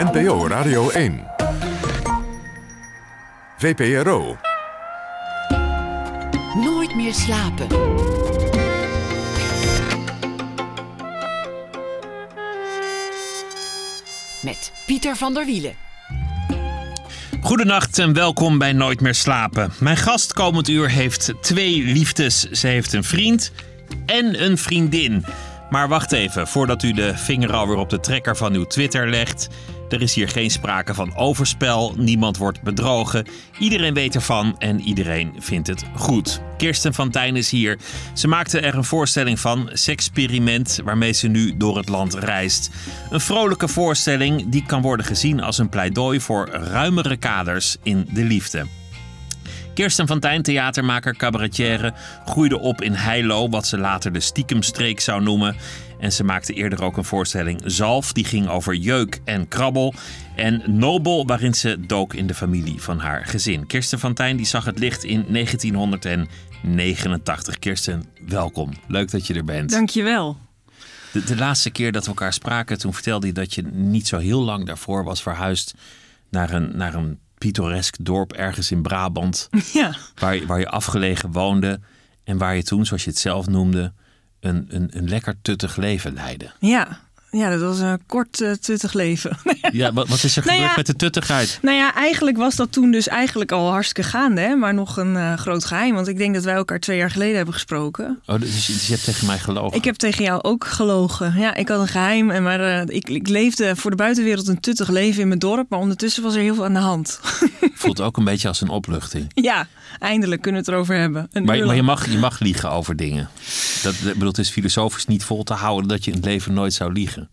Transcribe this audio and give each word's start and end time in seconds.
NPO 0.00 0.46
Radio 0.46 0.90
1. 0.90 1.20
VPRO. 3.58 4.36
Nooit 6.54 6.94
meer 6.96 7.14
slapen. 7.14 7.66
Met 14.42 14.72
Pieter 14.86 15.16
van 15.16 15.34
der 15.34 15.46
Wielen. 15.46 15.74
Goedenacht 17.40 17.98
en 17.98 18.12
welkom 18.12 18.58
bij 18.58 18.72
Nooit 18.72 19.00
meer 19.00 19.14
slapen. 19.14 19.72
Mijn 19.80 19.96
gast 19.96 20.32
komend 20.32 20.68
uur 20.68 20.90
heeft 20.90 21.32
twee 21.40 21.82
liefdes. 21.82 22.50
Ze 22.50 22.66
heeft 22.66 22.92
een 22.92 23.04
vriend 23.04 23.52
en 24.06 24.42
een 24.44 24.58
vriendin. 24.58 25.24
Maar 25.70 25.88
wacht 25.88 26.12
even, 26.12 26.46
voordat 26.46 26.82
u 26.82 26.92
de 26.92 27.16
vinger 27.16 27.52
alweer 27.52 27.76
op 27.76 27.90
de 27.90 28.00
trekker 28.00 28.36
van 28.36 28.54
uw 28.54 28.64
Twitter 28.64 29.08
legt. 29.08 29.48
Er 29.90 30.02
is 30.02 30.14
hier 30.14 30.28
geen 30.28 30.50
sprake 30.50 30.94
van 30.94 31.16
overspel, 31.16 31.94
niemand 31.96 32.36
wordt 32.36 32.62
bedrogen. 32.62 33.26
Iedereen 33.58 33.94
weet 33.94 34.14
ervan 34.14 34.58
en 34.58 34.80
iedereen 34.80 35.32
vindt 35.38 35.68
het 35.68 35.84
goed. 35.94 36.40
Kirsten 36.56 36.94
van 36.94 37.10
Tijn 37.10 37.36
is 37.36 37.50
hier. 37.50 37.78
Ze 38.14 38.28
maakte 38.28 38.60
er 38.60 38.74
een 38.74 38.84
voorstelling 38.84 39.40
van, 39.40 39.70
Sexperiment, 39.72 40.80
waarmee 40.84 41.12
ze 41.12 41.28
nu 41.28 41.56
door 41.56 41.76
het 41.76 41.88
land 41.88 42.14
reist. 42.14 42.70
Een 43.10 43.20
vrolijke 43.20 43.68
voorstelling 43.68 44.48
die 44.48 44.64
kan 44.66 44.82
worden 44.82 45.06
gezien 45.06 45.42
als 45.42 45.58
een 45.58 45.68
pleidooi 45.68 46.20
voor 46.20 46.48
ruimere 46.48 47.16
kaders 47.16 47.76
in 47.82 48.08
de 48.12 48.24
liefde. 48.24 48.66
Kirsten 49.74 50.06
van 50.06 50.20
Tijn, 50.20 50.42
theatermaker, 50.42 51.16
cabaretière, 51.16 51.92
groeide 52.24 52.58
op 52.58 52.82
in 52.82 52.92
Heilo, 52.92 53.48
wat 53.48 53.66
ze 53.66 53.78
later 53.78 54.12
de 54.12 54.20
stiekemstreek 54.20 55.00
zou 55.00 55.22
noemen. 55.22 55.56
En 56.00 56.12
ze 56.12 56.24
maakte 56.24 56.52
eerder 56.52 56.82
ook 56.82 56.96
een 56.96 57.04
voorstelling 57.04 57.62
Zalf, 57.64 58.12
die 58.12 58.24
ging 58.24 58.48
over 58.48 58.74
jeuk 58.74 59.20
en 59.24 59.48
krabbel. 59.48 59.94
En 60.36 60.62
Nobel, 60.66 61.26
waarin 61.26 61.54
ze 61.54 61.86
dook 61.86 62.14
in 62.14 62.26
de 62.26 62.34
familie 62.34 62.82
van 62.82 62.98
haar 62.98 63.26
gezin. 63.26 63.66
Kirsten 63.66 63.98
van 63.98 64.14
Tijn 64.14 64.36
die 64.36 64.46
zag 64.46 64.64
het 64.64 64.78
licht 64.78 65.04
in 65.04 65.24
1989. 65.28 67.58
Kirsten, 67.58 68.04
welkom. 68.26 68.72
Leuk 68.86 69.10
dat 69.10 69.26
je 69.26 69.34
er 69.34 69.44
bent. 69.44 69.70
Dankjewel. 69.70 70.36
De, 71.12 71.24
de 71.24 71.36
laatste 71.36 71.70
keer 71.70 71.92
dat 71.92 72.02
we 72.02 72.08
elkaar 72.08 72.32
spraken, 72.32 72.78
toen 72.78 72.94
vertelde 72.94 73.26
je 73.26 73.32
dat 73.32 73.54
je 73.54 73.62
niet 73.62 74.08
zo 74.08 74.18
heel 74.18 74.42
lang 74.42 74.66
daarvoor 74.66 75.04
was 75.04 75.22
verhuisd 75.22 75.74
naar 76.30 76.50
een, 76.50 76.76
naar 76.76 76.94
een 76.94 77.18
pittoresk 77.38 77.96
dorp 78.00 78.32
ergens 78.32 78.70
in 78.70 78.82
Brabant. 78.82 79.48
Ja. 79.72 79.96
Waar, 80.14 80.46
waar 80.46 80.58
je 80.58 80.68
afgelegen 80.68 81.32
woonde 81.32 81.80
en 82.24 82.38
waar 82.38 82.56
je 82.56 82.62
toen, 82.62 82.86
zoals 82.86 83.04
je 83.04 83.10
het 83.10 83.18
zelf 83.18 83.46
noemde, 83.46 83.92
een, 84.40 84.66
een, 84.68 84.90
een 84.92 85.08
lekker 85.08 85.34
tuttig 85.42 85.76
leven 85.76 86.12
leidde. 86.14 86.50
Ja. 86.58 87.00
Ja, 87.32 87.50
dat 87.50 87.60
was 87.60 87.78
een 87.78 88.00
kort 88.06 88.40
eh, 88.40 88.52
tuttig 88.52 88.92
leven. 88.92 89.36
Ja, 89.72 89.92
wat, 89.92 90.08
wat 90.08 90.22
is 90.24 90.36
er 90.36 90.42
Nou 90.44 90.52
gebeurd 90.56 90.70
ja. 90.70 90.76
met 90.76 90.86
de 90.86 90.96
tuttigheid? 90.96 91.58
nou 91.62 91.76
ja, 91.76 91.94
eigenlijk 91.94 92.36
was 92.36 92.54
dat 92.56 92.72
toen 92.72 92.90
dus 92.90 93.08
eigenlijk 93.08 93.52
al 93.52 93.70
hartstikke 93.70 94.10
gaande. 94.10 94.40
Hè? 94.40 94.54
Maar 94.54 94.74
nog 94.74 94.96
een 94.96 95.16
eh, 95.16 95.34
groot 95.36 95.64
geheim. 95.64 95.94
Want 95.94 96.08
ik 96.08 96.16
denk 96.18 96.34
dat 96.34 96.44
wij 96.44 96.54
elkaar 96.54 96.78
twee 96.80 96.96
jaar 96.96 97.10
geleden 97.10 97.36
hebben 97.36 97.54
gesproken. 97.54 98.20
Oh, 98.26 98.40
dus, 98.40 98.66
je- 98.66 98.72
dus 98.72 98.86
je 98.86 98.92
hebt 98.92 99.04
tegen 99.04 99.26
mij 99.26 99.38
gelogen. 99.38 99.76
Ik 99.78 99.84
heb 99.84 99.94
tegen 99.94 100.24
jou 100.24 100.42
ook 100.42 100.66
gelogen. 100.66 101.34
Ja, 101.38 101.54
ik 101.54 101.68
had 101.68 101.80
een 101.80 101.88
geheim. 101.88 102.30
En 102.30 102.42
maar 102.42 102.60
eh, 102.60 102.82
ik, 102.96 103.08
ik 103.08 103.28
leefde 103.28 103.76
voor 103.76 103.90
de 103.90 103.96
buitenwereld 103.96 104.48
een 104.48 104.60
tuttig 104.60 104.88
leven 104.88 105.20
in 105.22 105.26
mijn 105.28 105.38
dorp. 105.40 105.70
Maar 105.70 105.78
ondertussen 105.78 106.22
was 106.22 106.34
er 106.34 106.40
heel 106.40 106.54
veel 106.54 106.64
aan 106.64 106.72
de 106.74 106.78
hand. 106.78 107.20
Voelt 107.74 108.00
ook 108.00 108.16
een 108.16 108.24
beetje 108.24 108.48
als 108.48 108.60
een 108.60 108.68
opluchting. 108.68 109.30
ja, 109.34 109.68
eindelijk 109.98 110.42
kunnen 110.42 110.60
we 110.60 110.66
het 110.66 110.76
erover 110.76 110.96
hebben. 110.96 111.28
Een 111.32 111.44
Maar, 111.44 111.66
maar 111.66 111.76
je, 111.76 111.82
mag, 111.82 112.10
je 112.10 112.18
mag 112.18 112.40
liegen 112.40 112.70
over 112.70 112.96
dingen. 112.96 113.28
Dat, 113.82 113.94
ik 113.94 114.12
bedoel, 114.12 114.28
het 114.28 114.38
is 114.38 114.50
filosofisch 114.50 115.06
niet 115.06 115.24
vol 115.24 115.42
te 115.42 115.54
houden 115.54 115.88
dat 115.88 116.04
je 116.04 116.10
in 116.10 116.16
het 116.16 116.26
leven 116.26 116.52
nooit 116.52 116.72
zou 116.72 116.92
liegen. 116.92 117.30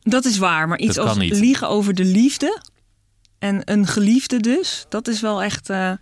Dat 0.00 0.24
is 0.24 0.38
waar. 0.38 0.68
Maar 0.68 0.78
iets 0.78 0.98
als 0.98 1.16
niet. 1.16 1.38
liegen 1.38 1.68
over 1.68 1.94
de 1.94 2.04
liefde. 2.04 2.62
En 3.38 3.62
een 3.64 3.86
geliefde 3.86 4.40
dus. 4.40 4.86
Dat 4.88 5.08
is 5.08 5.20
wel 5.20 5.42
echt... 5.42 5.70
eh, 5.70 5.92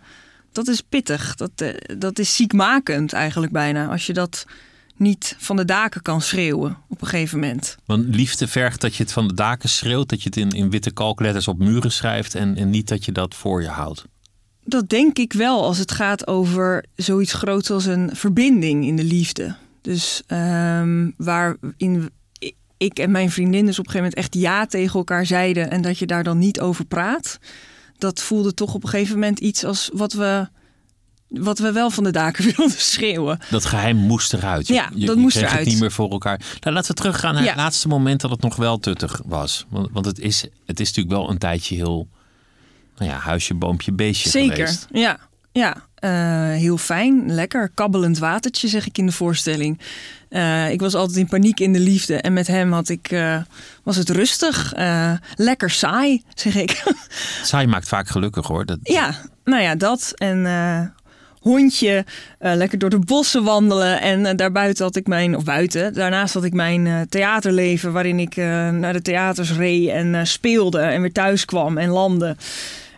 dat 0.51 0.67
is 0.67 0.81
pittig. 0.81 1.35
Dat, 1.35 1.51
eh, 1.55 1.97
dat 1.97 2.19
is 2.19 2.35
ziekmakend 2.35 3.13
eigenlijk 3.13 3.51
bijna. 3.51 3.87
Als 3.87 4.05
je 4.05 4.13
dat 4.13 4.45
niet 4.99 5.35
van 5.37 5.55
de 5.55 5.65
daken 5.65 6.01
kan 6.01 6.21
schreeuwen 6.21 6.77
op 6.87 7.01
een 7.01 7.07
gegeven 7.07 7.39
moment. 7.39 7.77
Want 7.85 8.15
liefde 8.15 8.47
vergt 8.47 8.81
dat 8.81 8.95
je 8.95 9.03
het 9.03 9.11
van 9.11 9.27
de 9.27 9.33
daken 9.33 9.69
schreeuwt, 9.69 10.09
dat 10.09 10.21
je 10.23 10.29
het 10.29 10.37
in, 10.37 10.51
in 10.51 10.69
witte 10.69 10.91
kalkletters 10.91 11.47
op 11.47 11.59
muren 11.59 11.91
schrijft 11.91 12.35
en, 12.35 12.57
en 12.57 12.69
niet 12.69 12.87
dat 12.87 13.05
je 13.05 13.11
dat 13.11 13.35
voor 13.35 13.61
je 13.61 13.67
houdt. 13.67 14.05
Dat 14.63 14.89
denk 14.89 15.17
ik 15.17 15.33
wel 15.33 15.63
als 15.63 15.77
het 15.77 15.91
gaat 15.91 16.27
over 16.27 16.85
zoiets 16.95 17.33
groots 17.33 17.71
als 17.71 17.85
een 17.85 18.09
verbinding 18.13 18.85
in 18.85 18.95
de 18.95 19.03
liefde. 19.03 19.55
Dus 19.81 20.23
ehm, 20.27 21.09
waarin 21.17 22.09
ik 22.79 22.99
en 22.99 23.11
mijn 23.11 23.31
vriendin 23.31 23.65
dus 23.65 23.79
op 23.79 23.85
een 23.85 23.91
gegeven 23.91 24.11
moment 24.15 24.33
echt 24.33 24.41
ja 24.41 24.65
tegen 24.65 24.99
elkaar 24.99 25.25
zeiden 25.25 25.71
en 25.71 25.81
dat 25.81 25.97
je 25.97 26.05
daar 26.05 26.23
dan 26.23 26.37
niet 26.37 26.59
over 26.59 26.85
praat. 26.85 27.39
Dat 27.97 28.21
voelde 28.21 28.53
toch 28.53 28.73
op 28.73 28.83
een 28.83 28.89
gegeven 28.89 29.13
moment 29.13 29.39
iets 29.39 29.63
als 29.63 29.89
wat 29.93 30.13
we, 30.13 30.47
wat 31.29 31.59
we 31.59 31.71
wel 31.71 31.89
van 31.89 32.03
de 32.03 32.11
daken 32.11 32.43
wilden 32.55 32.77
schreeuwen. 32.79 33.39
Dat 33.49 33.65
geheim 33.65 33.97
moest 33.97 34.33
eruit. 34.33 34.67
Je- 34.67 34.73
Ja, 34.73 34.89
dat 34.89 34.99
je 35.01 35.15
moest 35.15 35.35
kreeg 35.37 35.47
eruit. 35.49 35.63
het 35.63 35.73
niet 35.73 35.81
meer 35.81 35.91
voor 35.91 36.09
elkaar. 36.11 36.39
Nou, 36.59 36.75
laten 36.75 36.89
we 36.95 37.01
teruggaan 37.01 37.33
naar 37.33 37.43
Ja. 37.43 37.49
het 37.49 37.57
laatste 37.57 37.87
moment 37.87 38.21
dat 38.21 38.31
het 38.31 38.41
nog 38.41 38.55
wel 38.55 38.79
tuttig 38.79 39.21
was. 39.25 39.65
Want, 39.69 39.89
want 39.91 40.05
het, 40.05 40.19
is, 40.19 40.43
het 40.65 40.79
is 40.79 40.87
natuurlijk 40.87 41.15
wel 41.15 41.29
een 41.29 41.37
tijdje 41.37 41.75
heel, 41.75 42.07
nou 42.97 43.11
ja, 43.11 43.17
huisje, 43.17 43.53
boompje, 43.53 43.91
beestje 43.91 44.29
Zeker, 44.29 44.55
geweest. 44.55 44.87
ja. 44.91 45.19
Ja, 45.51 45.75
eh, 45.95 46.11
heel 46.57 46.77
fijn. 46.77 47.33
Lekker 47.33 47.69
kabbelend 47.73 48.17
watertje, 48.17 48.67
zeg 48.67 48.85
ik 48.85 48.97
in 48.97 49.05
de 49.05 49.11
voorstelling. 49.11 49.79
Eh, 50.29 50.71
ik 50.71 50.79
was 50.79 50.93
altijd 50.95 51.17
in 51.17 51.27
paniek 51.27 51.59
in 51.59 51.73
de 51.73 51.79
liefde. 51.79 52.15
En 52.15 52.33
met 52.33 52.47
hem 52.47 52.71
had 52.73 52.89
ik, 52.89 53.11
eh, 53.11 53.37
was 53.83 53.95
het 53.95 54.09
rustig. 54.09 54.73
lekker 55.35 55.69
saai, 55.69 56.23
zeg 56.35 56.55
ik. 56.55 56.83
Saai 57.43 57.67
maakt 57.67 57.87
vaak 57.87 58.07
gelukkig 58.07 58.47
hoor. 58.47 58.65
Dat, 58.65 58.77
ja, 58.83 59.15
nou 59.43 59.61
ja, 59.61 59.75
dat. 59.75 60.11
En 60.15 60.45
hondje, 61.39 62.05
eh, 62.39 62.55
lekker 62.55 62.77
door 62.77 62.89
de 62.89 62.99
bossen 62.99 63.43
wandelen. 63.43 64.01
En 64.01 64.25
eh, 64.25 64.35
daarbuiten 64.35 64.85
had 64.85 64.95
ik 64.95 65.07
mijn, 65.07 65.35
of 65.35 65.43
buiten, 65.43 65.93
daarnaast 65.93 66.33
had 66.33 66.43
ik 66.43 66.53
mijn 66.53 66.87
eh, 66.87 67.01
theaterleven. 67.09 67.91
Waarin 67.91 68.19
ik 68.19 68.35
naar 68.35 68.93
de 68.93 69.01
theaters 69.01 69.51
reed 69.51 69.89
en 69.89 70.27
speelde 70.27 70.79
en 70.79 71.01
weer 71.01 71.11
thuis 71.11 71.45
kwam 71.45 71.77
en 71.77 71.89
landde. 71.89 72.35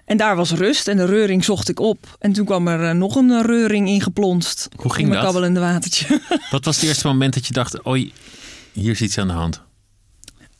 En 0.05 0.17
daar 0.17 0.35
was 0.35 0.51
rust 0.51 0.87
en 0.87 0.97
de 0.97 1.05
reuring 1.05 1.43
zocht 1.43 1.69
ik 1.69 1.79
op. 1.79 2.15
En 2.19 2.33
toen 2.33 2.45
kwam 2.45 2.67
er 2.67 2.95
nog 2.95 3.15
een 3.15 3.41
reuring 3.41 3.87
ingeplonst. 3.87 4.69
Hoe 4.75 4.91
ging 4.91 5.03
in 5.03 5.07
mijn 5.07 5.21
dat? 5.21 5.31
kabbelende 5.31 5.59
watertje. 5.59 6.21
Wat 6.51 6.65
was 6.65 6.75
het 6.75 6.85
eerste 6.85 7.07
moment 7.07 7.33
dat 7.33 7.47
je 7.47 7.53
dacht, 7.53 7.87
oei, 7.87 8.13
hier 8.71 8.91
is 8.91 9.01
iets 9.01 9.17
aan 9.17 9.27
de 9.27 9.33
hand? 9.33 9.61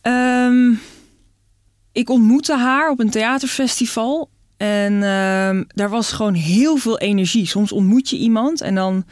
Ehm, 0.02 0.72
ik 1.92 2.10
ontmoette 2.10 2.58
haar 2.58 2.90
op 2.90 3.00
een 3.00 3.10
theaterfestival. 3.10 4.30
En 4.62 5.04
ehm, 5.04 5.64
daar 5.68 5.90
was 5.90 6.12
gewoon 6.12 6.34
heel 6.34 6.78
veel 6.78 7.00
energie. 7.00 7.48
Soms 7.48 7.72
ontmoet 7.72 8.10
je 8.10 8.18
iemand 8.18 8.62
en 8.62 8.76
dan, 8.76 9.06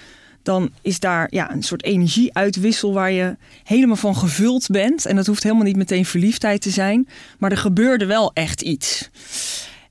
dan 0.44 0.72
is 0.82 1.00
daar 1.00 1.28
ja, 1.32 1.52
een 1.52 1.64
soort 1.64 1.84
energieuitwissel 1.84 2.94
waar 2.94 3.12
je 3.12 3.38
helemaal 3.64 3.96
van 3.96 4.16
gevuld 4.16 4.68
bent. 4.68 5.06
En 5.06 5.16
dat 5.16 5.26
hoeft 5.26 5.44
helemaal 5.44 5.64
niet 5.64 5.76
meteen 5.76 6.06
verliefdheid 6.06 6.62
te 6.62 6.70
zijn. 6.70 7.08
Maar 7.40 7.52
er 7.52 7.58
gebeurde 7.58 8.06
wel 8.06 8.32
echt 8.34 8.62
iets. 8.62 9.10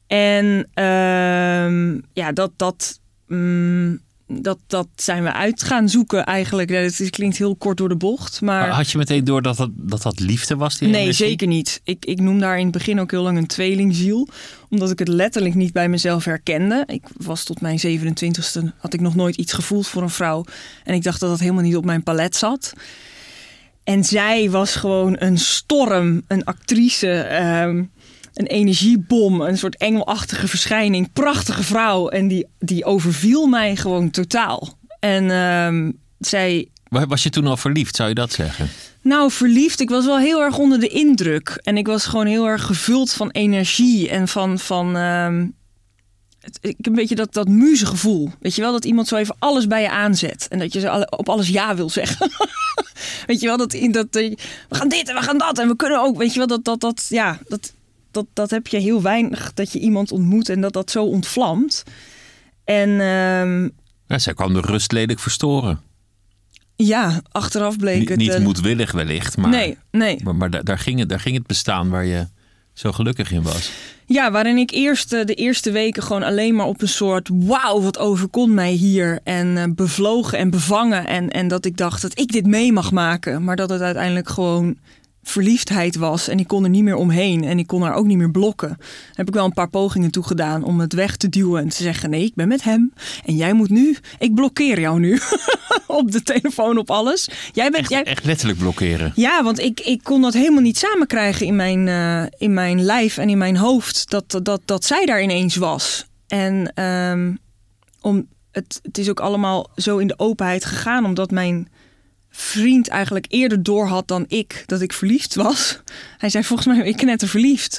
En 0.07 0.69
ehm, 0.75 2.01
ja, 2.13 2.33
dat, 2.33 2.51
dat, 2.57 3.01
mm, 3.27 4.01
dat, 4.29 4.59
dat 4.67 4.89
zijn 4.97 5.23
we 5.23 5.33
uit 5.33 5.63
gaan 5.63 5.89
zoeken 5.89 6.25
eigenlijk. 6.25 6.71
Het 6.71 7.11
klinkt 7.11 7.37
heel 7.39 7.57
kort 7.57 7.77
door 7.77 7.89
de 7.89 7.97
bocht. 7.97 8.41
Maar... 8.41 8.69
Had 8.69 8.91
je 8.91 8.99
meteen 8.99 9.25
door 9.25 9.43
dat 9.43 9.57
dat, 9.57 9.71
dat, 9.75 10.03
dat 10.03 10.21
liefde 10.21 10.57
was? 10.57 10.79
Die 10.79 10.89
Nee, 10.89 11.01
energie? 11.01 11.27
zeker 11.27 11.47
niet. 11.47 11.81
Ik, 11.85 12.05
ik 12.05 12.21
noem 12.21 12.41
daar 12.41 12.59
in 12.59 12.63
het 12.63 12.73
begin 12.73 13.01
ook 13.01 13.11
heel 13.11 13.23
lang 13.23 13.39
een 13.39 13.47
tweelingziel. 13.47 14.29
Omdat 14.71 14.91
ik 14.91 14.99
het 14.99 15.09
letterlijk 15.09 15.55
niet 15.55 15.73
bij 15.73 15.89
mezelf 15.89 16.25
herkende. 16.25 16.83
Ik 16.87 17.03
was 17.17 17.45
tot 17.45 17.61
mijn 17.61 17.81
27ste, 17.81 18.63
had 18.79 18.95
ik 18.95 19.01
nog 19.01 19.15
nooit 19.15 19.37
iets 19.37 19.53
gevoeld 19.53 19.87
voor 19.87 20.03
een 20.03 20.11
vrouw. 20.11 20.45
En 20.85 20.95
ik 20.95 21.03
dacht 21.03 21.21
dat 21.21 21.31
dat 21.31 21.41
helemaal 21.41 21.63
niet 21.63 21.77
op 21.77 21.85
mijn 21.85 22.03
palet 22.03 22.37
zat. 22.37 22.73
En 23.85 24.05
zij 24.05 24.51
was 24.51 24.75
gewoon 24.75 25.17
een 25.19 25.39
storm, 25.39 26.23
een 26.27 26.45
actrice, 26.45 27.11
ehm, 27.21 27.85
een 28.35 28.47
energiebom, 28.47 29.41
een 29.41 29.59
soort 29.59 29.77
engelachtige 29.77 30.49
verschijning. 30.49 31.13
Prachtige 31.13 31.63
vrouw. 31.63 32.09
En 32.09 32.29
die, 32.29 32.47
die 32.59 32.85
overviel 32.85 33.47
mij 33.47 33.77
gewoon 33.77 34.11
totaal. 34.11 34.79
En 35.01 35.31
ehm, 35.31 35.91
zij 36.19 36.69
Wa- 36.89 37.07
Was 37.07 37.23
je 37.23 37.31
toen 37.31 37.47
al 37.47 37.57
verliefd, 37.57 37.97
zou 37.97 38.09
je 38.09 38.15
dat 38.15 38.33
zeggen? 38.33 38.69
nou, 39.03 39.31
verliefd. 39.31 39.81
Ik 39.81 39.89
was 39.91 40.05
wel 40.05 40.19
heel 40.19 40.41
erg 40.43 40.59
onder 40.59 40.81
de 40.81 40.89
indruk. 40.89 41.61
En 41.63 41.77
ik 41.77 41.87
was 41.87 42.07
gewoon 42.07 42.27
heel 42.27 42.47
erg 42.47 42.63
gevuld 42.65 43.13
van 43.13 43.31
energie 43.31 44.09
en 44.09 44.29
van. 44.29 44.59
van 44.59 44.95
het, 46.41 46.59
ik 46.61 46.87
een 46.87 46.95
beetje 46.95 47.15
dat, 47.15 47.33
dat 47.35 47.49
muzegevoel. 47.49 48.31
Weet 48.41 48.55
je 48.55 48.63
wel, 48.63 48.73
dat 48.73 48.85
iemand 48.85 49.09
zo 49.09 49.17
even 49.17 49.37
alles 49.39 49.67
bij 49.67 49.83
je 49.83 49.91
aanzet. 49.91 50.47
En 50.51 50.59
dat 50.59 50.73
je 50.73 50.89
alle- 50.91 51.11
op 51.11 51.29
alles 51.29 51.49
ja 51.49 51.75
wil 51.77 51.91
zeggen. 51.91 52.31
weet 53.27 53.41
je 53.41 53.47
wel, 53.47 53.57
dat, 53.57 53.73
in- 53.73 53.93
dat 53.93 54.17
eh, 54.17 54.35
we 54.69 54.75
gaan 54.75 54.89
dit 54.89 55.09
en 55.09 55.15
we 55.15 55.23
gaan 55.23 55.39
dat 55.39 55.59
en 55.59 55.69
we 55.69 55.77
kunnen 55.77 56.01
ook. 56.01 56.17
Weet 56.17 56.33
je 56.33 56.39
wel, 56.39 56.47
dat, 56.49 56.65
dat, 56.65 56.81
dat, 56.81 57.07
ja, 57.09 57.39
dat, 57.49 57.73
dat, 58.11 58.27
dat 58.33 58.51
heb 58.51 58.67
je 58.67 58.79
heel 58.79 59.03
weinig. 59.03 59.55
Dat 59.55 59.73
je 59.73 59.79
iemand 59.79 60.13
ontmoet 60.13 60.49
en 60.49 60.61
dat 60.61 60.73
dat 60.73 60.91
zo 60.91 61.05
ontvlamt. 61.05 61.83
En 62.65 62.89
ehm, 63.01 63.69
Ja, 64.07 64.19
zij 64.19 64.35
kwam 64.35 64.53
de 64.53 64.61
rust 64.61 64.93
lelijk 64.93 65.19
verstoren. 65.19 65.81
ja, 66.77 67.21
achteraf 67.31 67.77
bleek 67.77 68.09
het... 68.09 68.19
niet 68.19 68.31
eh, 68.31 68.41
moedwillig 68.41 68.93
wellicht, 68.93 69.37
maar, 69.37 69.51
nee, 69.51 69.79
nee. 69.91 70.21
maar, 70.25 70.35
maar 70.35 70.51
daar, 70.51 70.65
daar, 70.65 70.79
ging 70.79 70.99
het, 70.99 71.09
daar 71.09 71.21
ging 71.21 71.37
het 71.37 71.47
bestaan 71.47 71.89
waar 71.89 72.05
je 72.05 72.27
zo 72.73 72.93
gelukkig 72.93 73.31
in 73.33 73.43
was. 73.43 73.71
Ja, 74.07 74.31
waarin 74.31 74.57
ik 74.57 74.71
eerst 74.71 75.13
eh, 75.13 75.25
de 75.25 75.35
eerste 75.35 75.71
weken 75.71 76.03
gewoon 76.03 76.23
alleen 76.23 76.55
maar 76.55 76.67
op 76.67 76.83
een 76.83 76.89
soort 76.89 77.29
wauw, 77.33 77.81
wat 77.81 77.99
overkomt 77.99 78.53
mij 78.53 78.73
hier. 78.73 79.21
En 79.25 79.57
eh, 79.57 79.65
bevlogen 79.75 80.39
en 80.39 80.51
bevangen. 80.51 81.07
En, 81.07 81.31
en 81.31 81.49
dat 81.49 81.65
ik 81.65 81.77
dacht 81.77 82.03
dat 82.03 82.19
ik 82.19 82.33
dit 82.33 82.47
mee 82.47 82.73
mag 82.73 82.93
maken. 82.93 83.45
Maar 83.45 83.57
dat 83.57 83.71
het 83.71 83.81
uiteindelijk 83.81 84.29
gewoon 84.29 84.77
verliefdheid 85.23 85.97
was. 85.97 86.29
En 86.29 86.39
ik 86.39 86.47
kon 86.47 86.65
er 86.65 86.71
niet 86.71 86.83
meer 86.83 86.97
omheen. 86.97 87.45
En 87.45 87.59
ik 87.59 87.67
kon 87.67 87.83
haar 87.83 87.95
ook 87.95 88.07
niet 88.07 88.19
meer 88.19 88.31
blokken. 88.31 88.69
Daar 88.69 89.13
heb 89.13 89.29
ik 89.29 89.35
wel 89.35 89.45
een 89.45 89.53
paar 89.53 89.71
pogingen 89.71 90.11
toe 90.11 90.23
gedaan 90.23 90.65
om 90.65 90.81
het 90.81 90.93
weg 90.93 91.17
te 91.17 91.29
duwen. 91.29 91.63
En 91.63 91.69
te 91.69 91.83
zeggen: 91.83 92.11
nee, 92.11 92.25
ik 92.25 92.35
ben 92.35 92.49
met 92.49 92.63
hem. 92.63 92.93
En 93.25 93.37
jij 93.37 93.53
moet 93.53 93.71
nu. 93.71 93.97
Ik 94.19 94.35
blokkeer 94.35 94.81
jou 94.81 95.01
nu. 95.01 95.19
op 95.87 96.13
de 96.13 96.23
telefoon, 96.23 96.79
op 96.79 96.91
alles. 96.91 97.29
Jij 97.53 97.71
bent. 97.71 97.83
Echt, 97.83 97.91
Jij, 97.91 98.05
echt 98.05 98.25
letterlijk 98.25 98.59
blokkeren. 98.59 99.13
ja, 99.15 99.43
want 99.43 99.59
ik, 99.59 99.81
ik 99.81 100.01
kon 100.03 100.23
dat 100.23 100.35
helemaal 100.35 100.63
niet 100.63 100.79
samen 100.79 101.07
krijgen 101.07 101.47
in 101.47 101.57
mijn, 101.57 101.89
eh, 101.89 102.23
in 102.39 102.55
mijn 102.55 102.85
lijf 102.85 103.19
en 103.19 103.29
in 103.29 103.39
mijn 103.39 103.57
hoofd. 103.57 104.11
Dat, 104.11 104.41
dat, 104.43 104.61
dat 104.65 104.85
zij 104.85 105.07
daar 105.07 105.23
ineens 105.23 105.57
was. 105.57 106.07
En 106.27 106.73
ehm, 106.75 107.35
om, 108.01 108.27
het, 108.51 108.81
het 108.83 108.99
is 108.99 109.09
ook 109.11 109.21
allemaal 109.21 109.71
zo 109.77 109.99
in 109.99 110.07
de 110.07 110.19
openheid 110.19 110.65
gegaan, 110.65 111.05
omdat 111.05 111.31
mijn 111.31 111.69
vriend 112.41 112.89
eigenlijk 112.89 113.27
eerder 113.29 113.63
door 113.63 113.87
had 113.87 114.09
dan 114.09 114.25
ik 114.29 114.63
dat 114.67 114.81
ik 114.81 114.93
verliefd 114.93 115.35
was. 115.35 115.81
Hij 116.19 116.29
zei 116.29 116.45
volgens 116.45 116.69
mij 116.69 116.77
ben 116.77 116.87
ik 116.87 117.03
net 117.03 117.25
verliefd. 117.27 117.79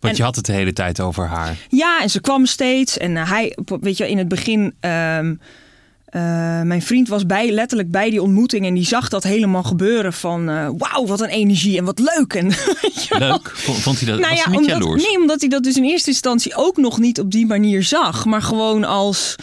Want 0.00 0.12
En- 0.12 0.16
je 0.18 0.22
had 0.22 0.36
het 0.36 0.46
de 0.46 0.52
hele 0.52 0.72
tijd 0.72 1.00
over 1.00 1.26
haar. 1.26 1.56
Ja, 1.68 2.00
en 2.02 2.10
ze 2.10 2.20
kwam 2.20 2.46
steeds. 2.46 2.98
En 2.98 3.16
eh, 3.16 3.30
hij, 3.30 3.56
weet 3.80 3.96
je, 3.96 4.08
in 4.10 4.18
het 4.18 4.28
begin. 4.28 4.74
ehm, 4.80 5.34
eh, 6.04 6.22
mijn 6.62 6.82
vriend 6.82 7.08
was 7.08 7.26
bij, 7.26 7.50
letterlijk 7.50 7.90
bij 7.90 8.10
die 8.10 8.22
ontmoeting 8.22 8.66
en 8.66 8.74
die 8.74 8.84
zag 8.86 9.08
dat 9.08 9.22
helemaal 9.24 9.62
gebeuren 9.62 10.12
van 10.12 10.48
eh, 10.48 10.68
wauw, 10.78 11.06
wat 11.06 11.20
een 11.20 11.28
energie 11.28 11.78
en 11.78 11.84
wat 11.84 11.98
leuk. 11.98 12.34
En. 12.34 12.46
Leuk. 13.18 13.50
Vond 13.56 14.00
hij 14.00 14.08
dat? 14.10 14.20
Nou 14.20 14.34
ja, 14.34 14.42
hij 14.42 14.50
niet 14.50 14.60
omdat, 14.60 14.78
jaloers? 14.82 15.02
nee, 15.02 15.18
omdat 15.20 15.40
hij 15.40 15.48
dat 15.48 15.62
dus 15.62 15.76
in 15.76 15.84
eerste 15.84 16.10
instantie 16.10 16.54
ook 16.56 16.76
nog 16.76 16.98
niet 16.98 17.20
op 17.20 17.30
die 17.30 17.46
manier 17.46 17.82
zag. 17.82 18.24
Maar 18.24 18.42
gewoon 18.42 18.84
als 18.84 19.34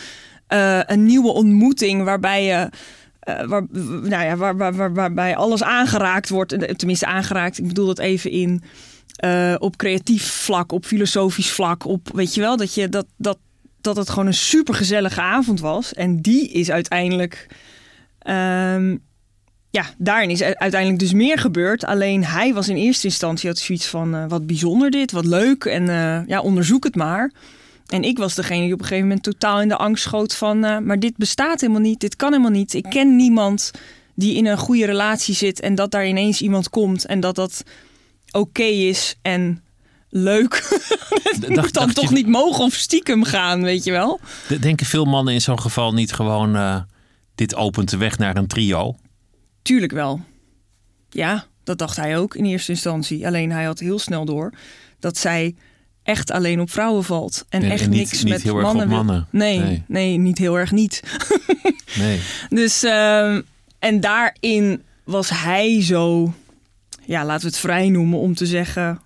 een 0.85 1.05
nieuwe 1.05 1.31
ontmoeting 1.33 2.03
waarbij 2.03 2.43
je. 2.45 2.69
Eh, 3.25 3.47
waar, 3.47 3.63
nou 3.71 4.23
ja, 4.23 4.35
waar, 4.35 4.57
waar, 4.57 4.73
waar- 4.75 4.93
waarbij 4.93 5.35
alles 5.35 5.63
aangeraakt 5.63 6.29
wordt. 6.29 6.51
Eh, 6.51 6.75
Tenminste, 6.75 7.05
aangeraakt. 7.05 7.57
Ik 7.57 7.67
bedoel 7.67 7.85
dat 7.85 7.99
even 7.99 8.31
in. 8.31 8.63
eh, 9.15 9.55
op 9.59 9.75
creatief 9.77 10.25
vlak, 10.31 10.71
op 10.71 10.85
filosofisch 10.85 11.51
vlak. 11.51 11.85
Op, 11.85 12.09
weet 12.13 12.33
je 12.33 12.41
wel, 12.41 12.57
dat, 12.57 12.73
je, 12.73 12.89
dat, 12.89 13.05
dat, 13.17 13.37
dat 13.81 13.95
het 13.95 14.09
gewoon 14.09 14.27
een 14.27 14.33
supergezellige 14.33 15.21
avond 15.21 15.59
was. 15.59 15.93
En 15.93 16.21
die 16.21 16.51
is 16.51 16.71
uiteindelijk. 16.71 17.47
ehm, 18.19 18.97
ja, 19.69 19.85
daarin 19.97 20.29
is 20.29 20.41
uiteindelijk 20.41 20.99
dus 20.99 21.13
meer 21.13 21.37
gebeurd. 21.39 21.85
Alleen 21.85 22.25
hij 22.25 22.53
was 22.53 22.69
in 22.69 22.75
eerste 22.75 23.07
instantie 23.07 23.49
had 23.49 23.57
zoiets 23.57 23.87
van 23.87 24.27
wat 24.27 24.47
bijzonder 24.47 24.91
dit, 24.91 25.11
wat 25.11 25.25
leuk 25.25 25.65
en 25.65 25.85
ja, 26.27 26.41
onderzoek 26.41 26.83
het 26.83 26.95
maar. 26.95 27.31
En 27.85 28.03
ik 28.03 28.17
was 28.17 28.35
degene 28.35 28.63
die 28.63 28.73
op 28.73 28.79
een 28.79 28.85
gegeven 28.85 29.07
moment 29.07 29.23
totaal 29.25 29.61
in 29.61 29.67
de 29.67 29.77
angst 29.77 30.03
schoot 30.03 30.35
van, 30.35 30.63
eh, 30.63 30.77
maar 30.77 30.99
dit 30.99 31.17
bestaat 31.17 31.61
helemaal 31.61 31.81
niet, 31.81 31.99
dit 31.99 32.15
kan 32.15 32.31
helemaal 32.31 32.51
niet. 32.51 32.73
Ik 32.73 32.85
ken 32.89 33.15
niemand 33.15 33.71
die 34.15 34.35
in 34.35 34.45
een 34.45 34.57
goede 34.57 34.85
relatie 34.85 35.35
zit 35.35 35.59
en 35.59 35.75
dat 35.75 35.91
daar 35.91 36.07
ineens 36.07 36.41
iemand 36.41 36.69
komt 36.69 37.05
en 37.05 37.19
dat 37.19 37.35
dat 37.35 37.63
oké 38.31 38.63
is 38.63 39.15
en 39.21 39.63
leuk. 40.09 40.53
Het 41.23 41.49
moet 41.49 41.73
dan 41.73 41.93
toch 41.93 42.09
je- 42.09 42.15
niet 42.15 42.27
mogen 42.27 42.63
of 42.63 42.73
stiekem 42.73 43.23
gaan, 43.23 43.61
weet 43.63 43.83
je 43.83 43.91
wel? 43.91 44.19
Denken 44.59 44.85
veel 44.85 45.05
mannen 45.05 45.33
in 45.33 45.41
zo'n 45.41 45.59
geval 45.61 45.93
niet 45.93 46.13
gewoon... 46.13 46.55
eh, 46.55 46.81
dit 47.35 47.55
opent 47.55 47.89
de 47.89 47.97
weg 47.97 48.17
naar 48.17 48.37
een 48.37 48.47
trio? 48.47 48.95
Tuurlijk 49.61 49.91
wel. 49.91 50.21
Ja, 51.09 51.45
dat 51.63 51.77
dacht 51.77 51.95
hij 51.95 52.17
ook 52.17 52.35
in 52.35 52.45
eerste 52.45 52.71
instantie. 52.71 53.27
Alleen 53.27 53.51
hij 53.51 53.63
had 53.63 53.79
heel 53.79 53.99
snel 53.99 54.25
door 54.25 54.53
dat 54.99 55.17
zij 55.17 55.55
echt 56.05 56.31
alleen 56.31 56.59
op 56.59 56.71
vrouwen 56.71 57.03
valt. 57.03 57.45
En, 57.49 57.61
En- 57.63 57.71
echt 57.71 57.83
en 57.83 57.89
niet- 57.89 57.99
niks 57.99 58.23
niet 58.23 58.33
met 58.33 58.41
heel 58.41 58.55
erg 58.57 58.65
op 58.67 58.73
mannen. 58.73 58.87
wil- 58.87 58.97
mannen. 59.03 59.27
Nee, 59.31 59.59
Nee. 59.59 59.83
nee, 59.87 60.17
niet 60.17 60.37
heel 60.37 60.55
erg 60.59 60.71
niet. 60.71 61.01
Nee. 61.97 62.19
Dus, 62.49 62.83
ehm, 62.83 63.41
en 63.79 63.99
daarin 63.99 64.81
was 65.03 65.29
hij 65.29 65.83
zo, 65.83 66.33
ja, 67.05 67.25
laten 67.25 67.41
we 67.41 67.47
het 67.47 67.57
vrij 67.57 67.89
noemen, 67.89 68.19
om 68.19 68.35
te 68.35 68.45
zeggen: 68.45 68.99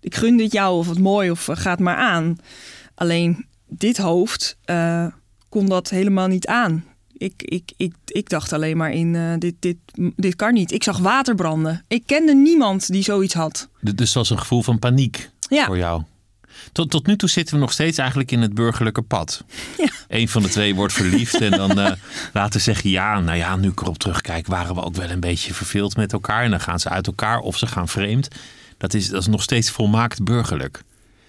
ik 0.00 0.14
gun 0.14 0.36
dit 0.36 0.52
jou 0.52 0.78
of 0.78 0.86
wat 0.86 0.98
mooi 0.98 1.30
of 1.30 1.48
uh, 1.48 1.56
ga 1.56 1.70
het 1.70 1.78
maar 1.78 1.96
aan. 1.96 2.38
Alleen 2.94 3.46
dit 3.68 3.96
hoofd 3.96 4.56
eh, 4.64 5.06
kon 5.48 5.66
dat 5.66 5.90
helemaal 5.90 6.26
niet 6.26 6.46
aan. 6.46 6.84
Ik, 7.16 7.32
ik, 7.36 7.72
ik, 7.76 7.94
ik 8.06 8.28
dacht 8.28 8.52
alleen 8.52 8.76
maar 8.76 8.92
in: 8.92 9.14
eh, 9.14 9.32
dit, 9.38 9.54
dit, 9.58 9.76
dit 10.16 10.36
kan 10.36 10.52
niet. 10.54 10.72
Ik 10.72 10.82
zag 10.82 10.98
water 10.98 11.34
branden. 11.34 11.84
Ik 11.88 12.02
kende 12.06 12.34
niemand 12.34 12.86
die 12.92 13.02
zoiets 13.02 13.34
had. 13.34 13.68
Dus 13.80 13.92
het 14.06 14.12
was 14.14 14.30
een 14.30 14.38
gevoel 14.38 14.62
van 14.62 14.78
paniek 14.78 15.30
Ja, 15.48 15.64
voor 15.66 15.76
jou. 15.78 16.02
Tot, 16.72 16.90
tot 16.90 17.06
nu 17.06 17.16
toe 17.16 17.28
zitten 17.28 17.54
we 17.54 17.60
nog 17.60 17.72
steeds 17.72 17.98
eigenlijk 17.98 18.30
in 18.30 18.42
het 18.42 18.54
burgerlijke 18.54 19.02
pad. 19.02 19.44
Ja. 19.78 19.88
Eén 20.08 20.28
van 20.28 20.42
de 20.42 20.48
twee 20.48 20.74
wordt 20.74 20.92
verliefd 20.92 21.40
en 21.40 21.50
dan 21.50 21.78
eh, 21.80 21.92
laten 22.32 22.60
zeggen... 22.60 22.90
ja, 22.90 23.20
nou 23.20 23.38
ja, 23.38 23.56
nu 23.56 23.68
ik 23.68 23.80
erop 23.80 23.98
terugkijk 23.98 24.46
waren 24.46 24.74
we 24.74 24.82
ook 24.82 24.94
wel 24.94 25.10
een 25.10 25.20
beetje 25.20 25.54
verveeld 25.54 25.96
met 25.96 26.12
elkaar. 26.12 26.44
En 26.44 26.50
dan 26.50 26.60
gaan 26.60 26.80
ze 26.80 26.88
uit 26.88 27.06
elkaar 27.06 27.38
of 27.38 27.58
ze 27.58 27.66
gaan 27.66 27.88
vreemd. 27.88 28.28
Dat 28.78 28.94
is, 28.94 29.08
dat 29.08 29.20
is 29.20 29.26
nog 29.26 29.42
steeds 29.42 29.70
volmaakt 29.70 30.24
burgerlijk. 30.24 30.82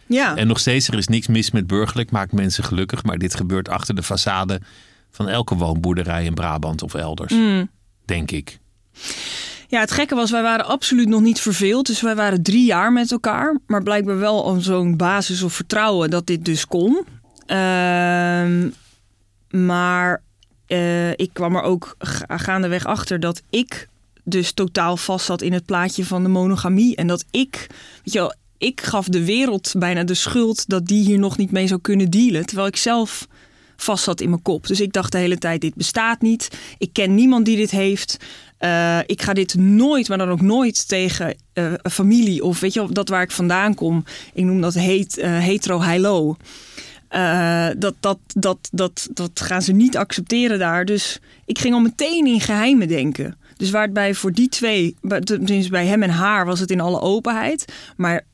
ja. 0.08 0.36
En 0.36 0.48
nog 0.48 0.60
steeds, 0.60 0.88
er 0.88 0.98
is 0.98 1.08
niks 1.08 1.28
mis 1.28 1.52
met 1.52 1.68
burgerlijk, 1.68 2.12
maakt 2.12 2.32
mensen 2.32 2.64
gelukkig. 2.64 3.04
Maar 3.04 3.18
dit 3.18 3.36
gebeurt 3.36 3.70
achter 3.70 3.96
de 3.96 4.04
façade 4.04 4.64
van 5.12 5.28
elke 5.28 5.56
woonboerderij 5.56 6.26
in 6.26 6.34
Brabant 6.34 6.84
of 6.84 6.94
elders. 6.94 7.34
Mm. 7.34 7.70
Denk 8.06 8.32
ik. 8.32 8.60
Ja, 9.70 9.80
het 9.80 9.92
gekke 9.92 10.16
was, 10.16 10.32
wij 10.32 10.42
waren 10.42 10.66
absoluut 10.66 11.08
nog 11.08 11.22
niet 11.22 11.40
verveeld. 11.40 11.86
Dus 11.88 12.02
wij 12.02 12.16
waren 12.16 12.44
drie 12.44 12.66
jaar 12.66 12.94
met 12.94 13.12
elkaar. 13.12 13.58
Maar 13.68 13.84
blijkbaar 13.84 14.20
wel 14.20 14.44
al 14.46 14.60
zo'n 14.62 14.98
basis 14.98 15.42
of 15.42 15.54
vertrouwen 15.54 16.10
dat 16.10 16.28
dit 16.28 16.46
dus 16.46 16.68
kon. 16.68 17.06
Ehm, 17.46 18.70
maar 19.50 20.22
eh, 20.66 21.12
ik 21.12 21.30
kwam 21.34 21.56
er 21.56 21.62
ook 21.62 21.96
ga- 22.00 22.38
gaandeweg 22.38 22.86
achter 22.86 23.20
dat 23.20 23.42
ik 23.50 23.88
dus 24.24 24.52
totaal 24.52 24.98
vast 24.98 25.26
zat 25.26 25.42
in 25.42 25.54
het 25.54 25.66
plaatje 25.66 26.06
van 26.06 26.24
de 26.24 26.30
monogamie. 26.30 26.96
En 26.96 27.08
dat 27.08 27.26
ik, 27.32 27.68
weet 28.04 28.14
je 28.14 28.20
wel, 28.20 28.34
ik 28.58 28.82
gaf 28.82 29.08
de 29.08 29.26
wereld 29.26 29.74
bijna 29.78 30.04
de 30.04 30.14
schuld 30.14 30.68
dat 30.70 30.86
die 30.88 31.04
hier 31.04 31.20
nog 31.20 31.38
niet 31.38 31.52
mee 31.52 31.68
zou 31.68 31.82
kunnen 31.82 32.10
dealen. 32.10 32.46
Terwijl 32.46 32.68
ik 32.68 32.76
zelf 32.76 33.28
vast 33.78 34.04
zat 34.04 34.22
in 34.22 34.30
mijn 34.30 34.42
kop. 34.42 34.68
Dus 34.68 34.80
ik 34.82 34.94
dacht 34.94 35.12
de 35.12 35.18
hele 35.18 35.38
tijd, 35.38 35.62
dit 35.62 35.76
bestaat 35.76 36.22
niet. 36.22 36.58
Ik 36.78 36.94
ken 36.94 37.16
niemand 37.16 37.46
die 37.46 37.58
dit 37.58 37.72
heeft. 37.72 38.18
Eh, 38.60 39.00
ik 39.06 39.22
ga 39.22 39.34
dit 39.34 39.56
nooit, 39.56 40.08
maar 40.10 40.18
dan 40.18 40.30
ook 40.30 40.42
nooit 40.42 40.88
tegen 40.88 41.36
een 41.54 41.80
familie 41.92 42.44
of 42.44 42.60
weet 42.60 42.74
je 42.74 42.88
dat 42.92 43.10
waar 43.10 43.22
ik 43.22 43.32
vandaan 43.32 43.74
kom. 43.74 44.04
Ik 44.34 44.44
noem 44.44 44.62
dat 44.62 44.74
heet, 44.74 45.18
eh, 45.18 45.38
hetero-hilo. 45.38 46.36
Eh, 47.10 47.68
dat, 47.78 47.96
dat, 48.00 48.20
dat, 48.28 48.70
dat, 48.72 49.08
dat 49.14 49.42
gaan 49.42 49.62
ze 49.62 49.72
niet 49.72 49.98
accepteren 49.98 50.60
daar. 50.60 50.86
Dus 50.86 51.20
ik 51.46 51.60
ging 51.60 51.74
al 51.74 51.80
meteen 51.80 52.26
in 52.26 52.42
geheimen 52.42 52.88
denken. 52.88 53.38
Dus 53.58 53.72
waar 53.72 53.84
het 53.84 53.94
bij 53.94 54.14
voor 54.14 54.32
die 54.32 54.50
twee, 54.50 54.96
tenminste 55.24 55.72
bij 55.72 55.86
hem 55.86 56.04
en 56.04 56.10
haar, 56.10 56.46
was 56.46 56.60
het 56.60 56.72
in 56.72 56.82
alle 56.82 57.02
openheid. 57.02 57.66
Maar 57.98 58.26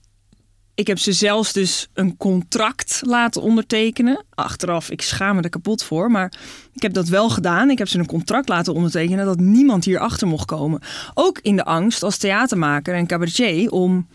ik 0.76 0.88
heb 0.88 1.00
ze 1.00 1.14
zelfs 1.14 1.54
dus 1.54 1.88
een 1.94 2.18
contract 2.18 3.02
laten 3.06 3.42
ondertekenen. 3.42 4.24
Achteraf, 4.30 4.90
ik 4.90 5.02
schaam 5.02 5.36
me 5.36 5.42
er 5.42 5.50
kapot 5.50 5.84
voor. 5.84 6.12
Maar 6.12 6.34
ik 6.74 6.82
heb 6.82 6.94
dat 6.94 7.08
wel 7.08 7.30
gedaan. 7.30 7.70
Ik 7.70 7.78
heb 7.78 7.88
ze 7.88 8.00
een 8.00 8.06
contract 8.06 8.50
laten 8.50 8.74
ondertekenen 8.74 9.26
dat 9.26 9.40
niemand 9.40 9.86
hier 9.86 10.00
achter 10.00 10.28
mocht 10.28 10.46
komen. 10.46 10.82
Ook 11.14 11.40
in 11.42 11.56
de 11.56 11.64
angst 11.64 12.04
als 12.04 12.18
theatermaker 12.18 12.96
en 12.96 13.08
cabaretier 13.08 13.72
om 13.72 14.08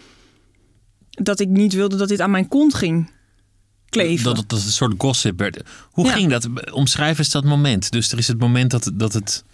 dat 1.11 1.41
ik 1.41 1.49
niet 1.49 1.73
wilde 1.73 1.97
dat 1.97 2.09
dit 2.09 2.21
aan 2.21 2.31
mijn 2.31 2.49
kont 2.49 2.75
ging 2.75 3.11
kleven. 3.89 4.25
Dat 4.25 4.37
het 4.37 4.49
dat 4.49 4.59
het 4.59 4.67
een 4.67 4.73
soort 4.75 4.95
gossip 4.99 5.39
werd. 5.39 5.63
Hoe 5.91 6.07
Ja. 6.07 6.13
ging 6.13 6.31
dat? 6.31 6.49
Omschrijf 6.73 7.19
eens 7.19 7.31
dat 7.31 7.45
moment. 7.45 7.91
Dus 7.91 8.13
er 8.13 8.19
is 8.19 8.29
het 8.29 8.39
moment 8.39 8.71
dat, 8.71 8.91
dat 8.95 9.13
het... 9.13 9.45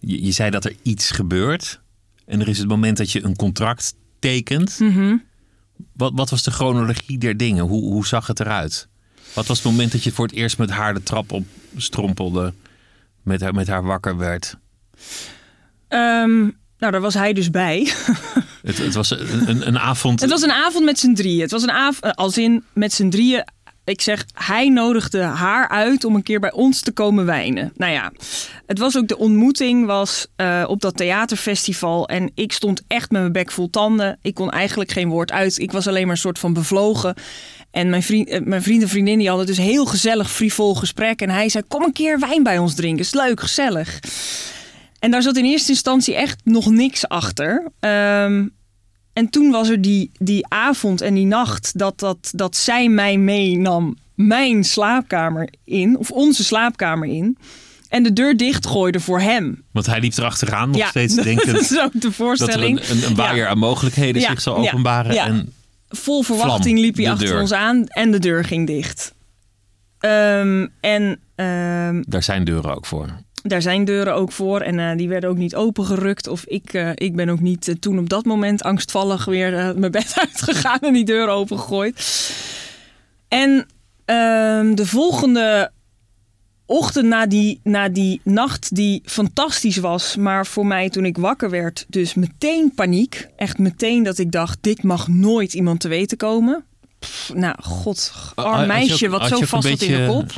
Je, 0.00 0.24
je 0.24 0.32
zei 0.32 0.50
dat 0.50 0.64
er 0.64 0.76
iets 0.82 1.10
gebeurt. 1.10 1.80
En 2.26 2.40
er 2.40 2.48
is 2.48 2.58
het 2.58 2.68
moment 2.68 2.96
dat 2.96 3.10
je 3.10 3.24
een 3.24 3.36
contract 3.36 3.94
tekent. 4.18 4.78
Mhm. 4.78 5.16
Wat, 5.92 6.12
wat 6.14 6.30
was 6.30 6.42
de 6.42 6.50
chronologie 6.50 7.18
der 7.18 7.36
dingen? 7.36 7.64
Hoe, 7.64 7.82
hoe 7.82 8.06
zag 8.06 8.26
het 8.26 8.40
eruit? 8.40 8.88
Wat 9.34 9.46
was 9.46 9.56
het 9.56 9.66
moment 9.66 9.92
dat 9.92 10.02
je 10.02 10.12
voor 10.12 10.26
het 10.26 10.34
eerst 10.34 10.58
met 10.58 10.70
haar 10.70 10.94
de 10.94 11.02
trap 11.02 11.32
op 11.32 11.44
strompelde? 11.76 12.52
Met 13.22 13.40
haar, 13.40 13.54
met 13.54 13.66
haar 13.66 13.82
wakker 13.82 14.16
werd? 14.16 14.56
Ehm, 15.88 16.40
nou, 16.78 16.92
daar 16.92 17.00
was 17.00 17.14
hij 17.14 17.32
dus 17.32 17.50
bij. 17.50 17.92
Het, 18.62 18.78
het 18.78 18.94
was 18.94 19.10
een, 19.10 19.48
een, 19.48 19.66
een 19.66 19.78
avond... 19.78 20.20
Het 20.20 20.30
was 20.30 20.42
een 20.42 20.52
avond 20.52 20.84
met 20.84 20.98
z'n 20.98 21.12
drieën. 21.12 21.40
Het 21.40 21.50
was 21.50 21.62
een 21.62 21.70
avond, 21.70 22.16
als 22.16 22.38
in 22.38 22.64
met 22.72 22.92
z'n 22.92 23.08
drieën. 23.08 23.44
Ik 23.84 24.00
zeg, 24.00 24.24
hij 24.32 24.68
nodigde 24.68 25.20
haar 25.20 25.68
uit 25.68 26.04
om 26.04 26.14
een 26.14 26.22
keer 26.22 26.40
bij 26.40 26.52
ons 26.52 26.80
te 26.80 26.92
komen 26.92 27.26
wijnen. 27.26 27.72
Nou 27.76 27.92
ja, 27.92 28.12
het 28.66 28.78
was 28.78 28.96
ook 28.96 29.08
de 29.08 29.18
ontmoeting 29.18 29.86
was 29.86 30.26
eh, 30.36 30.64
op 30.66 30.80
dat 30.80 30.96
theaterfestival. 30.96 32.08
En 32.08 32.30
ik 32.34 32.52
stond 32.52 32.82
echt 32.86 33.10
met 33.10 33.20
mijn 33.20 33.32
bek 33.32 33.50
vol 33.50 33.70
tanden. 33.70 34.18
Ik 34.22 34.34
kon 34.34 34.50
eigenlijk 34.50 34.90
geen 34.90 35.08
woord 35.08 35.32
uit. 35.32 35.58
Ik 35.58 35.72
was 35.72 35.86
alleen 35.86 36.02
maar 36.02 36.14
een 36.14 36.20
soort 36.20 36.38
van 36.38 36.52
bevlogen. 36.52 37.14
En 37.70 37.90
mijn 37.90 38.02
vriend, 38.02 38.28
eh, 38.28 38.40
mijn 38.40 38.62
en 38.62 38.88
vriendin 38.88 39.18
die 39.18 39.28
hadden 39.28 39.46
dus 39.46 39.56
heel 39.56 39.86
gezellig, 39.86 40.30
frivol 40.30 40.74
gesprek. 40.74 41.20
En 41.20 41.30
hij 41.30 41.48
zei, 41.48 41.64
kom 41.68 41.82
een 41.82 41.92
keer 41.92 42.18
wijn 42.18 42.42
bij 42.42 42.58
ons 42.58 42.74
drinken. 42.74 43.04
Is 43.04 43.14
leuk, 43.14 43.40
gezellig. 43.40 44.00
En 44.98 45.10
daar 45.10 45.22
zat 45.22 45.36
in 45.36 45.44
eerste 45.44 45.70
instantie 45.70 46.14
echt 46.14 46.40
nog 46.44 46.70
niks 46.70 47.08
achter. 47.08 47.70
Ehm, 47.80 48.46
en 49.14 49.28
toen 49.30 49.50
was 49.50 49.68
er 49.68 49.80
die, 49.82 50.10
die 50.18 50.46
avond 50.48 51.00
en 51.00 51.14
die 51.14 51.26
nacht 51.26 51.78
dat, 51.78 51.98
dat, 51.98 52.30
dat 52.34 52.56
zij 52.56 52.88
mij 52.88 53.16
meenam 53.18 53.96
mijn 54.14 54.64
slaapkamer 54.64 55.48
in, 55.64 55.98
of 55.98 56.10
onze 56.10 56.44
slaapkamer 56.44 57.08
in. 57.08 57.38
En 57.88 58.02
de 58.02 58.12
deur 58.12 58.36
dichtgooide 58.36 59.00
voor 59.00 59.20
hem. 59.20 59.62
Want 59.70 59.86
hij 59.86 60.00
liep 60.00 60.16
erachteraan 60.16 60.70
nog 60.70 60.88
steeds 60.88 61.14
dat 61.14 61.24
denkend 61.24 61.60
is 61.60 61.78
ook 61.78 61.92
de 61.92 61.98
dat 61.98 62.04
er 62.04 62.12
voorstelling. 62.12 62.80
een, 62.88 62.96
een, 62.96 63.04
een 63.08 63.14
waaier 63.14 63.42
Ja. 63.42 63.48
aan 63.48 63.58
mogelijkheden 63.58 64.20
Ja, 64.22 64.28
zich 64.30 64.40
zou 64.40 64.56
openbaren. 64.66 65.14
ja. 65.14 65.26
En 65.26 65.52
Vol 65.88 66.22
verwachting 66.22 66.78
liep 66.78 66.94
hij 66.96 67.04
de 67.04 67.10
achter 67.10 67.26
deur. 67.28 67.40
ons 67.40 67.52
aan 67.52 67.86
en 67.86 68.10
de 68.10 68.18
deur 68.18 68.44
ging 68.44 68.66
dicht. 68.66 69.14
Ehm, 69.98 70.66
en 70.80 71.20
ehm, 71.34 72.02
daar 72.08 72.22
zijn 72.22 72.44
deuren 72.44 72.74
ook 72.76 72.86
voor. 72.86 73.08
Daar 73.46 73.62
zijn 73.62 73.84
deuren 73.84 74.14
ook 74.14 74.32
voor 74.32 74.60
en 74.60 74.78
eh, 74.78 74.96
die 74.96 75.08
werden 75.08 75.30
ook 75.30 75.36
niet 75.36 75.54
opengerukt. 75.54 76.28
Of 76.28 76.44
ik, 76.44 76.72
eh, 76.72 76.90
ik 76.94 77.16
ben 77.16 77.28
ook 77.28 77.40
niet 77.40 77.68
eh, 77.68 77.74
toen 77.74 77.98
op 77.98 78.08
dat 78.08 78.24
moment 78.24 78.62
angstvallig 78.62 79.24
weer 79.24 79.78
mijn 79.78 79.92
bed 79.92 80.14
uitgegaan 80.26 80.78
en 80.80 80.92
die 80.92 81.04
deur 81.04 81.28
opengegooid. 81.28 82.30
En 83.28 83.66
ehm, 84.04 84.74
de 84.74 84.86
volgende 84.86 85.70
ochtend 86.66 87.06
na 87.06 87.26
die, 87.26 87.60
na 87.62 87.88
die 87.88 88.20
nacht 88.22 88.74
die 88.74 89.02
fantastisch 89.04 89.76
was, 89.76 90.16
maar 90.16 90.46
voor 90.46 90.66
mij 90.66 90.90
toen 90.90 91.04
ik 91.04 91.16
wakker 91.16 91.50
werd, 91.50 91.84
dus 91.88 92.14
meteen 92.14 92.72
paniek. 92.74 93.28
Echt 93.36 93.58
meteen 93.58 94.02
dat 94.02 94.18
ik 94.18 94.32
dacht, 94.32 94.58
dit 94.60 94.82
mag 94.82 95.08
nooit 95.08 95.54
iemand 95.54 95.80
te 95.80 95.88
weten 95.88 96.16
komen. 96.16 96.64
Pff, 96.98 97.34
nou, 97.34 97.54
god, 97.62 98.12
arm 98.34 98.60
je 98.60 98.66
meisje 98.66 99.08
wat 99.08 99.28
zo 99.28 99.40
vast 99.40 99.68
zat 99.68 99.82
in 99.82 99.96
de 99.96 100.06
kop. 100.06 100.32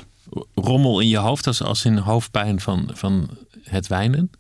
Rommel 0.55 1.01
in 1.01 1.09
je 1.09 1.17
hoofd 1.17 1.47
als, 1.47 1.63
als 1.63 1.85
in 1.85 1.97
hoofdpijn 1.97 2.61
van, 2.61 2.91
van 2.95 3.29
het 3.63 3.87
wijnen? 3.87 4.31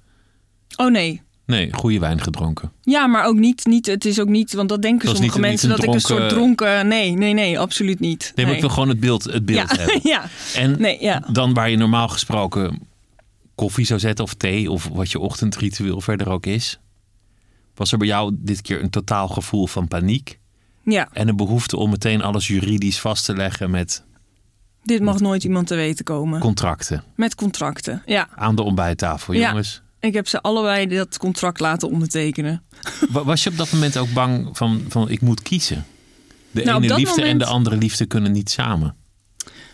Oh 0.76 0.90
nee, 0.90 1.22
Nee, 1.46 1.72
goede 1.72 1.98
wijn 1.98 2.20
gedronken. 2.20 2.72
Ja, 2.82 3.06
maar 3.06 3.24
ook 3.24 3.36
niet, 3.36 3.64
niet. 3.66 3.86
Het 3.86 4.04
is 4.04 4.20
ook 4.20 4.28
niet, 4.28 4.52
want 4.52 4.68
dat 4.68 4.82
denken 4.82 5.08
sommige 5.08 5.32
niet- 5.38 5.46
mensen 5.48 5.68
dat 5.68 5.82
ik 5.82 5.94
een 5.94 6.00
soort 6.00 6.28
dronken- 6.28 6.56
dronken. 6.56 6.88
Nee, 6.88 7.10
nee, 7.12 7.32
nee, 7.32 7.58
absoluut 7.58 8.00
niet. 8.00 8.32
Nee, 8.34 8.46
maar 8.46 8.54
ik 8.54 8.60
wil 8.60 8.70
gewoon 8.70 8.88
het 8.88 9.00
beeld, 9.00 9.24
het 9.24 9.44
beeld 9.46 9.70
ja, 9.70 9.76
hebben. 9.76 10.00
ja, 10.12 10.24
En 10.54 10.80
nee, 10.80 10.98
ja. 11.00 11.22
dan 11.32 11.54
waar 11.54 11.70
je 11.70 11.76
normaal 11.76 12.08
gesproken 12.08 12.80
koffie 13.54 13.86
zou 13.86 14.00
zetten 14.00 14.24
of 14.24 14.34
thee 14.34 14.70
of 14.70 14.88
wat 14.92 15.10
je 15.10 15.18
ochtendritueel 15.18 16.00
verder 16.00 16.28
ook 16.28 16.46
is. 16.46 16.78
Was 17.74 17.92
er 17.92 17.98
bij 17.98 18.06
jou 18.06 18.32
dit 18.38 18.62
keer 18.62 18.82
een 18.82 18.90
totaal 18.90 19.28
gevoel 19.28 19.66
van 19.66 19.88
paniek 19.88 20.38
ja. 20.84 21.08
en 21.12 21.28
een 21.28 21.36
behoefte 21.36 21.76
om 21.76 21.90
meteen 21.90 22.22
alles 22.22 22.46
juridisch 22.46 23.00
vast 23.00 23.24
te 23.24 23.34
leggen 23.36 23.70
met 23.70 24.04
Dit 24.86 25.02
mag 25.02 25.20
nooit 25.20 25.44
iemand 25.44 25.66
te 25.66 25.74
weten 25.74 26.04
komen. 26.04 26.40
contracten 26.40 27.02
Met 27.14 27.34
contracten. 27.34 28.02
Ja, 28.06 28.28
aan 28.34 28.54
de 28.56 28.62
ontbijttafel, 28.62 29.34
Ja. 29.34 29.48
jongens? 29.48 29.82
ik 30.00 30.14
heb 30.14 30.28
ze 30.28 30.40
allebei 30.42 30.86
dat 30.86 31.18
contract 31.18 31.60
laten 31.60 31.88
ondertekenen. 31.90 32.62
Wa- 33.10 33.24
Was 33.24 33.42
je 33.44 33.50
op 33.50 33.56
dat 33.56 33.72
moment 33.72 33.96
ook 33.96 34.12
bang 34.12 34.48
van, 34.56 34.82
van 34.88 35.10
ik 35.10 35.20
moet 35.20 35.42
kiezen? 35.42 35.84
De 36.50 36.64
Nou, 36.64 36.82
ene 36.84 36.94
liefde 36.94 37.22
en 37.22 37.38
de 37.38 37.44
andere 37.44 37.76
liefde 37.76 38.06
kunnen 38.06 38.32
niet 38.32 38.50
samen. 38.50 38.94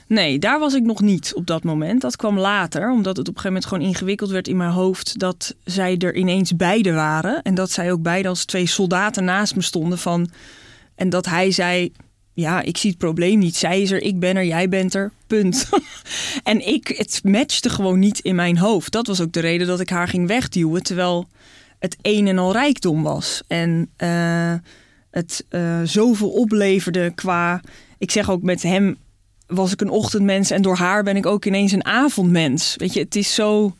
Nee, 0.07 0.39
daar 0.39 0.59
was 0.59 0.75
ik 0.75 0.83
nog 0.83 1.01
niet 1.01 1.33
op 1.35 1.47
dat 1.47 1.63
moment. 1.65 2.01
Dat 2.01 2.17
kwam 2.17 2.39
later, 2.39 2.91
omdat 2.91 3.17
het 3.17 3.29
op 3.29 3.35
een 3.35 3.41
gegeven 3.41 3.53
moment 3.53 3.67
gewoon 3.67 3.89
ingewikkeld 3.89 4.31
werd 4.31 4.49
in 4.49 4.57
mijn 4.57 4.71
hoofd 4.71 5.19
dat 5.19 5.55
zij 5.65 5.99
er 5.99 6.15
ineens 6.15 6.57
beide 6.57 6.93
waren. 6.93 7.43
En 7.43 7.55
dat 7.55 7.71
zij 7.71 7.93
ook 7.93 8.03
beide 8.03 8.29
als 8.29 8.45
twee 8.45 8.67
soldaten 8.67 9.25
naast 9.25 9.55
me 9.57 9.63
stonden 9.63 9.99
van. 9.99 10.31
En 10.95 11.11
dat 11.11 11.27
hij 11.27 11.51
zei: 11.51 11.93
Ja, 12.35 12.63
ik 12.63 12.77
zie 12.77 12.91
het 12.91 12.99
probleem 12.99 13.39
niet. 13.39 13.57
Zij 13.57 13.83
is 13.83 13.91
er, 13.91 14.03
ik 14.03 14.19
ben 14.19 14.37
er, 14.37 14.45
jij 14.45 14.69
bent 14.69 14.95
er. 14.95 15.13
Punt. 15.27 15.69
en 16.43 16.67
ik, 16.67 16.89
het 16.89 17.21
matchte 17.25 17.71
gewoon 17.71 17.99
niet 17.99 18.19
in 18.19 18.35
mijn 18.35 18.59
hoofd. 18.59 18.93
Dat 18.93 19.07
was 19.07 19.21
ook 19.21 19.33
de 19.33 19.41
reden 19.41 19.67
dat 19.67 19.81
ik 19.81 19.91
haar 19.91 20.09
ging 20.09 20.27
wegduwen. 20.27 20.83
Terwijl 20.83 21.27
het 21.79 21.97
een 22.03 22.27
en 22.27 22.39
al 22.39 22.53
rijkdom 22.53 23.03
was. 23.03 23.43
En 23.47 23.91
eh, 23.97 24.55
het 25.11 25.45
eh, 25.49 25.81
zoveel 25.85 26.31
opleverde 26.31 27.13
qua. 27.15 27.61
Ik 27.99 28.11
zeg 28.11 28.31
ook 28.31 28.43
met 28.43 28.63
hem 28.63 28.97
was 29.47 29.73
ik 29.73 29.81
een 29.81 29.91
ochtendmens 29.91 30.51
en 30.51 30.63
door 30.63 30.77
haar 30.77 31.03
ben 31.03 31.17
ik 31.17 31.27
ook 31.27 31.45
ineens 31.45 31.73
een 31.73 31.85
avondmens. 31.85 32.75
Weet 32.77 32.93
je, 32.93 33.01
het 33.01 33.17
is 33.17 33.35
zo 33.35 33.77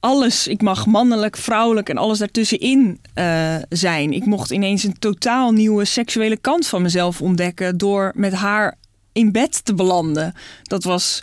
alles. 0.00 0.46
Ik 0.46 0.62
mag 0.62 0.86
mannelijk, 0.86 1.36
vrouwelijk 1.36 1.88
en 1.88 1.96
alles 1.96 2.18
daartussenin 2.18 3.00
eh, 3.14 3.56
zijn. 3.68 4.12
Ik 4.12 4.24
mocht 4.24 4.50
ineens 4.50 4.84
een 4.84 4.98
totaal 4.98 5.52
nieuwe 5.52 5.84
seksuele 5.84 6.36
kant 6.36 6.66
van 6.66 6.82
mezelf 6.82 7.20
ontdekken 7.20 7.78
door 7.78 8.12
met 8.14 8.32
haar 8.32 8.76
in 9.12 9.32
bed 9.32 9.64
te 9.64 9.74
belanden. 9.74 10.34
Dat 10.62 10.84
was, 10.84 11.22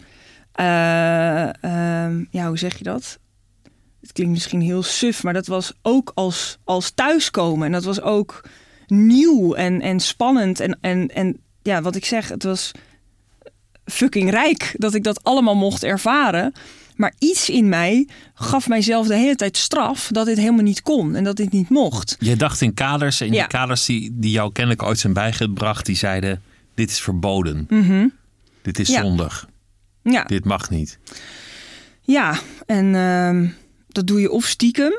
eh, 0.52 1.64
ehm, 1.64 2.24
ja, 2.32 2.48
hoe 2.48 2.58
zeg 2.58 2.78
je 2.78 2.84
dat? 2.84 3.20
Het 4.02 4.12
klinkt 4.12 4.34
misschien 4.34 4.62
heel 4.62 4.84
suf, 4.84 5.24
maar 5.24 5.34
dat 5.34 5.48
was 5.48 5.74
ook 5.82 6.12
als, 6.16 6.58
als 6.64 6.92
thuiskomen. 6.92 7.66
En 7.66 7.72
dat 7.72 7.84
was 7.84 8.02
ook 8.02 8.42
nieuw 8.88 9.54
en, 9.54 9.82
en 9.82 10.00
spannend. 10.00 10.60
En, 10.60 10.78
en, 10.82 11.08
en 11.08 11.40
ja, 11.62 11.82
wat 11.82 11.96
ik 11.96 12.06
zeg, 12.06 12.30
het 12.30 12.44
was 12.44 12.72
fucking 13.86 14.30
rijk 14.30 14.74
dat 14.78 14.94
ik 14.94 15.04
dat 15.04 15.24
allemaal 15.24 15.56
mocht 15.56 15.84
ervaren. 15.84 16.54
Maar 16.96 17.14
iets 17.20 17.50
in 17.50 17.70
mij 17.70 18.08
gaf 18.34 18.68
mijzelf 18.68 19.08
de 19.08 19.16
hele 19.16 19.36
tijd 19.36 19.58
straf 19.58 20.10
dat 20.12 20.26
dit 20.26 20.38
helemaal 20.38 20.64
niet 20.64 20.82
kon 20.82 21.16
en 21.16 21.24
dat 21.24 21.36
dit 21.36 21.52
niet 21.52 21.70
mocht. 21.70 22.16
Je 22.20 22.36
dacht 22.36 22.62
in 22.62 22.74
kaders 22.74 23.22
en 23.22 23.28
Ja. 23.28 23.32
die 23.40 23.48
kaders 23.48 23.86
die, 23.86 24.10
die 24.14 24.32
jou 24.32 24.52
kennelijk 24.52 24.84
ooit 24.84 25.00
zijn 25.00 25.14
bijgebracht, 25.14 25.86
die 25.86 25.96
zeiden: 25.96 26.42
dit 26.76 26.90
is 26.90 27.00
verboden. 27.02 27.68
Dit 28.62 28.80
is 28.80 28.88
Mhm. 28.90 28.98
Ja. 28.98 29.04
zondig. 29.06 29.48
Ja, 30.04 30.24
Dit 30.24 30.46
mag 30.46 30.70
niet. 30.70 31.00
ja. 32.02 32.40
en 32.66 32.96
ehm, 32.96 33.48
dat 33.88 34.08
doe 34.08 34.22
je 34.22 34.32
of 34.32 34.46
stiekem, 34.46 34.94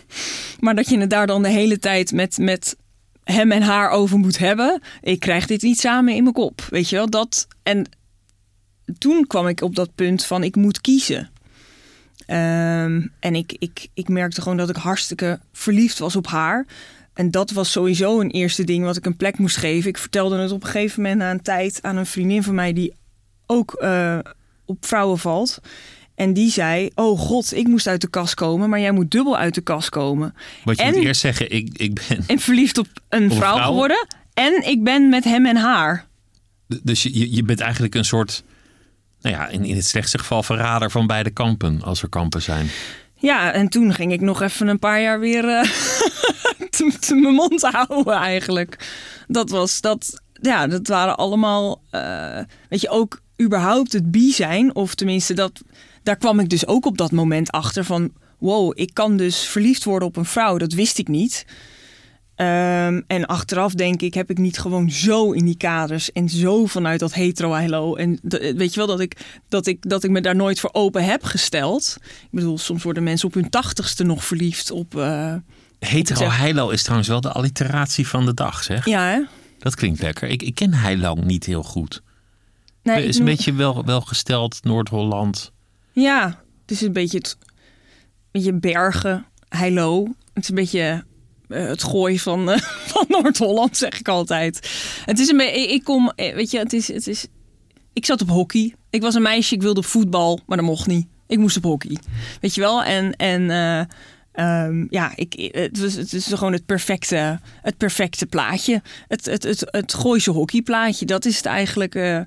maar 0.60 0.74
dat 0.74 0.88
je 0.88 0.98
het 0.98 1.10
daar 1.10 1.26
dan 1.26 1.42
de 1.42 1.48
hele 1.48 1.78
tijd 1.78 2.12
met, 2.12 2.38
met 2.38 2.76
hem 3.24 3.52
en 3.52 3.62
haar 3.62 3.90
over 3.90 4.18
moet 4.18 4.38
hebben. 4.38 4.80
Ik 5.02 5.20
krijg 5.20 5.46
dit 5.46 5.62
niet 5.62 5.80
samen 5.80 6.14
in 6.14 6.22
mijn 6.22 6.34
kop, 6.34 6.66
weet 6.70 6.88
je 6.88 6.96
wel? 6.96 7.10
Dat, 7.10 7.46
en 7.62 7.86
toen 8.98 9.26
kwam 9.26 9.46
ik 9.48 9.60
op 9.60 9.74
dat 9.74 9.94
punt 9.94 10.24
van 10.24 10.42
ik 10.42 10.56
moet 10.56 10.80
kiezen. 10.80 11.30
Ehm, 12.26 13.06
en 13.20 13.34
ik, 13.34 13.56
ik, 13.58 13.88
ik 13.94 14.08
merkte 14.08 14.42
gewoon 14.42 14.56
dat 14.56 14.68
ik 14.68 14.76
hartstikke 14.76 15.40
verliefd 15.52 15.98
was 15.98 16.16
op 16.16 16.26
haar. 16.26 16.66
En 17.14 17.30
dat 17.30 17.50
was 17.50 17.70
sowieso 17.72 18.20
een 18.20 18.30
eerste 18.30 18.64
ding 18.64 18.84
wat 18.84 18.96
ik 18.96 19.06
een 19.06 19.16
plek 19.16 19.38
moest 19.38 19.56
geven. 19.56 19.88
Ik 19.90 19.98
vertelde 19.98 20.38
het 20.38 20.50
op 20.50 20.62
een 20.64 20.70
gegeven 20.70 21.02
moment 21.02 21.18
na 21.20 21.30
een 21.30 21.42
tijd 21.42 21.78
aan 21.82 21.96
een 21.96 22.06
vriendin 22.06 22.42
van 22.42 22.54
mij 22.54 22.72
die 22.72 22.92
ook 23.46 23.72
eh, 23.72 24.18
op 24.64 24.86
vrouwen 24.86 25.18
valt. 25.18 25.58
En 26.14 26.32
die 26.32 26.50
zei: 26.50 26.90
Oh 26.94 27.18
god, 27.20 27.54
ik 27.54 27.66
moest 27.66 27.86
uit 27.86 28.00
de 28.00 28.08
kast 28.10 28.34
komen, 28.34 28.68
maar 28.70 28.80
jij 28.80 28.90
moet 28.92 29.10
dubbel 29.10 29.36
uit 29.36 29.54
de 29.54 29.60
kast 29.60 29.88
komen. 29.88 30.34
Want 30.64 30.78
je 30.78 30.84
En- 30.84 30.94
moet 30.94 31.04
eerst 31.04 31.20
zeggen: 31.20 31.50
ik, 31.50 31.68
ik 31.78 31.94
ben. 32.08 32.24
En 32.26 32.38
verliefd 32.38 32.78
op 32.78 32.86
een 33.08 33.30
vrouw 33.32 33.54
vrouw? 33.54 33.66
geworden. 33.66 34.06
En 34.34 34.66
ik 34.68 34.82
ben 34.84 35.08
met 35.08 35.24
hem 35.24 35.46
en 35.46 35.56
haar. 35.56 36.06
Dus 36.82 37.02
je- 37.02 37.18
je, 37.18 37.34
je 37.34 37.42
bent 37.42 37.60
eigenlijk 37.60 37.94
een 37.94 38.04
soort. 38.04 38.44
Nou 39.26 39.38
ja, 39.38 39.48
in, 39.48 39.64
in 39.64 39.76
het 39.76 39.86
slechtste 39.86 40.18
geval 40.18 40.42
verrader 40.42 40.90
van 40.90 41.06
beide 41.06 41.30
kampen, 41.30 41.82
als 41.82 42.02
er 42.02 42.08
kampen 42.08 42.42
zijn. 42.42 42.68
Ja, 43.14 43.52
en 43.52 43.68
toen 43.68 43.94
ging 43.94 44.12
ik 44.12 44.20
nog 44.20 44.42
even 44.42 44.68
een 44.68 44.78
paar 44.78 45.00
jaar 45.00 45.20
weer 45.20 45.48
eh, 45.48 45.62
te, 47.00 47.14
mijn 47.14 47.34
mond 47.34 47.62
houden 47.62 48.14
eigenlijk. 48.14 48.88
Dat 49.28 49.50
was 49.50 49.80
dat, 49.80 50.22
ja, 50.32 50.66
dat 50.66 50.86
waren 50.86 51.16
allemaal, 51.16 51.82
eh, 51.90 52.38
weet 52.68 52.80
je, 52.80 52.88
ook 52.88 53.20
überhaupt 53.42 53.92
het 53.92 54.10
bi 54.10 54.32
zijn. 54.32 54.74
Of 54.74 54.94
tenminste, 54.94 55.34
dat, 55.34 55.62
daar 56.02 56.16
kwam 56.16 56.40
ik 56.40 56.48
dus 56.48 56.66
ook 56.66 56.86
op 56.86 56.98
dat 56.98 57.12
moment 57.12 57.50
achter 57.50 57.84
van, 57.84 58.12
wow, 58.38 58.72
ik 58.74 58.90
kan 58.92 59.16
dus 59.16 59.38
verliefd 59.38 59.84
worden 59.84 60.08
op 60.08 60.16
een 60.16 60.24
vrouw. 60.24 60.58
Dat 60.58 60.72
wist 60.72 60.98
ik 60.98 61.08
niet. 61.08 61.46
Ehm, 62.36 63.00
en 63.06 63.26
achteraf 63.26 63.72
denk 63.74 64.02
ik, 64.02 64.14
heb 64.14 64.30
ik 64.30 64.38
niet 64.38 64.58
gewoon 64.58 64.90
zo 64.90 65.32
in 65.32 65.44
die 65.44 65.56
kaders 65.56 66.12
en 66.12 66.28
zo 66.28 66.66
vanuit 66.66 67.00
dat 67.00 67.14
hetero-hilo. 67.14 67.94
En 67.94 68.18
d- 68.28 68.38
weet 68.56 68.70
je 68.74 68.76
wel, 68.76 68.86
dat 68.86 69.00
ik, 69.00 69.40
dat, 69.48 69.66
ik, 69.66 69.88
dat 69.88 70.04
ik 70.04 70.10
me 70.10 70.20
daar 70.20 70.36
nooit 70.36 70.60
voor 70.60 70.70
open 70.72 71.04
heb 71.04 71.22
gesteld. 71.24 71.96
Ik 72.02 72.28
bedoel, 72.30 72.58
soms 72.58 72.82
worden 72.82 73.02
mensen 73.02 73.28
op 73.28 73.34
hun 73.34 73.50
tachtigste 73.50 74.04
nog 74.04 74.24
verliefd 74.24 74.70
op... 74.70 74.96
eh, 74.96 75.34
Hetero 75.78 76.28
heilo 76.30 76.68
is 76.68 76.82
trouwens 76.82 77.08
wel 77.08 77.20
de 77.20 77.32
alliteratie 77.32 78.06
van 78.06 78.24
de 78.26 78.34
dag, 78.34 78.62
zeg. 78.62 78.84
ja, 78.86 79.06
hè? 79.08 79.22
Dat 79.58 79.74
klinkt 79.74 80.00
lekker. 80.02 80.28
Ik, 80.28 80.42
ik 80.42 80.54
ken 80.54 80.74
heilo 80.74 81.14
niet 81.14 81.44
heel 81.46 81.62
goed. 81.62 82.02
Nee, 82.82 83.04
is 83.06 83.16
een 83.18 83.24
noem- 83.24 83.34
beetje 83.34 83.52
wel, 83.54 83.84
welgesteld, 83.84 84.58
Noord-Holland. 84.62 85.52
Ja, 85.92 86.26
het 86.62 86.70
is 86.70 86.80
een 86.80 86.92
beetje 86.92 87.18
het 87.18 87.36
beetje 88.30 88.52
bergen, 88.52 89.26
heilo. 89.48 90.02
Het 90.32 90.42
is 90.42 90.48
een 90.48 90.54
beetje 90.54 91.04
het 91.48 91.82
gooi 91.82 92.18
van, 92.18 92.50
eh, 92.50 92.58
van 92.92 93.04
Noord-Holland, 93.08 93.76
zeg 93.76 93.98
ik 93.98 94.08
altijd. 94.08 94.70
Het 95.04 95.18
is 95.18 95.28
een 95.28 95.36
beetje, 95.36 95.72
ik 95.72 95.84
kom, 95.84 96.12
eh, 96.16 96.34
weet 96.34 96.50
je, 96.50 96.58
het 96.58 96.72
is, 96.72 96.88
het 96.88 97.06
is, 97.06 97.26
ik 97.92 98.04
zat 98.06 98.22
op 98.22 98.28
hockey. 98.28 98.74
Ik 98.90 99.02
was 99.02 99.14
een 99.14 99.22
meisje, 99.22 99.54
ik 99.54 99.62
wilde 99.62 99.80
op 99.80 99.86
voetbal, 99.86 100.40
maar 100.46 100.56
dat 100.56 100.66
mocht 100.66 100.86
niet. 100.86 101.06
Ik 101.26 101.38
moest 101.38 101.56
op 101.56 101.62
hockey, 101.62 101.96
weet 102.40 102.54
je 102.54 102.60
wel? 102.60 102.84
En, 102.84 103.16
en 103.16 103.50
eh, 103.50 103.80
ehm, 104.32 104.86
ja, 104.90 105.12
ik, 105.14 105.50
het, 105.52 105.80
was, 105.80 105.94
het 105.94 106.12
is 106.12 106.26
gewoon 106.26 106.52
het 106.52 106.66
perfecte, 106.66 107.40
het 107.62 107.76
perfecte 107.76 108.26
plaatje. 108.26 108.82
Het, 109.08 109.24
het, 109.24 109.42
het, 109.42 109.62
het 109.70 109.94
Gooise 109.94 110.30
hockeyplaatje, 110.30 111.06
dat 111.06 111.24
is 111.24 111.36
het 111.36 111.46
eigenlijk. 111.46 111.94
eh, 111.94 112.20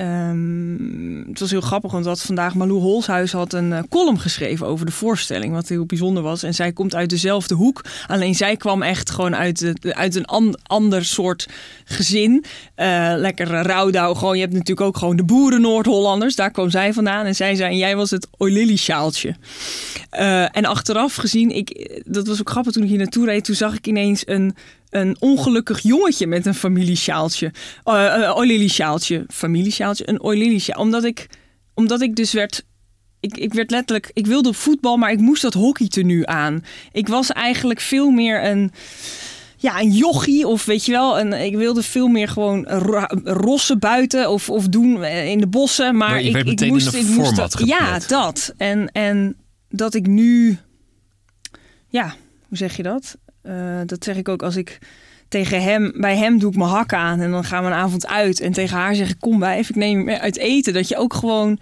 ehm, 0.00 1.28
het 1.28 1.40
was 1.40 1.50
heel 1.50 1.60
grappig, 1.60 1.92
want 1.92 2.04
dat 2.04 2.22
vandaag 2.22 2.54
Malou 2.54 2.80
Holshuis 2.80 3.32
had 3.32 3.52
een 3.52 3.72
eh, 3.72 3.82
column 3.88 4.20
geschreven 4.20 4.66
over 4.66 4.86
de 4.86 4.92
voorstelling, 4.92 5.52
wat 5.52 5.68
heel 5.68 5.86
bijzonder 5.86 6.22
was. 6.22 6.42
En 6.42 6.54
zij 6.54 6.72
komt 6.72 6.94
uit 6.94 7.10
dezelfde 7.10 7.54
hoek, 7.54 7.84
alleen 8.06 8.34
zij 8.34 8.56
kwam 8.56 8.82
echt 8.82 9.10
gewoon 9.10 9.36
uit, 9.36 9.72
uit 9.82 10.14
een 10.14 10.24
an- 10.24 10.58
ander 10.62 11.04
soort 11.04 11.48
gezin. 11.84 12.44
Eh, 12.74 13.12
lekker 13.16 13.46
rouwdouw, 13.46 14.14
gewoon. 14.14 14.34
Je 14.34 14.40
hebt 14.40 14.52
natuurlijk 14.52 14.86
ook 14.86 14.96
gewoon 14.96 15.16
de 15.16 15.24
boeren 15.24 15.60
Noord-Hollanders, 15.60 16.36
daar 16.36 16.50
kwam 16.50 16.70
zij 16.70 16.92
vandaan. 16.92 17.26
En 17.26 17.34
zij 17.34 17.54
zei, 17.54 17.76
jij 17.76 17.96
was 17.96 18.10
het 18.10 18.28
Oilily 18.38 18.76
sjaaltje. 18.76 19.34
Eh, 20.10 20.56
en 20.56 20.64
achteraf 20.64 21.14
gezien, 21.14 21.50
ik, 21.50 22.00
dat 22.06 22.26
was 22.26 22.40
ook 22.40 22.50
grappig 22.50 22.72
toen 22.72 22.82
ik 22.82 22.88
hier 22.88 22.98
naartoe 22.98 23.26
reed, 23.26 23.44
toen 23.44 23.54
zag 23.54 23.74
ik 23.74 23.86
ineens 23.86 24.22
een, 24.26 24.54
een 24.90 25.16
ongelukkig 25.18 25.80
jongetje 25.80 26.26
met 26.26 26.46
een 26.46 26.54
familiesjaaltje. 26.54 27.52
Uh, 27.84 28.14
een 28.16 28.34
oilily 28.34 28.68
sjaaltje. 28.68 29.24
Familiesjaaltje, 29.28 30.08
een 30.08 30.22
oilily 30.22 30.58
sjaaltje. 30.58 30.84
Omdat 30.84 31.04
ik, 31.04 31.26
omdat 31.74 32.00
ik 32.00 32.16
dus 32.16 32.32
werd... 32.32 32.64
Ik, 33.20 33.36
ik 33.36 33.54
werd 33.54 33.70
letterlijk... 33.70 34.10
Ik 34.12 34.26
wilde 34.26 34.48
op 34.48 34.56
voetbal, 34.56 34.96
maar 34.96 35.12
ik 35.12 35.18
moest 35.18 35.42
dat 35.42 35.54
hockeytenu 35.54 36.22
aan. 36.24 36.64
Ik 36.92 37.08
was 37.08 37.32
eigenlijk 37.32 37.80
veel 37.80 38.10
meer 38.10 38.44
een... 38.44 38.72
Ja, 39.56 39.80
een 39.80 39.90
jochie 39.90 40.46
of 40.46 40.64
weet 40.64 40.84
je 40.84 40.92
wel. 40.92 41.20
Een, 41.20 41.32
ik 41.32 41.56
wilde 41.56 41.82
veel 41.82 42.08
meer 42.08 42.28
gewoon 42.28 42.64
rossen 43.24 43.78
buiten 43.78 44.30
of, 44.30 44.50
of 44.50 44.68
doen 44.68 45.02
eh, 45.02 45.28
in 45.28 45.38
de 45.38 45.46
bossen. 45.46 45.96
Maar, 45.96 46.10
Maar 46.10 46.20
je 46.20 46.26
ik, 46.26 46.32
werd 46.32 46.60
ik 46.60 46.68
moest, 46.68 46.94
ik 46.94 47.08
moest 47.08 47.36
dat, 47.36 47.62
Ja, 47.64 47.98
dat. 48.06 48.54
En, 48.56 48.92
en 48.92 49.36
dat 49.68 49.94
ik 49.94 50.06
nu... 50.06 50.58
Ja, 51.88 52.14
hoe 52.48 52.56
zeg 52.56 52.76
je 52.76 52.82
dat? 52.82 53.16
Eh, 53.42 53.80
dat 53.86 54.04
zeg 54.04 54.16
ik 54.16 54.28
ook 54.28 54.42
als 54.42 54.56
ik 54.56 54.78
tegen 55.28 55.62
hem, 55.62 55.92
bij 55.96 56.16
hem 56.16 56.38
doe 56.38 56.50
ik 56.50 56.56
mijn 56.56 56.70
hak 56.70 56.92
aan 56.92 57.20
en 57.20 57.30
dan 57.30 57.44
gaan 57.44 57.64
we 57.64 57.70
een 57.70 57.76
avond 57.76 58.06
uit. 58.06 58.40
En 58.40 58.52
tegen 58.52 58.76
haar 58.76 58.94
zeg 58.94 59.08
ik, 59.10 59.16
kom 59.20 59.40
wijf, 59.40 59.68
ik 59.68 59.76
neem 59.76 59.98
je 59.98 60.04
mee 60.04 60.18
uit 60.18 60.36
eten. 60.36 60.72
Dat 60.72 60.88
je 60.88 60.96
ook 60.96 61.14
gewoon 61.14 61.58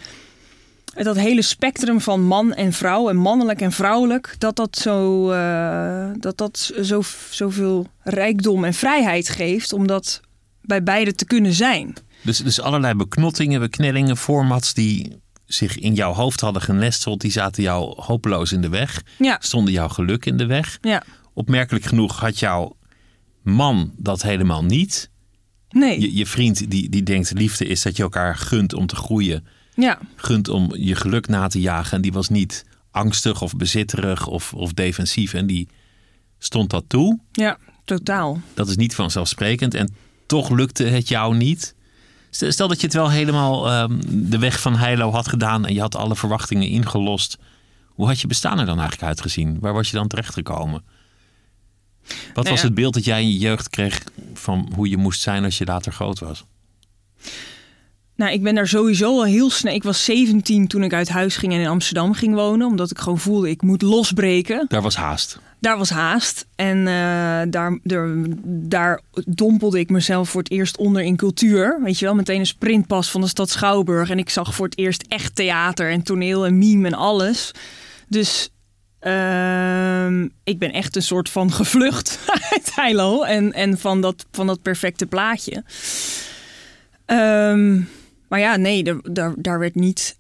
uit 0.95 1.05
dat 1.05 1.17
hele 1.17 1.43
spectrum 1.43 2.01
van 2.01 2.23
man 2.23 2.55
en 2.55 2.73
vrouw 2.73 3.09
en 3.09 3.17
mannelijk 3.17 3.61
en 3.61 3.73
vrouwelijk, 3.73 4.35
dat 4.39 4.57
dat 4.57 4.77
zo, 4.77 5.31
eh, 5.31 6.09
dat 6.19 6.37
dat 6.39 6.73
zo, 6.83 7.03
zoveel 7.31 7.87
rijkdom 8.03 8.65
en 8.65 8.75
vrijheid 8.75 9.29
geeft 9.29 9.73
om 9.73 9.87
dat 9.87 10.21
bij 10.63 10.83
beide 10.83 11.15
te 11.15 11.25
kunnen 11.25 11.53
zijn. 11.53 11.95
Dus, 12.23 12.39
dus 12.39 12.61
allerlei 12.61 12.95
beknottingen, 12.95 13.61
beknellingen, 13.61 14.17
formats 14.17 14.75
die 14.75 15.21
zich 15.47 15.79
in 15.79 15.95
jouw 15.95 16.13
hoofd 16.13 16.41
hadden 16.41 16.63
genesteld, 16.63 17.21
die 17.21 17.31
zaten 17.31 17.63
jou 17.63 17.95
hopeloos 18.03 18.53
in 18.53 18.61
de 18.61 18.69
weg, 18.69 19.03
Ja, 19.19 19.37
stonden 19.41 19.73
jouw 19.73 19.89
geluk 19.89 20.27
in 20.27 20.37
de 20.37 20.47
weg. 20.47 20.79
ja. 20.81 21.03
Opmerkelijk 21.39 21.85
genoeg 21.85 22.21
had 22.21 22.39
jouw 22.39 22.77
man 23.43 23.93
dat 23.97 24.23
helemaal 24.23 24.65
niet. 24.65 25.11
Nee, 25.71 26.01
Je, 26.01 26.15
je 26.15 26.27
vriend 26.27 26.71
die, 26.71 26.89
die 26.89 27.03
denkt 27.03 27.33
liefde 27.33 27.65
is 27.65 27.83
dat 27.83 27.97
je 27.97 28.03
elkaar 28.03 28.37
gunt 28.37 28.75
om 28.75 28.87
te 28.87 28.97
groeien, 28.97 29.47
ja, 29.75 29.99
gunt 30.17 30.49
om 30.49 30.75
je 30.75 30.95
geluk 30.95 31.29
na 31.29 31.49
te 31.49 31.61
jagen. 31.61 31.97
En 31.97 32.03
die 32.03 32.13
was 32.13 32.29
niet 32.29 32.65
angstig 32.91 33.43
of 33.43 33.57
bezitterig 33.57 34.27
of, 34.27 34.55
of 34.55 34.73
defensief 34.73 35.35
en 35.35 35.47
die 35.47 35.69
stond 36.39 36.71
dat 36.71 36.85
toe. 36.87 37.19
ja, 37.33 37.59
totaal. 37.85 38.41
Dat 38.55 38.69
is 38.69 38.77
niet 38.77 38.95
vanzelfsprekend 38.95 39.75
en 39.75 39.95
toch 40.27 40.51
lukte 40.51 40.85
het 40.85 41.09
jou 41.09 41.37
niet. 41.37 41.75
Stel 42.31 42.69
dat 42.69 42.81
je 42.81 42.87
het 42.87 42.97
wel 42.97 43.11
helemaal 43.11 43.71
ehm, 43.71 44.01
de 44.09 44.39
weg 44.39 44.61
van 44.61 44.77
Heilo 44.77 45.11
had 45.11 45.29
gedaan 45.29 45.67
en 45.67 45.75
je 45.75 45.81
had 45.81 45.97
alle 45.97 46.17
verwachtingen 46.17 46.69
ingelost. 46.69 47.39
Hoe 47.87 48.07
had 48.07 48.21
je 48.21 48.27
bestaan 48.27 48.59
er 48.59 48.67
dan 48.67 48.79
eigenlijk 48.79 49.09
uitgezien? 49.09 49.59
Waar 49.61 49.73
was 49.73 49.91
je 49.91 49.97
dan 49.97 50.09
terechtgekomen? 50.09 50.97
Wat 52.35 52.45
Nou 52.45 52.49
was 52.49 52.61
ja. 52.61 52.67
het 52.67 52.75
beeld 52.75 52.95
dat 52.95 53.05
jij 53.05 53.23
in 53.23 53.29
je 53.29 53.39
jeugd 53.39 53.71
kreeg 53.71 54.03
van 54.35 54.73
hoe 54.75 54.89
je 54.89 54.97
moest 54.97 55.21
zijn 55.21 55.45
als 55.45 55.59
je 55.59 55.65
later 55.65 55.93
groot 55.93 56.19
was? 56.19 56.45
Nou, 58.19 58.33
ik 58.33 58.43
ben 58.43 58.55
daar 58.55 58.69
sowieso 58.69 59.07
al 59.07 59.25
heel 59.25 59.51
snel. 59.51 59.75
Ik 59.75 59.83
was 59.83 60.05
17 60.05 60.67
toen 60.67 60.83
ik 60.83 60.93
uit 60.93 61.09
huis 61.09 61.37
ging 61.37 61.53
en 61.53 61.61
in 61.61 61.67
Amsterdam 61.67 62.13
ging 62.13 62.35
wonen. 62.35 62.67
Omdat 62.67 62.91
ik 62.91 62.99
gewoon 62.99 63.19
voelde, 63.19 63.51
ik 63.51 63.63
moet 63.63 63.83
losbreken. 63.83 64.65
Daar 64.69 64.83
was 64.83 64.97
haast. 64.97 65.39
Daar 65.61 65.79
was 65.79 65.91
haast. 65.91 66.47
En 66.55 66.79
eh, 66.79 67.41
daar, 67.51 67.79
daar, 67.83 68.29
daar 68.45 69.01
dompelde 69.27 69.79
ik 69.79 69.91
mezelf 69.91 70.29
voor 70.29 70.43
het 70.43 70.51
eerst 70.51 70.77
onder 70.77 71.03
in 71.03 71.17
cultuur. 71.17 71.81
Weet 71.83 71.99
je 71.99 72.05
wel, 72.05 72.15
meteen 72.15 72.39
een 72.39 72.47
sprintpas 72.47 73.11
van 73.11 73.21
de 73.21 73.27
stad 73.27 73.51
Schouwburg. 73.51 74.11
En 74.11 74.19
ik 74.19 74.31
zag 74.31 74.55
voor 74.55 74.67
het 74.67 74.79
eerst 74.79 75.05
echt 75.09 75.35
theater 75.35 75.91
en 75.91 76.03
toneel 76.03 76.47
en 76.47 76.59
mime 76.59 76.87
en 76.87 76.95
alles. 76.95 77.53
Dus 78.09 78.51
ehm, 79.09 80.29
ik 80.45 80.59
ben 80.59 80.73
echt 80.73 80.97
een 80.97 81.03
soort 81.03 81.29
van 81.29 81.53
gevlucht 81.53 82.19
uit 82.53 82.75
Heilo. 82.75 83.23
En, 83.23 83.53
en 83.53 83.79
van, 83.79 84.01
dat, 84.01 84.27
van 84.31 84.47
dat 84.47 84.63
perfecte 84.63 85.07
plaatje. 85.07 85.65
Ehm, 87.05 87.81
maar 88.29 88.41
ja, 88.41 88.57
nee, 88.57 88.83
daar, 89.03 89.35
daar, 89.37 89.59
werd 89.59 89.75
niet 89.75 90.19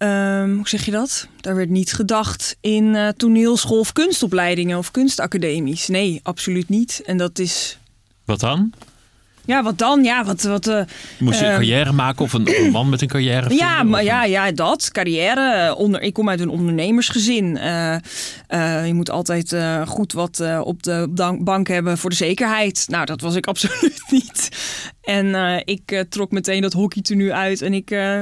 Ehm, 0.00 0.54
hoe 0.54 0.68
zeg 0.68 0.84
je 0.84 0.90
dat? 0.90 1.28
Daar 1.40 1.54
werd 1.54 1.68
niet 1.68 1.92
gedacht 1.92 2.56
in 2.60 2.94
eh, 2.94 3.08
toneelschool 3.08 3.78
of 3.78 3.92
kunstopleidingen 3.92 4.78
of 4.78 4.90
kunstacademies. 4.90 5.88
Nee, 5.88 6.20
absoluut 6.22 6.68
niet. 6.68 7.02
En 7.04 7.16
dat 7.16 7.38
is. 7.38 7.78
Wat 8.24 8.40
dan? 8.40 8.72
Ja, 9.50 9.62
wat 9.62 9.78
dan? 9.78 10.04
Ja, 10.04 10.24
wat. 10.24 10.42
wat 10.42 10.66
eh, 10.66 10.80
Moest 11.18 11.38
je 11.38 11.44
een 11.44 11.50
Ehm. 11.50 11.60
carrière 11.60 11.92
maken 11.92 12.24
of 12.24 12.32
een, 12.32 12.70
man 12.72 12.88
met 12.88 13.02
een 13.02 13.08
carrière? 13.08 13.40
vinden? 13.46 13.56
ja, 13.66 13.82
maar 13.82 14.04
ja, 14.04 14.24
ja, 14.24 14.52
dat. 14.52 14.90
Carrière. 14.92 15.52
eh, 15.68 15.78
Onder, 15.78 16.00
ik 16.02 16.12
kom 16.12 16.28
uit 16.28 16.40
een 16.40 16.48
ondernemersgezin. 16.48 17.56
Eh, 17.58 17.94
eh, 18.46 18.86
je 18.86 18.94
moet 18.94 19.10
altijd 19.10 19.52
eh, 19.52 19.86
goed 19.86 20.12
wat 20.12 20.40
eh, 20.40 20.60
op 20.64 20.82
de 20.82 21.08
bank 21.40 21.68
hebben 21.68 21.98
voor 21.98 22.10
de 22.10 22.16
zekerheid. 22.16 22.84
Nou, 22.88 23.04
dat 23.04 23.20
was 23.20 23.34
ik 23.34 23.46
absoluut 23.52 24.02
niet. 24.10 24.48
En 25.02 25.34
eh, 25.34 25.60
ik 25.64 25.92
eh, 25.92 26.00
trok 26.00 26.30
meteen 26.30 26.62
dat 26.62 26.72
hockeytenu 26.72 27.32
uit. 27.32 27.62
En 27.62 27.74
ik 27.74 27.90
eh, 27.90 28.20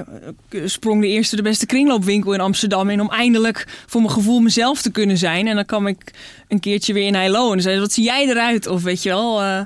sprong 0.64 1.00
de 1.00 1.08
eerste 1.08 1.36
de 1.36 1.42
beste 1.42 1.66
kringloopwinkel 1.66 2.32
in 2.34 2.40
Amsterdam 2.40 2.90
in. 2.90 3.00
Om 3.00 3.10
eindelijk 3.10 3.66
voor 3.86 4.00
mijn 4.00 4.12
gevoel 4.12 4.40
mezelf 4.40 4.82
te 4.82 4.90
kunnen 4.90 5.18
zijn. 5.18 5.46
En 5.46 5.54
dan 5.54 5.64
kwam 5.64 5.86
ik 5.86 6.14
een 6.48 6.60
keertje 6.60 6.92
weer 6.92 7.06
in 7.06 7.14
Heilo. 7.14 7.44
En 7.46 7.52
dan 7.52 7.60
zei 7.60 7.74
ze, 7.74 7.80
wat 7.80 7.92
zie 7.92 8.04
jij 8.04 8.26
eruit? 8.28 8.66
Of 8.66 8.82
weet 8.82 9.02
je 9.02 9.08
wel. 9.08 9.42
eh, 9.42 9.60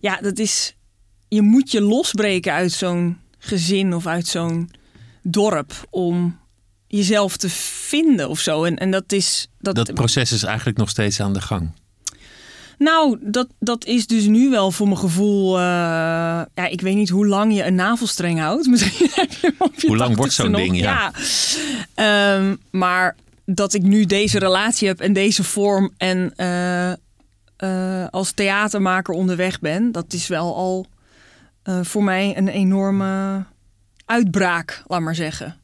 ja, 0.00 0.18
dat 0.22 0.38
is... 0.38 0.76
Je 1.28 1.42
moet 1.42 1.70
je 1.70 1.80
losbreken 1.80 2.52
uit 2.52 2.72
zo'n 2.72 3.18
gezin 3.38 3.94
of 3.94 4.06
uit 4.06 4.26
zo'n 4.26 4.70
dorp 5.22 5.86
om 5.90 6.38
jezelf 6.86 7.36
te 7.36 7.48
vinden 7.88 8.28
of 8.28 8.40
zo. 8.40 8.64
En, 8.64 8.76
en 8.76 8.90
dat 8.90 9.12
is. 9.12 9.48
Dat, 9.58 9.74
Dat 9.74 9.94
proces 9.94 10.32
is 10.32 10.42
eigenlijk 10.42 10.78
nog 10.78 10.88
steeds 10.88 11.20
aan 11.20 11.32
de 11.32 11.40
gang. 11.40 11.70
nou, 12.78 13.18
dat, 13.20 13.48
dat 13.58 13.84
is 13.84 14.06
dus 14.06 14.24
nu 14.24 14.50
wel 14.50 14.70
voor 14.70 14.86
mijn 14.86 14.98
gevoel. 14.98 15.56
eh, 15.58 15.62
ja, 16.54 16.66
ik 16.70 16.80
weet 16.80 16.94
niet 16.94 17.08
hoe 17.08 17.26
lang 17.26 17.54
je 17.54 17.64
een 17.64 17.74
navelstreng 17.74 18.38
houdt. 18.38 18.66
Misschien 18.70 19.08
heb 19.12 19.32
je 19.32 19.46
hem 19.46 19.54
op 19.58 19.80
je 19.80 19.86
Hoe 19.86 19.96
lang 19.96 20.16
wordt 20.16 20.32
80ste 20.32 20.34
zo'n 20.34 20.52
ding, 20.52 20.78
ja. 20.78 21.12
Ehm, 21.94 22.56
maar 22.70 23.16
dat 23.44 23.74
ik 23.74 23.82
nu 23.82 24.04
deze 24.04 24.38
relatie 24.38 24.88
heb 24.88 25.00
en 25.00 25.12
deze 25.12 25.44
vorm 25.44 25.92
en 25.96 26.32
eh, 26.36 26.90
eh, 27.56 28.08
als 28.10 28.32
theatermaker 28.32 29.14
onderweg 29.14 29.60
ben, 29.60 29.92
dat 29.92 30.12
is 30.12 30.26
wel 30.26 30.56
al 30.56 30.86
eh, 31.68 31.80
voor 31.82 32.04
mij 32.04 32.36
een 32.36 32.48
enorme 32.48 33.44
uitbraak, 34.04 34.82
laat 34.86 35.00
maar 35.00 35.14
zeggen. 35.14 35.56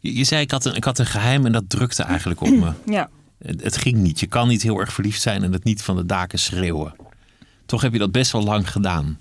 Je, 0.00 0.14
je 0.14 0.24
zei 0.24 0.42
ik 0.42 0.50
had, 0.50 0.64
een, 0.64 0.74
ik 0.74 0.84
had 0.84 0.98
een 0.98 1.06
geheim 1.06 1.46
en 1.46 1.52
dat 1.52 1.68
drukte 1.68 2.02
eigenlijk 2.02 2.40
op 2.40 2.48
me. 2.48 2.72
Ja. 2.86 3.10
Het, 3.38 3.62
het 3.62 3.76
ging 3.76 3.96
niet. 3.96 4.20
Je 4.20 4.26
kan 4.26 4.48
niet 4.48 4.62
heel 4.62 4.80
erg 4.80 4.92
verliefd 4.92 5.22
zijn 5.22 5.42
en 5.42 5.52
het 5.52 5.64
niet 5.64 5.82
van 5.82 5.96
de 5.96 6.06
daken 6.06 6.38
schreeuwen. 6.38 6.94
Toch 7.66 7.82
heb 7.82 7.92
je 7.92 7.98
dat 7.98 8.12
best 8.12 8.32
wel 8.32 8.42
lang 8.42 8.70
gedaan. 8.70 9.18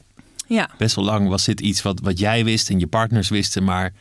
Ja. 0.47 0.69
Best 0.77 0.95
wel 0.95 1.05
lang 1.05 1.27
was 1.29 1.45
dit 1.45 1.59
iets 1.59 1.81
wat, 1.81 1.99
wat 1.99 2.19
jij 2.19 2.43
wist 2.43 2.69
en 2.69 2.79
je 2.79 2.87
partners 2.87 3.29
wisten, 3.29 3.63
maar 3.63 3.93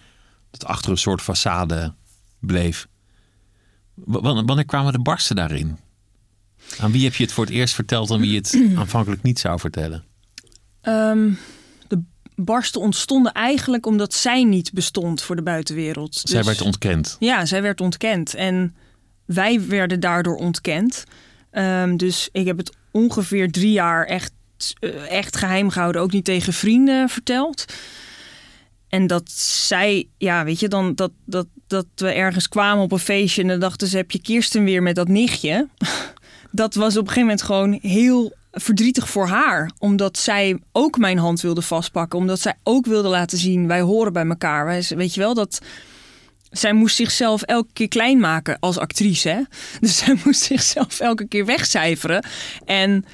dat 0.51 0.65
achter 0.65 0.91
een 0.91 0.99
soort 0.99 1.23
façade 1.23 1.93
bleef. 2.39 2.87
W- 3.95 4.45
wanneer, 4.47 4.65
kwamen 4.65 4.93
de 4.93 5.03
barsten 5.03 5.37
daarin? 5.37 5.79
Aan 6.79 6.93
wie 6.93 7.05
heb 7.05 7.15
je 7.15 7.25
het 7.25 7.33
voor 7.33 7.45
het 7.45 7.55
eerst 7.55 7.75
verteld 7.75 8.11
en 8.11 8.21
wie 8.21 8.31
je 8.31 8.37
het 8.37 8.59
aanvankelijk 8.79 9.23
niet 9.23 9.39
zou 9.39 9.59
vertellen? 9.59 10.05
Ehm, 10.81 11.33
barsten 12.37 12.81
ontstonden 12.81 13.33
eigenlijk 13.33 13.87
omdat 13.87 14.15
zij 14.15 14.45
niet 14.45 14.73
bestond 14.73 15.23
voor 15.23 15.37
de 15.37 15.43
buitenwereld. 15.43 16.15
Zij 16.15 16.39
Dus- 16.39 16.47
werd 16.47 16.61
ontkend. 16.61 17.17
Ja, 17.19 17.47
zij 17.47 17.63
werd 17.63 17.81
ontkend. 17.81 18.35
En 18.35 18.77
wij 19.25 19.67
werden 19.67 20.01
daardoor 20.01 20.37
ontkend. 20.37 21.05
Ehm, 21.51 21.97
dus 21.97 22.29
ik 22.33 22.47
heb 22.47 22.57
het 22.59 22.73
ongeveer 22.91 23.51
drie 23.51 23.73
jaar 23.73 24.07
echt, 24.07 24.33
eh, 24.79 25.11
echt 25.11 25.37
geheim 25.37 25.71
gehouden. 25.71 26.03
Ook 26.03 26.13
niet 26.13 26.25
tegen 26.25 26.53
vrienden 26.53 27.09
verteld. 27.09 27.65
En 28.89 29.07
dat 29.07 29.31
zij, 29.67 30.09
ja, 30.19 30.45
weet 30.45 30.61
je, 30.61 30.69
dan 30.69 30.95
dat, 30.95 31.11
dat, 31.25 31.47
dat 31.67 31.87
we 31.97 32.13
ergens 32.13 32.49
kwamen 32.49 32.83
op 32.85 32.93
een 32.93 32.99
feestje 32.99 33.43
en 33.43 33.49
dan 33.49 33.61
dachten 33.61 33.87
ze: 33.89 33.97
heb 33.97 34.11
je 34.11 34.21
Kirsten 34.21 34.65
weer 34.65 34.83
met 34.83 34.95
dat 34.95 35.09
nichtje? 35.09 35.69
Dat 36.51 36.75
was 36.75 36.97
op 36.97 37.07
een 37.07 37.13
gegeven 37.13 37.21
moment 37.21 37.43
gewoon 37.43 37.79
heel 37.83 38.33
verdrietig 38.55 39.09
voor 39.09 39.27
haar. 39.27 39.71
Omdat 39.79 40.19
zij 40.19 40.59
ook 40.73 40.99
mijn 40.99 41.19
hand 41.19 41.41
wilde 41.41 41.63
vastpakken. 41.63 42.19
Omdat 42.19 42.41
zij 42.41 42.55
ook 42.63 42.87
wilde 42.87 43.09
laten 43.09 43.39
zien: 43.39 43.67
wij 43.67 43.81
horen 43.81 44.13
bij 44.13 44.27
elkaar. 44.27 44.65
Wij, 44.65 44.85
weet 44.89 45.15
je 45.15 45.21
wel, 45.21 45.35
dat 45.35 45.61
zij 46.51 46.73
moest 46.73 46.97
zichzelf 46.97 47.43
elke 47.43 47.73
keer 47.73 47.89
klein 47.89 48.21
maken 48.21 48.59
als 48.61 48.79
actrice. 48.79 49.29
Hè? 49.29 49.41
Dus 49.81 49.97
zij 49.97 50.17
moest 50.25 50.41
zichzelf 50.41 51.01
elke 51.01 51.27
keer 51.29 51.47
wegcijferen. 51.47 52.27
En 52.65 53.05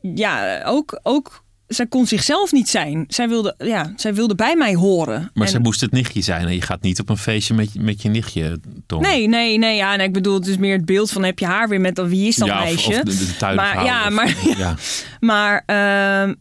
ja, 0.00 0.62
ook, 0.64 1.00
ook 1.02 1.44
zij 1.66 1.86
kon 1.86 2.06
zichzelf 2.06 2.52
niet 2.52 2.68
zijn. 2.68 3.04
Zij 3.08 3.28
wilde, 3.28 3.54
ja, 3.58 3.92
zij 3.96 4.14
wilde 4.14 4.34
bij 4.34 4.56
mij 4.56 4.74
horen. 4.74 5.30
Maar 5.34 5.46
En- 5.46 5.52
ze 5.52 5.58
moest 5.58 5.80
het 5.80 5.90
nichtje 5.92 6.20
zijn 6.20 6.46
en 6.46 6.54
je 6.54 6.60
gaat 6.62 6.82
niet 6.82 7.00
op 7.00 7.08
een 7.08 7.16
feestje 7.16 7.54
met, 7.54 7.80
met 7.80 8.02
je 8.02 8.08
nichtje, 8.08 8.60
Tom. 8.86 9.02
Nee, 9.02 9.28
nee, 9.28 9.58
nee. 9.58 9.76
Ja, 9.76 9.96
nee, 9.96 10.06
ik 10.06 10.12
bedoel, 10.12 10.34
het 10.34 10.46
is 10.46 10.56
meer 10.56 10.76
het 10.76 10.84
beeld 10.84 11.10
van 11.10 11.22
heb 11.24 11.38
je 11.38 11.46
haar 11.46 11.68
weer 11.68 11.80
met 11.80 11.94
dat 11.94 12.08
wie 12.08 12.26
is 12.28 12.36
dat 12.36 12.48
ja, 12.48 12.58
meisje? 12.60 12.88
Of, 12.88 12.94
de, 13.00 13.36
de 13.48 13.54
Maar 13.54 13.84
ja, 13.84 14.06
of- 14.06 14.12
maar- 14.12 14.34
ja. 14.58 14.74
Maar 15.20 15.62
ehm, 15.66 16.34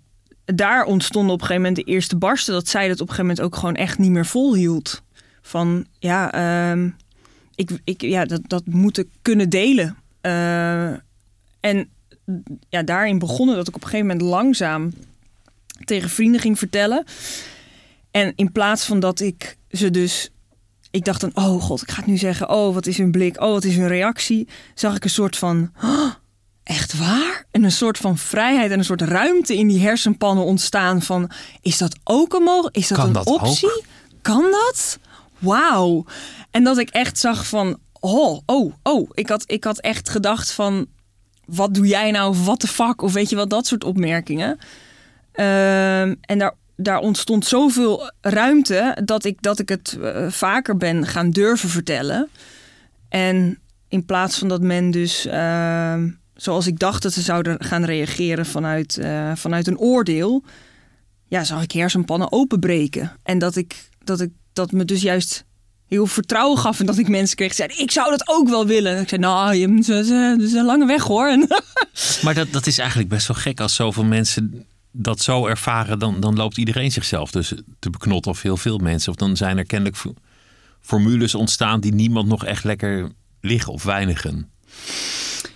daar 0.45 0.83
ontstonden 0.83 1.33
op 1.33 1.41
een 1.41 1.45
gegeven 1.47 1.67
moment 1.67 1.85
de 1.85 1.91
eerste 1.91 2.15
barsten. 2.15 2.53
Dat 2.53 2.67
zij 2.67 2.87
dat 2.87 3.01
op 3.01 3.09
een 3.09 3.13
gegeven 3.15 3.25
moment 3.25 3.45
ook 3.45 3.55
gewoon 3.59 3.75
echt 3.75 3.97
niet 3.97 4.11
meer 4.11 4.25
volhield. 4.25 5.01
Van 5.41 5.85
ja, 5.99 6.31
ehm, 6.31 6.89
ik, 7.55 7.69
ik, 7.83 8.01
ja 8.01 8.25
dat, 8.25 8.41
dat 8.47 8.63
moeten 8.65 9.09
kunnen 9.21 9.49
delen. 9.49 9.97
Eh, 10.21 10.87
en 11.59 11.89
ja, 12.69 12.83
daarin 12.83 13.19
begonnen 13.19 13.55
dat 13.55 13.67
ik 13.67 13.75
op 13.75 13.81
een 13.83 13.87
gegeven 13.89 14.07
moment 14.07 14.29
langzaam 14.29 14.91
tegen 15.83 16.09
vrienden 16.09 16.41
ging 16.41 16.57
vertellen. 16.57 17.03
En 18.11 18.33
in 18.35 18.51
plaats 18.51 18.85
van 18.85 18.99
dat 18.99 19.19
ik 19.19 19.57
ze 19.69 19.89
dus. 19.91 20.29
Ik 20.91 21.05
dacht 21.05 21.21
dan, 21.21 21.31
oh 21.33 21.61
god, 21.61 21.81
ik 21.81 21.91
ga 21.91 21.95
het 21.97 22.05
nu 22.05 22.17
zeggen. 22.17 22.49
Oh, 22.49 22.73
wat 22.73 22.85
is 22.87 22.97
hun 22.97 23.11
blik? 23.11 23.41
Oh, 23.41 23.51
wat 23.51 23.63
is 23.63 23.75
hun 23.75 23.87
reactie? 23.87 24.47
Zag 24.73 24.95
ik 24.95 25.03
een 25.03 25.09
soort 25.09 25.37
van. 25.37 25.71
"Oh, 25.83 26.11
Echt 26.63 26.97
waar? 26.97 27.45
En 27.51 27.63
een 27.63 27.71
soort 27.71 27.97
van 27.97 28.17
vrijheid 28.17 28.71
en 28.71 28.77
een 28.79 28.85
soort 28.85 29.01
ruimte 29.01 29.55
in 29.55 29.67
die 29.67 29.79
hersenpannen 29.79 30.43
ontstaan 30.45 31.01
van... 31.01 31.31
is 31.61 31.77
dat 31.77 31.95
ook 32.03 32.33
een 32.33 32.43
mogelijk? 32.43 32.75
Is 32.75 32.87
dat 32.87 32.97
Kan 32.97 33.07
een 33.07 33.13
dat 33.13 33.25
optie? 33.25 33.67
ook? 33.69 33.83
Kan 34.21 34.41
dat? 34.51 34.99
Wauw. 35.39 36.05
En 36.51 36.63
dat 36.63 36.77
ik 36.77 36.89
echt 36.89 37.19
zag 37.19 37.47
van... 37.47 37.77
oh, 37.99 38.39
oh, 38.45 38.73
oh. 38.83 39.09
Ik 39.13 39.29
had, 39.29 39.43
ik 39.51 39.63
had 39.63 39.79
echt 39.79 40.09
gedacht 40.09 40.51
van... 40.51 40.87
wat 41.45 41.73
doe 41.73 41.87
jij 41.87 42.11
nou? 42.11 42.35
What 42.35 42.59
the 42.59 42.67
fuck? 42.67 43.01
Of 43.01 43.13
weet 43.13 43.29
je 43.29 43.35
wat, 43.35 43.49
dat 43.49 43.67
soort 43.67 43.83
opmerkingen. 43.83 44.59
Ehm, 45.35 46.15
en 46.21 46.37
daar, 46.37 46.53
daar 46.75 46.99
ontstond 46.99 47.45
zoveel 47.45 48.11
ruimte... 48.21 48.97
dat 49.05 49.25
ik, 49.25 49.41
dat 49.41 49.59
ik 49.59 49.69
het 49.69 49.97
eh, 50.01 50.29
vaker 50.29 50.77
ben 50.77 51.07
gaan 51.07 51.29
durven 51.29 51.69
vertellen. 51.69 52.29
En 53.09 53.59
in 53.87 54.05
plaats 54.05 54.37
van 54.37 54.47
dat 54.47 54.61
men 54.61 54.91
dus, 54.91 55.25
ehm, 55.25 56.09
zoals 56.35 56.67
ik 56.67 56.79
dacht 56.79 57.01
dat 57.01 57.13
ze 57.13 57.21
zouden 57.21 57.63
gaan 57.63 57.85
reageren 57.85 58.45
vanuit, 58.45 58.97
eh, 58.97 59.31
vanuit 59.35 59.67
een 59.67 59.77
oordeel, 59.77 60.43
ja, 61.27 61.43
zag 61.43 61.63
ik 61.63 61.71
hersenpannen 61.71 62.31
openbreken. 62.31 63.11
En 63.23 63.39
dat 63.39 63.55
ik, 63.55 63.89
dat 64.03 64.21
ik 64.21 64.31
dat 64.53 64.71
me 64.71 64.85
dus 64.85 65.01
juist 65.01 65.45
heel 65.87 66.07
vertrouwen 66.07 66.57
gaf 66.57 66.79
en 66.79 66.85
dat 66.85 66.97
ik 66.97 67.07
mensen 67.07 67.35
kreeg 67.35 67.53
zeiden, 67.53 67.79
ik 67.79 67.91
zou 67.91 68.09
dat 68.09 68.27
ook 68.27 68.49
wel 68.49 68.65
willen. 68.65 68.95
En 68.95 69.01
ik 69.01 69.09
zei, 69.09 69.21
nou, 69.21 69.55
je 69.55 69.67
is, 70.43 70.53
een 70.53 70.65
lange 70.65 70.85
weg 70.85 71.03
hoor. 71.03 71.37
Maar 72.23 72.33
dat, 72.33 72.51
dat 72.51 72.67
is 72.67 72.77
eigenlijk 72.77 73.09
best 73.09 73.27
wel 73.27 73.37
gek 73.37 73.59
als 73.59 73.75
zoveel 73.75 74.03
mensen 74.03 74.65
dat 74.97 75.19
zo 75.19 75.45
ervaren. 75.47 75.99
Dan, 75.99 76.19
dan 76.19 76.35
loopt 76.35 76.57
iedereen 76.57 76.91
zichzelf 76.91 77.31
dus 77.31 77.53
te 77.79 77.89
beknotten 77.89 78.31
of 78.31 78.41
heel 78.41 78.57
veel 78.57 78.77
mensen. 78.77 79.11
Of 79.11 79.17
dan 79.17 79.37
zijn 79.37 79.57
er 79.57 79.65
kennelijk 79.65 79.97
fo- 79.97 80.13
formules 80.81 81.35
ontstaan 81.35 81.79
die 81.79 81.93
niemand 81.93 82.27
nog 82.27 82.45
echt 82.45 82.63
lekker 82.63 83.11
liggen 83.41 83.73
of 83.73 83.83
weinigen. 83.83 84.49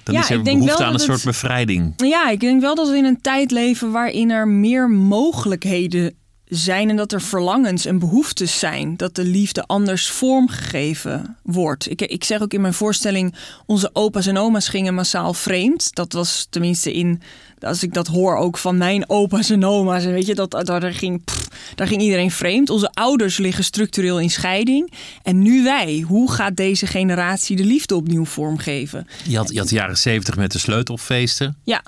Dan 0.04 0.16
Ja, 0.16 0.22
is 0.22 0.30
er 0.30 0.42
behoefte 0.42 0.84
aan 0.84 0.94
een 0.94 1.00
soort 1.00 1.16
het- 1.18 1.26
bevrijding. 1.26 1.94
Ja, 1.98 2.30
ik 2.30 2.40
denk 2.40 2.62
wel 2.62 2.76
dat 2.76 2.90
we 2.90 2.98
in 2.98 3.06
een 3.06 3.22
tijd 3.22 3.52
leven 3.52 3.92
waarin 3.92 4.30
er 4.32 4.48
meer 4.48 4.90
mogelijkheden 4.90 6.14
zijn 6.50 6.90
en 6.90 6.96
dat 6.96 7.12
er 7.12 7.22
verlangens 7.22 7.86
en 7.86 8.00
behoeftes 8.00 8.60
zijn. 8.60 8.98
Dat 8.98 9.16
de 9.16 9.24
liefde 9.24 9.64
anders 9.66 10.10
vormgegeven 10.10 11.38
wordt. 11.44 11.90
Ik, 11.90 12.02
ik 12.02 12.24
zeg 12.24 12.42
ook 12.42 12.54
in 12.54 12.62
mijn 12.62 12.74
voorstelling, 12.74 13.36
onze 13.66 13.90
opa's 13.94 14.28
en 14.28 14.38
oma's 14.38 14.68
gingen 14.68 14.94
massaal 14.94 15.34
vreemd. 15.34 15.96
Dat 15.96 16.14
was 16.14 16.48
tenminste 16.50 16.94
in, 16.94 17.22
als 17.60 17.84
ik 17.84 17.94
dat 17.94 18.08
hoor 18.08 18.38
ook 18.38 18.58
van 18.58 18.78
mijn 18.78 19.10
opa's 19.10 19.50
en 19.50 19.66
oma's. 19.66 20.04
En 20.04 20.12
weet 20.12 20.26
je, 20.26 20.36
dat, 20.36 20.52
daar, 20.66 20.94
ging, 20.94 21.24
pff, 21.24 21.48
daar 21.76 21.88
ging 21.88 22.02
iedereen 22.02 22.32
vreemd. 22.32 22.70
Onze 22.70 22.92
ouders 22.94 23.38
liggen 23.38 23.64
structureel 23.64 24.20
in 24.20 24.30
scheiding. 24.30 24.94
En 25.24 25.42
nu 25.42 25.64
wij. 25.64 26.04
Hoe 26.08 26.32
gaat 26.32 26.56
deze 26.56 26.88
generatie 26.88 27.56
de 27.56 27.66
liefde 27.66 27.96
opnieuw 27.96 28.26
vormgeven? 28.26 29.08
Je 29.24 29.38
had, 29.38 29.50
je 29.50 29.60
had 29.60 29.70
de 29.70 29.76
jaren 29.76 29.98
zeventig 29.98 30.36
met 30.36 30.52
de 30.52 30.60
sleutelfeesten. 30.60 31.58
Ja, 31.64 31.84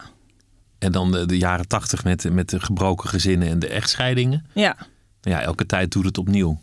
En 0.81 0.91
dan 0.91 1.11
de, 1.11 1.25
de 1.25 1.37
jaren 1.37 1.67
tachtig 1.67 2.03
met, 2.03 2.31
met 2.31 2.49
de 2.49 2.59
gebroken 2.59 3.09
gezinnen 3.09 3.47
en 3.47 3.59
de 3.59 3.67
echtscheidingen. 3.67 4.45
ja. 4.53 4.75
Ja, 5.23 5.41
elke 5.41 5.65
tijd 5.65 5.91
doet 5.91 6.05
het 6.05 6.17
opnieuw. 6.17 6.59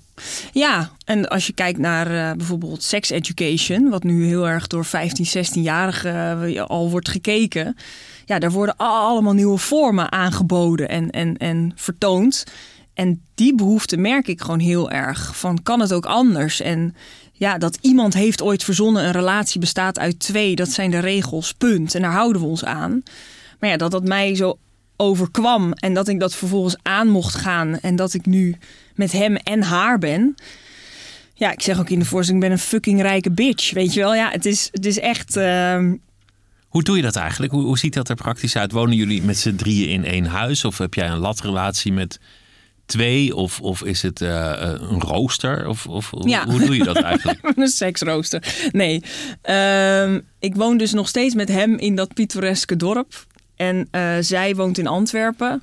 Ja, 0.52 0.90
en 1.04 1.28
als 1.28 1.46
je 1.46 1.52
kijkt 1.52 1.78
naar 1.78 2.06
eh, 2.06 2.36
bijvoorbeeld 2.36 2.82
sex 2.82 3.10
education, 3.10 3.88
wat 3.88 4.02
nu 4.02 4.26
heel 4.26 4.48
erg 4.48 4.66
door 4.66 4.84
15, 4.84 5.26
16-jarigen 5.26 6.42
eh, 6.54 6.62
al 6.62 6.90
wordt 6.90 7.08
gekeken. 7.08 7.76
Ja, 8.24 8.38
daar 8.38 8.50
worden 8.50 8.76
allemaal 8.76 9.32
nieuwe 9.32 9.58
vormen 9.58 10.12
aangeboden 10.12 10.88
en, 10.88 11.10
en, 11.10 11.36
en 11.36 11.72
vertoond. 11.74 12.44
En 12.94 13.22
die 13.34 13.54
behoefte 13.54 13.96
merk 13.96 14.28
ik 14.28 14.40
gewoon 14.40 14.58
heel 14.58 14.90
erg. 14.90 15.36
Van 15.36 15.62
kan 15.62 15.80
het 15.80 15.92
ook 15.92 16.06
anders? 16.06 16.60
En 16.60 16.94
ja, 17.32 17.58
dat 17.58 17.78
iemand 17.80 18.14
heeft 18.14 18.42
ooit 18.42 18.64
verzonnen 18.64 19.04
een 19.04 19.12
relatie 19.12 19.60
bestaat 19.60 19.98
uit 19.98 20.18
twee. 20.18 20.56
Dat 20.56 20.70
zijn 20.70 20.90
de 20.90 20.98
regels, 20.98 21.54
punt. 21.54 21.94
En 21.94 22.02
daar 22.02 22.12
houden 22.12 22.42
we 22.42 22.48
ons 22.48 22.64
aan. 22.64 23.02
Maar 23.58 23.70
ja, 23.70 23.76
dat 23.76 23.90
dat 23.90 24.04
mij 24.04 24.34
zo 24.34 24.58
overkwam 24.96 25.72
en 25.72 25.94
dat 25.94 26.08
ik 26.08 26.20
dat 26.20 26.34
vervolgens 26.34 26.76
aan 26.82 27.08
mocht 27.08 27.34
gaan 27.34 27.78
en 27.80 27.96
dat 27.96 28.14
ik 28.14 28.26
nu 28.26 28.56
met 28.94 29.12
hem 29.12 29.36
en 29.36 29.62
haar 29.62 29.98
ben. 29.98 30.34
Ja, 31.34 31.52
ik 31.52 31.62
zeg 31.62 31.78
ook 31.78 31.90
in 31.90 31.98
de 31.98 32.04
voorstelling, 32.04 32.44
ik 32.44 32.48
ben 32.50 32.58
een 32.58 32.64
fucking 32.64 33.00
rijke 33.02 33.30
bitch, 33.30 33.70
weet 33.72 33.94
je 33.94 34.00
wel. 34.00 34.14
Ja, 34.14 34.30
het 34.30 34.44
is, 34.46 34.68
het 34.72 34.86
is 34.86 34.98
echt... 34.98 35.36
ehm, 35.36 35.94
Hoe 36.68 36.82
doe 36.82 36.96
je 36.96 37.02
dat 37.02 37.16
eigenlijk? 37.16 37.52
Hoe, 37.52 37.62
hoe 37.62 37.78
ziet 37.78 37.94
dat 37.94 38.08
er 38.08 38.14
praktisch 38.14 38.56
uit? 38.56 38.72
Wonen 38.72 38.96
jullie 38.96 39.22
met 39.22 39.38
z'n 39.38 39.54
drieën 39.56 39.88
in 39.88 40.04
één 40.04 40.24
huis? 40.24 40.64
Of 40.64 40.78
heb 40.78 40.94
jij 40.94 41.08
een 41.08 41.18
latrelatie 41.18 41.92
met 41.92 42.18
twee? 42.86 43.34
Of, 43.36 43.60
of 43.60 43.82
is 43.82 44.02
het 44.02 44.20
eh, 44.20 44.52
eh, 44.52 44.80
een 44.80 45.00
rooster? 45.00 45.68
Of, 45.68 45.86
of 45.86 46.10
hoe- 46.10 46.28
Ja. 46.28 46.46
hoe 46.46 46.58
doe 46.60 46.76
je 46.76 46.84
dat 46.84 46.96
eigenlijk? 46.96 47.38
een 47.56 47.68
seksrooster. 47.68 48.54
Nee, 48.72 49.02
Ehm, 49.42 50.20
ik 50.38 50.54
woon 50.54 50.76
dus 50.76 50.92
nog 50.92 51.08
steeds 51.08 51.34
met 51.34 51.48
hem 51.48 51.74
in 51.76 51.94
dat 51.94 52.14
pittoreske 52.14 52.76
dorp. 52.76 53.26
En 53.58 53.88
eh, 53.90 54.16
zij 54.20 54.54
woont 54.54 54.78
in 54.78 54.86
Antwerpen. 54.86 55.62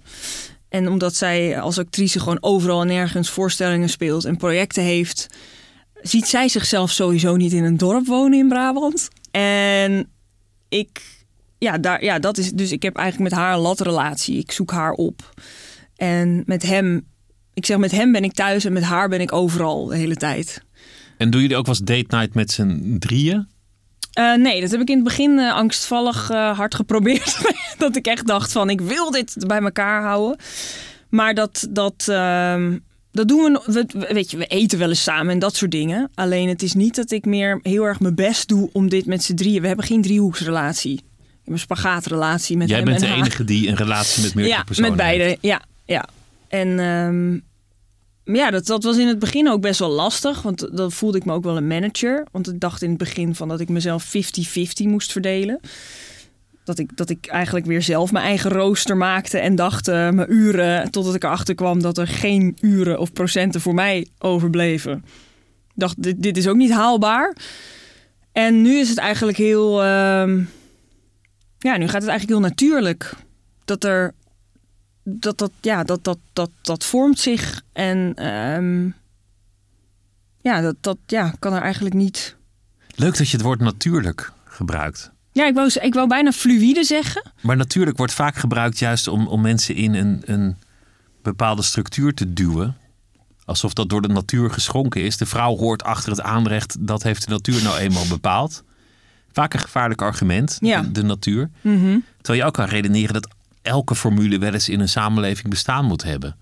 En 0.69 0.88
omdat 0.88 1.15
zij 1.15 1.60
als 1.60 1.79
actrice 1.79 2.19
gewoon 2.19 2.43
overal 2.43 2.81
en 2.81 2.88
nergens 2.88 3.29
voorstellingen 3.29 3.89
speelt 3.89 4.25
en 4.25 4.38
projecten 4.38 4.84
heeft, 4.84 5.27
ziet 6.01 6.27
zij 6.27 6.47
zichzelf 6.47 6.91
sowieso 6.91 7.36
niet 7.36 7.53
in 7.53 7.63
een 7.63 7.77
dorp 7.77 8.05
wonen 8.05 8.39
in 8.39 8.47
Brabant. 8.47 9.08
En 9.31 10.10
ik, 10.69 11.01
ja, 11.58 11.77
daar, 11.77 12.03
ja, 12.03 12.19
dat 12.19 12.38
is 12.38 12.51
dus. 12.51 12.71
Ik 12.71 12.84
heb 12.84 12.95
eigenlijk 12.95 13.31
met 13.31 13.39
haar 13.39 13.53
een 13.53 13.60
latrelatie. 13.60 14.38
Ik 14.38 14.51
zoek 14.51 14.71
haar 14.71 14.91
op. 14.91 15.34
En 15.95 16.43
met 16.45 16.63
hem, 16.63 17.08
ik 17.53 17.65
zeg 17.65 17.77
met 17.77 17.91
hem 17.91 18.12
ben 18.12 18.23
ik 18.23 18.34
thuis 18.34 18.65
en 18.65 18.73
met 18.73 18.84
haar 18.84 19.10
ben 19.10 19.21
ik 19.21 19.34
overal 19.34 19.86
de 19.86 19.95
hele 19.95 20.15
tijd. 20.15 20.63
En 21.17 21.29
doen 21.29 21.41
jullie 21.41 21.58
ook 21.58 21.65
wel 21.65 21.75
eens 21.75 21.84
date 21.84 22.15
night 22.15 22.34
met 22.34 22.51
z'n 22.51 22.95
drieën? 22.99 23.47
Eh, 24.15 24.34
nee, 24.36 24.62
dat 24.62 24.71
heb 24.71 24.82
ik 24.82 24.88
in 24.89 24.95
het 24.95 25.04
begin 25.04 25.39
eh, 25.39 25.54
angstvallig 25.54 26.30
eh, 26.30 26.58
hard 26.58 26.75
geprobeerd. 26.75 27.38
dat 27.78 27.95
ik 27.95 28.06
echt 28.06 28.28
dacht 28.28 28.51
van, 28.51 28.69
ik 28.69 28.82
wil 28.82 29.12
dit 29.12 29.36
bij 29.47 29.60
elkaar 29.62 30.01
houden. 30.04 30.38
Maar 31.10 31.34
dat, 31.34 31.67
dat, 31.69 32.06
ehm, 32.08 32.78
dat 33.12 33.28
doen 33.28 33.60
we, 33.65 33.86
we... 33.93 34.10
Weet 34.13 34.32
je, 34.32 34.38
we 34.38 34.45
eten 34.45 34.80
wel 34.80 34.89
eens 34.89 35.04
samen 35.04 35.34
en 35.34 35.39
dat 35.39 35.56
soort 35.56 35.71
dingen. 35.71 36.10
Alleen 36.13 36.49
het 36.49 36.62
is 36.62 36.73
niet 36.73 36.95
dat 36.95 37.12
ik 37.12 37.25
meer 37.25 37.60
heel 37.63 37.84
erg 37.84 37.99
mijn 37.99 38.15
best 38.15 38.47
doe 38.47 38.69
om 38.73 38.89
dit 38.89 39.06
met 39.06 39.23
z'n 39.23 39.34
drieën... 39.36 39.62
We 39.62 39.67
hebben 39.67 39.86
geen 39.86 40.01
driehoeksrelatie. 40.01 40.93
Ik 40.93 41.01
heb 41.43 41.54
een 41.54 41.60
spagaatrelatie 41.60 42.58
met 42.58 42.67
Jij 42.69 42.78
hem 42.78 42.86
bent 42.86 43.01
en 43.01 43.04
de 43.08 43.13
haar. 43.13 43.21
enige 43.21 43.43
die 43.43 43.67
een 43.67 43.75
relatie 43.75 44.23
met 44.23 44.36
meerdere 44.36 44.58
Ja, 44.58 44.63
personen 44.63 44.89
met 44.89 44.99
beide. 44.99 45.23
heeft. 45.23 45.38
Ja, 45.41 45.62
ja. 45.86 46.06
En 46.47 46.80
ehm, 46.80 47.39
ja, 48.33 48.51
dat, 48.51 48.65
dat 48.65 48.83
was 48.83 48.97
in 48.97 49.07
het 49.07 49.19
begin 49.19 49.49
ook 49.49 49.61
best 49.61 49.79
wel 49.79 49.89
lastig. 49.89 50.41
Want 50.41 50.77
dan 50.77 50.91
voelde 50.91 51.17
ik 51.17 51.25
me 51.25 51.33
ook 51.33 51.43
wel 51.43 51.57
een 51.57 51.67
manager. 51.67 52.25
Want 52.31 52.47
ik 52.49 52.59
dacht 52.59 52.81
in 52.81 52.89
het 52.89 52.97
begin 52.97 53.35
van 53.35 53.47
dat 53.47 53.59
ik 53.59 53.69
mezelf 53.69 54.05
50-50 54.05 54.09
moest 54.83 55.11
verdelen. 55.11 55.59
Dat 56.63 56.79
ik, 56.79 56.97
dat 56.97 57.09
ik 57.09 57.27
eigenlijk 57.27 57.65
weer 57.65 57.81
zelf 57.81 58.11
mijn 58.11 58.25
eigen 58.25 58.51
rooster 58.51 58.97
maakte 58.97 59.38
en 59.38 59.55
dacht 59.55 59.88
eh, 59.88 60.09
mijn 60.09 60.33
uren. 60.33 60.91
Totdat 60.91 61.15
ik 61.15 61.23
erachter 61.23 61.55
kwam 61.55 61.81
dat 61.81 61.97
er 61.97 62.07
geen 62.07 62.57
uren 62.61 62.99
of 62.99 63.13
procenten 63.13 63.61
voor 63.61 63.73
mij 63.73 64.07
overbleven. 64.19 65.05
Dacht, 65.75 66.03
dit, 66.03 66.21
dit 66.21 66.38
is 66.38 66.47
ook 66.47 66.55
niet 66.55 66.71
haalbaar. 66.71 67.35
En 68.31 68.61
nu 68.61 68.79
is 68.79 68.89
het 68.89 68.97
eigenlijk 68.97 69.38
heel. 69.38 69.83
ehm, 69.83 70.41
ja, 71.59 71.77
nu 71.77 71.88
gaat 71.88 72.01
het 72.01 72.09
eigenlijk 72.09 72.29
heel 72.29 72.49
natuurlijk. 72.49 73.13
Dat 73.65 73.83
er 73.83 74.13
dat 75.07 75.37
dat, 75.37 75.51
ja, 75.61 75.83
dat, 75.83 76.03
dat, 76.03 76.17
dat, 76.33 76.49
dat 76.61 76.83
vormt 76.83 77.19
zich. 77.19 77.61
En 77.73 78.13
ehm, 78.15 78.85
ja, 80.41 80.61
dat, 80.61 80.75
dat 80.81 80.97
ja, 81.05 81.33
kan 81.39 81.53
er 81.53 81.61
eigenlijk 81.61 81.95
niet. 81.95 82.35
Leuk 82.95 83.17
dat 83.17 83.29
je 83.29 83.37
het 83.37 83.45
woord 83.45 83.59
natuurlijk 83.59 84.31
gebruikt. 84.45 85.11
Ja, 85.31 85.45
ik 85.47 85.53
wou, 85.53 85.69
ik 85.81 85.93
wou 85.93 86.07
bijna 86.07 86.31
fluïde 86.31 86.83
zeggen. 86.83 87.31
Maar 87.41 87.57
natuurlijk 87.57 87.97
wordt 87.97 88.13
vaak 88.13 88.35
gebruikt 88.35 88.79
juist 88.79 89.07
om, 89.07 89.27
om 89.27 89.41
mensen 89.41 89.75
in 89.75 89.93
een, 89.93 90.21
een 90.25 90.55
bepaalde 91.21 91.61
structuur 91.61 92.13
te 92.13 92.33
duwen. 92.33 92.77
Alsof 93.45 93.73
dat 93.73 93.89
door 93.89 94.01
de 94.01 94.07
natuur 94.07 94.49
geschonken 94.51 95.01
is. 95.03 95.17
De 95.17 95.25
vrouw 95.25 95.57
hoort 95.57 95.83
achter 95.83 96.09
het 96.11 96.21
aanrecht, 96.21 96.75
dat 96.87 97.03
heeft 97.03 97.25
de 97.25 97.31
natuur 97.31 97.63
nou 97.63 97.77
eenmaal 97.77 98.07
bepaald. 98.07 98.63
Vaak 99.31 99.53
een 99.53 99.59
gevaarlijk 99.59 100.01
argument, 100.01 100.57
Ja. 100.59 100.81
de, 100.81 100.91
de 100.91 101.03
natuur. 101.03 101.49
Mhm. 101.61 101.99
Terwijl 102.17 102.39
je 102.39 102.45
ook 102.47 102.53
kan 102.53 102.65
redeneren 102.65 103.13
dat 103.13 103.34
elke 103.65 103.95
formule 103.95 104.38
wel 104.38 104.54
eens 104.54 104.69
in 104.69 104.80
een 104.80 104.89
samenleving 104.89 105.47
bestaan 105.49 105.86
moet 105.86 106.04
hebben. 106.04 106.36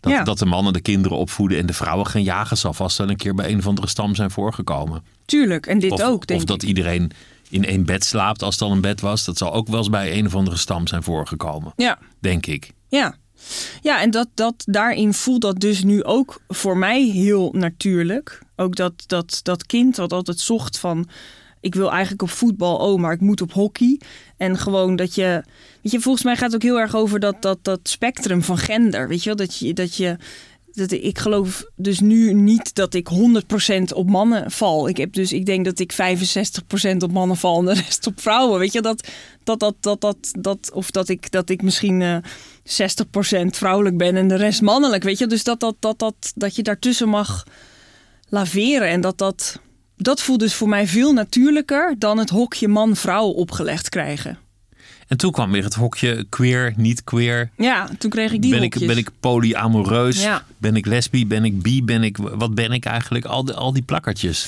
Dat, 0.00 0.12
Ja. 0.12 0.24
dat 0.24 0.38
de 0.38 0.46
mannen 0.46 0.72
de 0.72 0.80
kinderen 0.80 1.18
opvoeden 1.18 1.58
en 1.58 1.66
de 1.66 1.72
vrouwen 1.72 2.06
gaan 2.06 2.22
jagen, 2.22 2.56
zal 2.56 2.72
vast 2.72 2.98
wel 2.98 3.08
een 3.10 3.16
keer 3.16 3.34
bij 3.34 3.50
een 3.50 3.58
of 3.58 3.66
andere 3.66 3.86
stam 3.88 4.14
zijn 4.14 4.30
voorgekomen. 4.30 5.04
Tuurlijk, 5.24 5.66
en 5.66 5.78
dit 5.78 5.92
Of, 5.92 6.02
ook, 6.02 6.26
denk 6.26 6.40
of 6.40 6.46
dat 6.46 6.62
ik. 6.62 6.68
iedereen 6.68 7.10
in 7.48 7.64
één 7.64 7.84
bed 7.84 8.04
slaapt, 8.04 8.42
als 8.42 8.54
het 8.54 8.62
al 8.62 8.72
een 8.72 8.80
bed 8.80 9.00
was. 9.00 9.24
Dat 9.24 9.36
zal 9.38 9.52
ook 9.52 9.68
wel 9.68 9.78
eens 9.78 9.90
bij 9.90 10.18
een 10.18 10.26
of 10.26 10.34
andere 10.34 10.56
stam 10.56 10.86
zijn 10.86 11.02
voorgekomen, 11.02 11.72
Ja, 11.76 11.98
denk 12.20 12.46
ik. 12.46 12.70
ja. 12.88 13.16
Ja, 13.82 14.00
en 14.00 14.10
dat, 14.10 14.28
dat, 14.34 14.54
daarin 14.66 15.14
voelt 15.14 15.40
dat 15.40 15.60
dus 15.60 15.82
nu 15.82 16.04
ook 16.04 16.40
voor 16.48 16.76
mij 16.76 17.02
heel 17.02 17.52
natuurlijk. 17.52 18.42
Ook 18.56 18.76
dat, 18.76 18.92
dat, 19.06 19.40
dat 19.42 19.66
kind 19.66 19.96
wat 19.96 20.12
altijd 20.12 20.38
zocht 20.40 20.78
van... 20.78 21.08
ik 21.60 21.74
wil 21.74 21.90
eigenlijk 21.90 22.22
op 22.22 22.30
voetbal, 22.30 22.76
oh, 22.76 23.00
maar 23.00 23.12
ik 23.12 23.20
moet 23.20 23.40
op 23.40 23.52
hockey. 23.52 24.00
En 24.36 24.58
gewoon 24.58 24.96
dat 24.96 25.14
je... 25.14 25.42
Weet 25.82 25.92
je, 25.92 26.00
volgens 26.00 26.24
mij 26.24 26.36
gaat 26.36 26.52
het 26.52 26.54
ook 26.54 26.68
heel 26.70 26.80
erg 26.80 26.94
over 26.94 27.20
dat, 27.20 27.42
dat, 27.42 27.58
dat 27.62 27.80
spectrum 27.82 28.42
van 28.42 28.58
gender. 28.58 29.08
Weet 29.08 29.22
je 29.22 29.34
wel, 29.34 29.46
dat 29.46 29.58
je... 29.58 29.72
Dat 29.72 29.96
je 29.96 30.16
dat 30.76 30.92
ik 30.92 31.18
geloof 31.18 31.64
dus 31.76 32.00
nu 32.00 32.32
niet 32.32 32.74
dat 32.74 32.94
ik 32.94 33.08
100% 33.70 33.82
op 33.94 34.10
mannen 34.10 34.50
val. 34.50 34.88
Ik 34.88 34.96
heb 34.96 35.12
dus, 35.12 35.32
ik 35.32 35.46
denk 35.46 35.64
dat 35.64 35.78
ik 35.78 35.92
65% 35.92 36.96
op 36.98 37.12
mannen 37.12 37.36
val 37.36 37.58
en 37.58 37.64
de 37.64 37.74
rest 37.82 38.06
op 38.06 38.20
vrouwen. 38.20 38.58
Weet 38.58 38.72
je, 38.72 38.80
dat, 38.80 39.08
dat, 39.44 39.60
dat, 39.60 39.74
dat, 39.80 40.00
dat, 40.00 40.16
dat 40.38 40.70
of 40.72 40.90
dat 40.90 41.08
ik, 41.08 41.30
dat 41.30 41.50
ik 41.50 41.62
misschien 41.62 42.02
eh 42.02 42.16
60% 43.44 43.46
vrouwelijk 43.46 43.96
ben 43.96 44.16
en 44.16 44.28
de 44.28 44.34
rest 44.34 44.62
mannelijk. 44.62 45.02
Weet 45.02 45.18
je, 45.18 45.26
dus 45.26 45.44
dat, 45.44 45.60
dat, 45.60 45.76
dat, 45.78 45.98
dat, 45.98 46.32
dat 46.34 46.56
je 46.56 46.62
daartussen 46.62 47.08
mag 47.08 47.44
laveren. 48.28 48.88
En 48.88 49.00
dat 49.00 49.18
dat, 49.18 49.60
dat 49.96 50.22
voelt 50.22 50.40
dus 50.40 50.54
voor 50.54 50.68
mij 50.68 50.86
veel 50.86 51.12
natuurlijker 51.12 51.94
dan 51.98 52.18
het 52.18 52.30
hokje 52.30 52.68
man-vrouw 52.68 53.26
opgelegd 53.26 53.88
krijgen. 53.88 54.38
En 55.08 55.16
toen 55.16 55.32
kwam 55.32 55.50
weer 55.52 55.64
het 55.64 55.74
hokje 55.74 56.26
queer, 56.28 56.74
niet 56.76 57.04
queer. 57.04 57.50
Ja, 57.56 57.88
toen 57.98 58.10
kreeg 58.10 58.32
ik 58.32 58.42
die 58.42 58.50
ben, 58.50 58.62
ik, 58.62 58.78
ben 58.86 58.96
ik 58.96 59.10
polyamoreus? 59.20 60.22
Ja. 60.22 60.44
Ben 60.58 60.76
ik 60.76 60.86
lesbi? 60.86 61.26
Ben 61.26 61.44
ik 61.44 61.62
bi? 61.62 61.82
Ben 61.84 62.02
ik, 62.02 62.16
wat 62.16 62.54
ben 62.54 62.72
ik 62.72 62.84
eigenlijk? 62.84 63.24
Al, 63.24 63.44
die- 63.44 63.54
al 63.54 63.72
die 63.72 63.82
plakkertjes. 63.82 64.46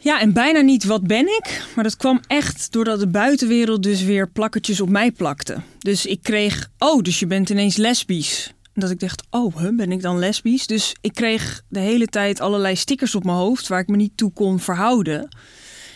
Ja, 0.00 0.20
en 0.20 0.32
bijna 0.32 0.60
niet 0.60 0.84
wat 0.84 1.06
ben 1.06 1.26
ik. 1.26 1.62
Maar 1.74 1.84
dat 1.84 1.96
kwam 1.96 2.20
echt 2.26 2.72
doordat 2.72 3.00
de 3.00 3.06
buitenwereld 3.06 3.82
dus 3.82 4.02
weer 4.02 4.28
plakkertjes 4.28 4.80
op 4.80 4.88
mij 4.88 5.10
plakte. 5.10 5.56
Dus 5.78 6.06
ik 6.06 6.22
kreeg, 6.22 6.70
oh, 6.78 7.02
dus 7.02 7.18
je 7.18 7.26
bent 7.26 7.50
ineens 7.50 7.76
lesbisch. 7.76 8.52
Dat 8.80 8.90
ik 8.90 9.00
dacht, 9.00 9.22
oh, 9.30 9.56
ben 9.72 9.92
ik 9.92 10.02
dan 10.02 10.18
lesbisch? 10.18 10.66
Dus 10.66 10.96
ik 11.00 11.14
kreeg 11.14 11.62
de 11.68 11.80
hele 11.80 12.06
tijd 12.06 12.40
allerlei 12.40 12.76
stickers 12.76 13.14
op 13.14 13.24
mijn 13.24 13.36
hoofd 13.36 13.68
waar 13.68 13.80
ik 13.80 13.88
me 13.88 13.96
niet 13.96 14.16
toe 14.16 14.32
kon 14.32 14.60
verhouden. 14.60 15.28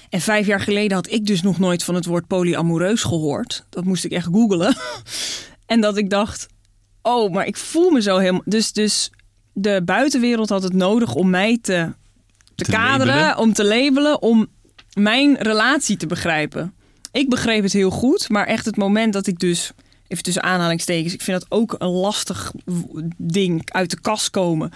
En 0.08 0.20
vijf 0.20 0.46
jaar 0.46 0.60
geleden 0.60 0.96
had 0.96 1.10
ik 1.10 1.26
dus 1.26 1.42
nog 1.42 1.58
nooit 1.58 1.84
van 1.84 1.94
het 1.94 2.06
woord 2.06 2.26
polyamoreus 2.26 3.02
gehoord. 3.02 3.64
Dat 3.68 3.84
moest 3.84 4.04
ik 4.04 4.12
echt 4.12 4.26
googelen. 4.26 4.76
En 5.66 5.80
dat 5.80 5.96
ik 5.96 6.10
dacht, 6.10 6.46
oh, 7.02 7.32
maar 7.32 7.46
ik 7.46 7.56
voel 7.56 7.90
me 7.90 8.02
zo 8.02 8.18
helemaal... 8.18 8.42
Dus, 8.44 8.72
dus 8.72 9.10
de 9.52 9.82
buitenwereld 9.84 10.48
had 10.48 10.62
het 10.62 10.72
nodig 10.72 11.14
om 11.14 11.30
mij 11.30 11.58
te, 11.62 11.92
te, 12.54 12.64
Te 12.64 12.70
kaderen, 12.70 13.14
labelen. 13.14 13.38
om 13.38 13.52
te 13.52 13.64
labelen, 13.64 14.22
om 14.22 14.48
mijn 14.92 15.36
relatie 15.36 15.96
te 15.96 16.06
begrijpen. 16.06 16.74
Ik 17.12 17.28
begreep 17.28 17.62
het 17.62 17.72
heel 17.72 17.90
goed, 17.90 18.28
maar 18.28 18.46
echt 18.46 18.64
het 18.64 18.76
moment 18.76 19.12
dat 19.12 19.26
ik 19.26 19.38
dus... 19.38 19.72
Even 20.12 20.24
tussen 20.24 20.42
aanhalingstekens, 20.42 21.12
ik 21.12 21.22
vind 21.22 21.40
dat 21.40 21.50
ook 21.50 21.74
een 21.78 21.88
lastig 21.88 22.52
ding, 23.16 23.72
uit 23.72 23.90
de 23.90 24.00
kast 24.00 24.30
komen. 24.30 24.70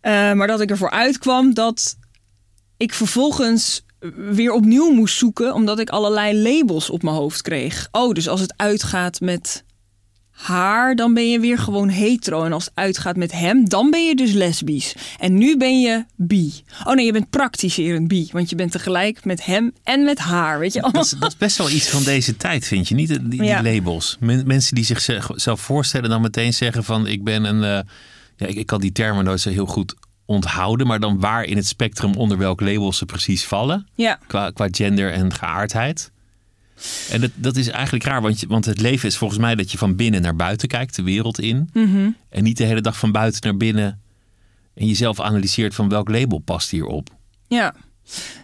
Eh, 0.00 0.32
maar 0.32 0.46
dat 0.46 0.60
ik 0.60 0.70
ervoor 0.70 0.90
uitkwam 0.90 1.54
dat 1.54 1.96
ik 2.76 2.94
vervolgens 2.94 3.84
weer 4.30 4.52
opnieuw 4.52 4.90
moest 4.90 5.18
zoeken, 5.18 5.54
omdat 5.54 5.78
ik 5.78 5.90
allerlei 5.90 6.42
labels 6.42 6.90
op 6.90 7.02
mijn 7.02 7.16
hoofd 7.16 7.42
kreeg. 7.42 7.88
Oh, 7.90 8.12
dus 8.12 8.28
als 8.28 8.40
het 8.40 8.54
uitgaat 8.56 9.20
met 9.20 9.64
haar, 10.42 10.94
dan 10.96 11.14
ben 11.14 11.30
je 11.30 11.40
weer 11.40 11.58
gewoon 11.58 11.88
hetero. 11.88 12.44
En 12.44 12.52
als 12.52 12.64
het 12.64 12.74
uitgaat 12.74 13.16
met 13.16 13.32
hem, 13.32 13.68
dan 13.68 13.90
ben 13.90 14.06
je 14.06 14.14
dus 14.16 14.32
lesbisch. 14.32 14.94
En 15.18 15.38
nu 15.38 15.56
ben 15.56 15.80
je 15.80 16.04
bi. 16.16 16.52
Oh 16.84 16.94
nee, 16.94 17.06
je 17.06 17.12
bent 17.12 17.30
praktiserend 17.30 18.08
bi, 18.08 18.28
want 18.32 18.50
je 18.50 18.56
bent 18.56 18.72
tegelijk 18.72 19.24
met 19.24 19.44
hem 19.44 19.72
en 19.84 20.04
met 20.04 20.18
haar, 20.18 20.58
weet 20.58 20.72
je? 20.72 20.80
Dat 20.92 21.04
is, 21.04 21.10
dat 21.10 21.28
is 21.28 21.36
best 21.36 21.56
wel 21.58 21.70
iets 21.70 21.88
van 21.88 22.02
deze 22.02 22.36
tijd, 22.36 22.64
vind 22.66 22.88
je 22.88 22.94
niet? 22.94 23.08
Die, 23.08 23.28
die 23.28 23.42
Ja. 23.42 23.62
labels. 23.62 24.16
Men- 24.20 24.46
mensen 24.46 24.74
die 24.74 24.84
zichzelf 24.84 25.60
voorstellen 25.60 26.10
dan 26.10 26.20
meteen 26.20 26.52
zeggen 26.54 26.84
van 26.84 27.06
ik 27.06 27.24
ben 27.24 27.44
een... 27.44 27.62
eh, 27.64 27.92
ja, 28.36 28.46
ik, 28.46 28.54
ik 28.56 28.66
kan 28.66 28.80
die 28.80 28.92
termen 28.92 29.24
nooit 29.24 29.40
zo 29.40 29.50
heel 29.50 29.66
goed 29.66 29.94
onthouden. 30.24 30.86
Maar 30.86 31.00
dan 31.00 31.20
waar 31.20 31.44
in 31.44 31.56
het 31.56 31.66
spectrum 31.66 32.14
onder 32.14 32.38
welk 32.38 32.60
label 32.60 32.92
ze 32.92 33.04
precies 33.06 33.44
vallen. 33.44 33.86
Ja, 33.94 34.18
Qua, 34.26 34.50
qua 34.50 34.68
gender 34.70 35.12
en 35.12 35.32
geaardheid. 35.34 36.10
En 37.10 37.20
dat, 37.20 37.30
dat 37.34 37.56
is 37.56 37.68
eigenlijk 37.68 38.04
raar, 38.04 38.22
want, 38.22 38.40
je, 38.40 38.46
want 38.46 38.64
het 38.64 38.80
leven 38.80 39.08
is 39.08 39.16
volgens 39.16 39.40
mij 39.40 39.54
dat 39.54 39.72
je 39.72 39.78
van 39.78 39.96
binnen 39.96 40.22
naar 40.22 40.36
buiten 40.36 40.68
kijkt, 40.68 40.96
de 40.96 41.02
wereld 41.02 41.40
in. 41.40 41.70
Mhm. 41.72 42.10
En 42.28 42.42
niet 42.42 42.56
de 42.56 42.64
hele 42.64 42.80
dag 42.80 42.98
van 42.98 43.12
buiten 43.12 43.40
naar 43.42 43.56
binnen. 43.56 44.00
En 44.74 44.86
jezelf 44.86 45.20
analyseert 45.20 45.74
van 45.74 45.88
welk 45.88 46.08
label 46.08 46.38
past 46.38 46.70
hierop. 46.70 47.10
ja. 47.48 47.74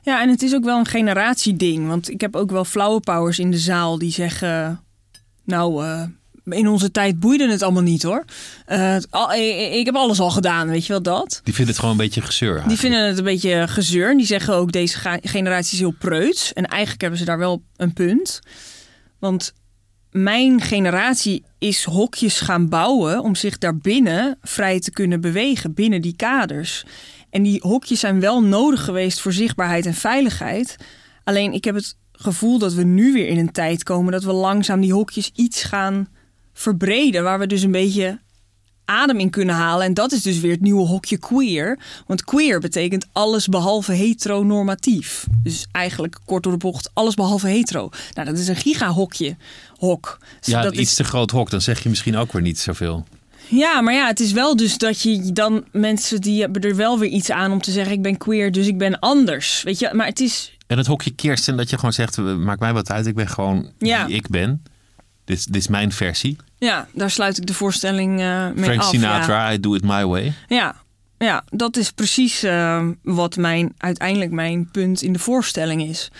Ja, 0.02 0.22
en 0.22 0.28
het 0.28 0.42
is 0.42 0.54
ook 0.54 0.64
wel 0.64 0.78
een 0.78 0.86
generatieding. 0.86 1.88
Want 1.88 2.10
ik 2.10 2.20
heb 2.20 2.36
ook 2.36 2.50
wel 2.50 2.64
flauwe 2.64 3.00
powers 3.00 3.38
in 3.38 3.50
de 3.50 3.58
zaal 3.58 3.98
die 3.98 4.10
zeggen... 4.10 4.80
Nou, 5.44 5.84
eh, 5.84 6.02
in 6.48 6.68
onze 6.68 6.90
tijd 6.90 7.20
boeide 7.20 7.50
het 7.50 7.62
allemaal 7.62 7.82
niet 7.82 8.02
hoor. 8.02 8.24
Eh, 8.66 8.96
al- 9.10 9.32
ik, 9.32 9.72
ik 9.72 9.86
heb 9.86 9.94
alles 9.94 10.20
al 10.20 10.30
gedaan, 10.30 10.68
weet 10.68 10.86
je 10.86 10.92
wel 10.92 11.02
dat? 11.02 11.40
Die 11.44 11.54
vinden 11.54 11.72
het 11.74 11.82
gewoon 11.82 11.90
een 11.98 12.04
beetje 12.04 12.20
gezeur. 12.22 12.62
Die 12.68 12.76
vinden 12.78 13.06
het 13.06 13.18
een 13.18 13.24
beetje 13.24 13.68
gezeur. 13.68 14.10
En 14.10 14.16
die 14.16 14.26
zeggen 14.26 14.54
ook 14.54 14.72
deze 14.72 14.98
generatie 15.22 15.72
is 15.72 15.78
heel 15.78 15.94
preuts. 15.98 16.52
En 16.52 16.64
eigenlijk 16.66 17.00
hebben 17.00 17.18
ze 17.18 17.24
daar 17.24 17.38
wel 17.38 17.62
een 17.76 17.92
punt. 17.92 18.40
Want 19.18 19.52
mijn 20.10 20.60
generatie 20.60 21.44
is 21.58 21.84
hokjes 21.84 22.40
gaan 22.40 22.68
bouwen 22.68 23.20
om 23.22 23.34
zich 23.34 23.58
daarbinnen 23.58 24.38
vrij 24.42 24.80
te 24.80 24.90
kunnen 24.90 25.20
bewegen, 25.20 25.74
binnen 25.74 26.00
die 26.02 26.16
kaders. 26.16 26.84
En 27.30 27.42
die 27.42 27.60
hokjes 27.62 28.00
zijn 28.00 28.20
wel 28.20 28.42
nodig 28.42 28.84
geweest 28.84 29.20
voor 29.20 29.32
zichtbaarheid 29.32 29.86
en 29.86 29.94
veiligheid. 29.94 30.76
Alleen 31.24 31.52
ik 31.52 31.64
heb 31.64 31.74
het 31.74 31.96
gevoel 32.12 32.58
dat 32.58 32.72
we 32.74 32.82
nu 32.82 33.12
weer 33.12 33.28
in 33.28 33.38
een 33.38 33.52
tijd 33.52 33.82
komen 33.82 34.12
dat 34.12 34.24
we 34.24 34.32
langzaam 34.32 34.80
die 34.80 34.92
hokjes 34.92 35.30
iets 35.34 35.62
gaan 35.62 36.08
verbreden. 36.56 37.22
Waar 37.22 37.38
we 37.38 37.46
dus 37.46 37.62
een 37.62 37.70
beetje 37.70 38.18
adem 38.84 39.18
in 39.18 39.30
kunnen 39.30 39.54
halen. 39.54 39.86
En 39.86 39.94
dat 39.94 40.12
is 40.12 40.22
dus 40.22 40.40
weer 40.40 40.50
het 40.50 40.60
nieuwe 40.60 40.86
hokje 40.86 41.18
queer. 41.18 41.78
Want 42.06 42.24
queer 42.24 42.60
betekent 42.60 43.06
alles 43.12 43.46
behalve 43.48 43.92
heteronormatief. 43.92 45.26
Dus 45.42 45.66
eigenlijk 45.72 46.18
kort 46.24 46.42
door 46.42 46.52
de 46.52 46.58
bocht, 46.58 46.90
alles 46.92 47.14
behalve 47.14 47.48
hetero. 47.48 47.88
Nou, 48.14 48.28
dat 48.28 48.38
is 48.38 48.48
een 48.48 48.56
gigahokje. 48.56 49.36
Hok. 49.76 50.18
Dus 50.40 50.48
Ja, 50.54 50.62
dat 50.62 50.72
iets 50.72 50.90
is, 50.90 50.94
te 50.94 51.04
groot 51.04 51.30
hok, 51.30 51.50
dan 51.50 51.60
zeg 51.60 51.82
je 51.82 51.88
misschien 51.88 52.16
ook 52.16 52.32
weer 52.32 52.42
niet 52.42 52.58
zoveel. 52.58 53.06
ja, 53.48 53.80
maar 53.80 53.94
ja, 53.94 54.06
het 54.06 54.20
is 54.20 54.32
wel 54.32 54.56
dus 54.56 54.78
dat 54.78 55.02
je 55.02 55.32
dan 55.32 55.64
mensen 55.72 56.20
die 56.20 56.40
hebben 56.40 56.62
er 56.62 56.76
wel 56.76 56.98
weer 56.98 57.10
iets 57.10 57.30
aan 57.30 57.52
om 57.52 57.60
te 57.60 57.70
zeggen: 57.70 57.92
ik 57.92 58.02
ben 58.02 58.16
queer, 58.16 58.52
dus 58.52 58.66
ik 58.66 58.78
ben 58.78 58.98
anders. 58.98 59.62
Weet 59.62 59.78
je, 59.78 59.90
maar 59.92 60.06
het 60.06 60.20
is. 60.20 60.52
En 60.66 60.78
het 60.78 60.86
hokje 60.86 61.10
Kirsten, 61.10 61.56
dat 61.56 61.70
je 61.70 61.76
gewoon 61.76 61.92
zegt, 61.92 62.16
maakt 62.16 62.60
mij 62.60 62.72
wat 62.72 62.90
uit, 62.90 63.06
ik 63.06 63.14
ben 63.14 63.28
gewoon 63.28 63.70
Ja. 63.78 64.06
wie 64.06 64.16
ik 64.16 64.28
ben. 64.28 64.62
Dit, 65.24 65.46
dit 65.46 65.56
is 65.62 65.68
mijn 65.68 65.92
versie. 65.92 66.36
Ja, 66.58 66.88
daar 66.92 67.10
sluit 67.10 67.38
ik 67.38 67.46
de 67.46 67.54
voorstelling 67.54 68.20
eh 68.20 68.48
mee 68.50 68.64
Frank 68.64 68.80
af. 68.80 68.88
Sinatra, 68.88 69.48
Ja. 69.48 69.52
I 69.52 69.60
do 69.60 69.74
it 69.74 69.82
my 69.82 70.06
way. 70.06 70.32
Ja, 70.48 70.74
ja 71.18 71.44
dat 71.50 71.76
is 71.76 71.90
precies 71.90 72.42
eh, 72.42 72.88
wat 73.02 73.36
mijn, 73.36 73.74
uiteindelijk 73.78 74.30
mijn 74.30 74.70
punt 74.70 75.02
in 75.02 75.12
de 75.12 75.18
voorstelling 75.18 75.82
is. 75.82 76.10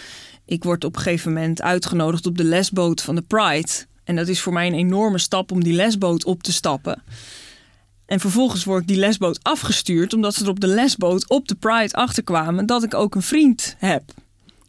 Ik 0.45 0.65
word 0.65 0.85
op 0.85 0.97
een 0.97 1.03
gegeven 1.03 1.33
moment 1.33 1.63
uitgenodigd 1.63 2.27
op 2.27 2.37
de 2.37 2.45
lesboot 2.45 3.03
van 3.03 3.15
de 3.15 3.23
Pride. 3.23 3.69
En 4.05 4.17
dat 4.17 4.29
is 4.29 4.41
voor 4.41 4.53
mij 4.53 4.67
een 4.67 4.75
enorme 4.75 5.19
stap 5.19 5.53
om 5.53 5.63
die 5.65 5.73
lesboot 5.73 6.25
op 6.25 6.43
te 6.43 6.53
stappen. 6.53 7.03
En 8.07 8.21
vervolgens 8.21 8.65
word 8.65 8.81
ik 8.83 8.89
die 8.89 8.97
lesboot 8.99 9.39
afgestuurd, 9.43 10.15
omdat 10.15 10.35
ze 10.35 10.43
er 10.43 10.51
op 10.51 10.61
de 10.61 10.67
lesboot 10.67 11.29
op 11.29 11.49
de 11.49 11.55
Pride 11.55 11.93
achterkwamen 11.93 12.67
dat 12.67 12.83
ik 12.83 12.95
ook 12.95 13.15
een 13.15 13.23
vriend 13.23 13.75
heb. 13.79 14.03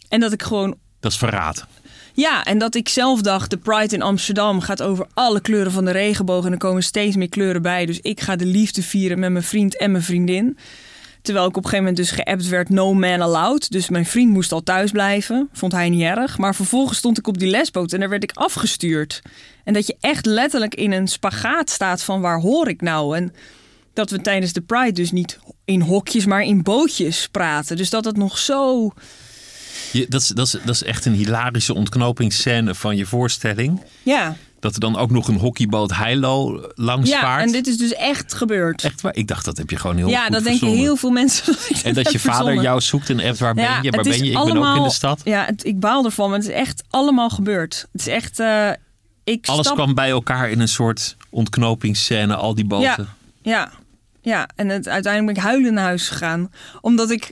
En 0.09 0.19
dat 0.19 0.31
ik 0.31 0.43
gewoon 0.43 0.75
Dat 0.99 1.11
is 1.11 1.17
verraad. 1.17 1.67
Ja, 2.19 2.43
en 2.43 2.57
dat 2.57 2.75
ik 2.75 2.89
zelf 2.89 3.21
dacht, 3.21 3.49
de 3.49 3.57
Pride 3.57 3.95
in 3.95 4.01
Amsterdam 4.01 4.59
gaat 4.59 4.81
over 4.81 5.07
alle 5.13 5.41
kleuren 5.41 5.71
van 5.71 5.85
de 5.85 5.91
regenboog 5.91 6.45
en 6.45 6.51
er 6.51 6.57
komen 6.57 6.83
steeds 6.83 7.15
meer 7.15 7.29
kleuren 7.29 7.61
bij. 7.61 7.85
Dus 7.85 7.99
ik 7.99 8.21
ga 8.21 8.35
de 8.35 8.45
liefde 8.45 8.83
vieren 8.83 9.19
met 9.19 9.31
mijn 9.31 9.43
vriend 9.43 9.77
en 9.77 9.91
mijn 9.91 10.03
vriendin. 10.03 10.57
Terwijl 11.21 11.47
ik 11.47 11.57
op 11.57 11.63
een 11.63 11.69
gegeven 11.69 11.85
moment 11.85 11.97
dus 11.97 12.11
geappt 12.23 12.47
werd, 12.47 12.69
no 12.69 12.93
man 12.93 13.21
allowed. 13.21 13.71
Dus 13.71 13.89
mijn 13.89 14.05
vriend 14.05 14.31
moest 14.31 14.51
al 14.51 14.63
thuis 14.63 14.91
blijven. 14.91 15.49
Vond 15.53 15.71
hij 15.71 15.89
niet 15.89 16.01
erg. 16.01 16.37
Maar 16.37 16.55
vervolgens 16.55 16.97
stond 16.97 17.17
ik 17.17 17.27
op 17.27 17.37
die 17.37 17.49
lesboot 17.49 17.93
en 17.93 17.99
daar 17.99 18.09
werd 18.09 18.23
ik 18.23 18.31
afgestuurd. 18.33 19.21
En 19.63 19.73
dat 19.73 19.87
je 19.87 19.97
echt 19.99 20.25
letterlijk 20.25 20.75
in 20.75 20.91
een 20.91 21.07
spagaat 21.07 21.69
staat 21.69 22.03
van 22.03 22.21
waar 22.21 22.39
hoor 22.39 22.67
ik 22.67 22.81
nou? 22.81 23.17
En 23.17 23.33
dat 23.93 24.09
we 24.09 24.21
tijdens 24.21 24.53
de 24.53 24.61
Pride 24.61 24.91
dus 24.91 25.11
niet 25.11 25.39
in 25.65 25.81
hokjes, 25.81 26.25
maar 26.25 26.43
in 26.43 26.63
bootjes 26.63 27.27
praten. 27.27 27.77
Dus 27.77 27.89
dat 27.89 28.05
het 28.05 28.17
nog 28.17 28.37
zo... 28.37 28.91
Je, 29.91 30.05
dat, 30.09 30.21
is, 30.21 30.27
dat, 30.27 30.45
is, 30.47 30.51
dat 30.51 30.75
is 30.75 30.83
echt 30.83 31.05
een 31.05 31.13
hilarische 31.13 31.73
ontknopingsscène 31.73 32.75
van 32.75 32.95
je 32.97 33.05
voorstelling. 33.05 33.81
Ja, 34.03 34.35
Dat 34.59 34.73
er 34.73 34.79
dan 34.79 34.97
ook 34.97 35.11
nog 35.11 35.27
een 35.27 35.37
hockeyboot 35.37 35.95
Heilo 35.95 36.61
langs 36.75 37.09
ja 37.09 37.21
vaart. 37.21 37.45
en 37.45 37.51
dit 37.51 37.67
is 37.67 37.77
dus 37.77 37.93
echt 37.93 38.33
gebeurd. 38.33 38.83
Echt 38.83 39.01
waar? 39.01 39.15
Ik 39.15 39.27
dacht, 39.27 39.45
dat 39.45 39.57
heb 39.57 39.69
je 39.69 39.75
gewoon 39.75 39.97
heel 39.97 40.07
ja, 40.07 40.29
dat 40.29 40.43
denken 40.43 40.67
heel 40.67 40.95
veel 40.95 41.09
mensen. 41.11 41.45
dat 41.53 41.81
En 41.83 41.93
dat 41.93 42.11
je 42.11 42.19
vader 42.19 42.35
verzonnen. 42.35 42.63
jou 42.63 42.81
zoekt 42.81 43.09
en 43.09 43.19
appt, 43.23 43.39
waar 43.39 43.53
ben 43.53 43.63
je? 43.63 43.91
Waar 43.91 44.03
ben 44.03 44.11
je? 44.23 44.31
Ik 44.31 44.33
ben 44.33 44.57
ook 44.57 44.75
in 44.77 44.83
de 44.83 44.89
stad. 44.91 45.21
Ja, 45.23 45.45
het, 45.45 45.65
ik 45.65 45.79
baal 45.79 46.05
ervan, 46.05 46.29
maar 46.29 46.39
het 46.39 46.47
is 46.47 46.53
echt 46.53 46.83
allemaal 46.89 47.29
gebeurd. 47.29 47.87
Het 47.91 48.01
is 48.01 48.07
echt... 48.07 48.39
eh, 48.39 48.69
ik 49.23 49.47
Alles 49.47 49.65
stap- 49.65 49.77
kwam 49.77 49.93
bij 49.93 50.09
elkaar 50.09 50.49
in 50.49 50.59
een 50.59 50.67
soort 50.67 51.15
ontknopingsscène, 51.29 52.35
al 52.35 52.55
die 52.55 52.65
boten. 52.65 52.85
Ja, 52.87 53.05
ja, 53.41 53.71
ja. 54.21 54.49
En 54.55 54.69
het, 54.69 54.87
uiteindelijk 54.87 55.33
ben 55.33 55.43
ik 55.43 55.49
huilend 55.51 55.73
naar 55.73 55.83
huis 55.83 56.07
gegaan. 56.09 56.51
Omdat 56.81 57.09
ik, 57.11 57.31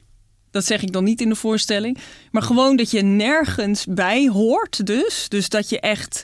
dat 0.56 0.66
zeg 0.66 0.82
ik 0.82 0.92
dan 0.92 1.04
niet 1.04 1.22
in 1.22 1.30
de 1.30 1.36
voorstelling, 1.36 1.98
maar 2.32 2.42
gewoon 2.42 2.76
dat 2.76 2.92
je 2.92 3.02
nergens 3.02 3.86
bij 3.90 4.28
hoort 4.28 4.86
dus. 4.86 5.26
Dus 5.30 5.50
dat 5.50 5.70
je 5.70 5.80
echt 5.80 6.24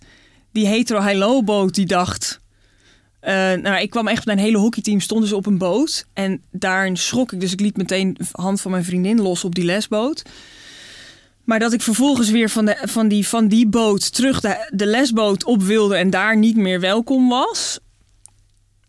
die 0.52 0.68
hetero 0.68 1.02
high 1.02 1.44
boot 1.44 1.76
die 1.76 1.86
dacht... 1.86 2.40
eh, 3.20 3.34
nou, 3.34 3.82
ik 3.82 3.90
kwam 3.90 4.08
echt, 4.08 4.26
mijn 4.26 4.38
hele 4.38 4.58
hockeyteam 4.58 5.00
stonden 5.00 5.30
ze 5.30 5.36
op 5.36 5.46
een 5.46 5.58
boot. 5.58 6.06
En 6.14 6.42
daarin 6.52 6.98
schrok 6.98 7.32
ik, 7.32 7.40
dus 7.40 7.52
ik 7.52 7.60
liet 7.60 7.78
meteen 7.78 8.14
de 8.14 8.26
hand 8.32 8.62
van 8.62 8.72
mijn 8.72 8.84
vriendin 8.84 9.22
los 9.22 9.44
op 9.44 9.56
die 9.56 9.66
lesboot. 9.66 10.24
Maar 11.44 11.60
dat 11.60 11.74
ik 11.74 11.82
vervolgens 11.82 12.30
weer 12.30 12.50
van, 12.50 12.66
de, 12.66 12.78
van, 12.82 13.08
die, 13.08 13.28
van 13.28 13.48
die 13.48 13.68
boot 13.68 14.14
terug 14.14 14.40
de 14.70 14.86
lesboot 14.86 15.44
op 15.44 15.62
wilde 15.62 15.96
en 15.96 16.10
daar 16.10 16.38
niet 16.38 16.58
meer 16.58 16.80
welkom 16.80 17.30
was. 17.30 17.80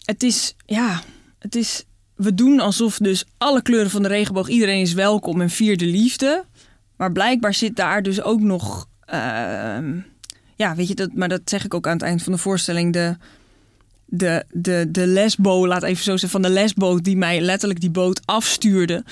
Het 0.04 0.22
is, 0.22 0.54
ja, 0.66 1.02
het 1.38 1.56
is. 1.56 1.84
We 2.22 2.34
doen 2.34 2.60
alsof 2.60 2.98
dus 2.98 3.24
alle 3.38 3.62
kleuren 3.62 3.90
van 3.90 4.02
de 4.02 4.08
regenboog, 4.08 4.48
iedereen 4.48 4.80
is 4.80 4.92
welkom 4.92 5.40
en 5.40 5.50
viert 5.50 5.78
de 5.78 5.86
liefde. 5.86 6.44
Maar 6.96 7.12
blijkbaar 7.12 7.54
zit 7.54 7.76
daar 7.76 8.02
dus 8.02 8.22
ook 8.22 8.40
nog. 8.40 8.86
ehm, 9.04 9.98
ja, 10.56 10.74
weet 10.74 10.88
je, 10.88 10.94
dat, 10.94 11.12
maar 11.14 11.28
dat 11.28 11.40
zeg 11.44 11.64
ik 11.64 11.74
ook 11.74 11.86
aan 11.86 11.92
het 11.92 12.02
eind 12.02 12.22
van 12.22 12.32
de 12.32 12.38
voorstelling. 12.38 12.92
De, 12.92 13.16
de, 14.04 14.44
de, 14.50 14.86
de 14.88 15.06
lesbo, 15.06 15.66
laat 15.66 15.82
even 15.82 16.04
zo 16.04 16.10
zeggen, 16.10 16.28
van 16.28 16.42
de 16.42 16.50
lesboot 16.50 17.04
die 17.04 17.16
mij 17.16 17.40
letterlijk 17.40 17.80
die 17.80 17.90
boot 17.90 18.20
afstuurde. 18.24 19.04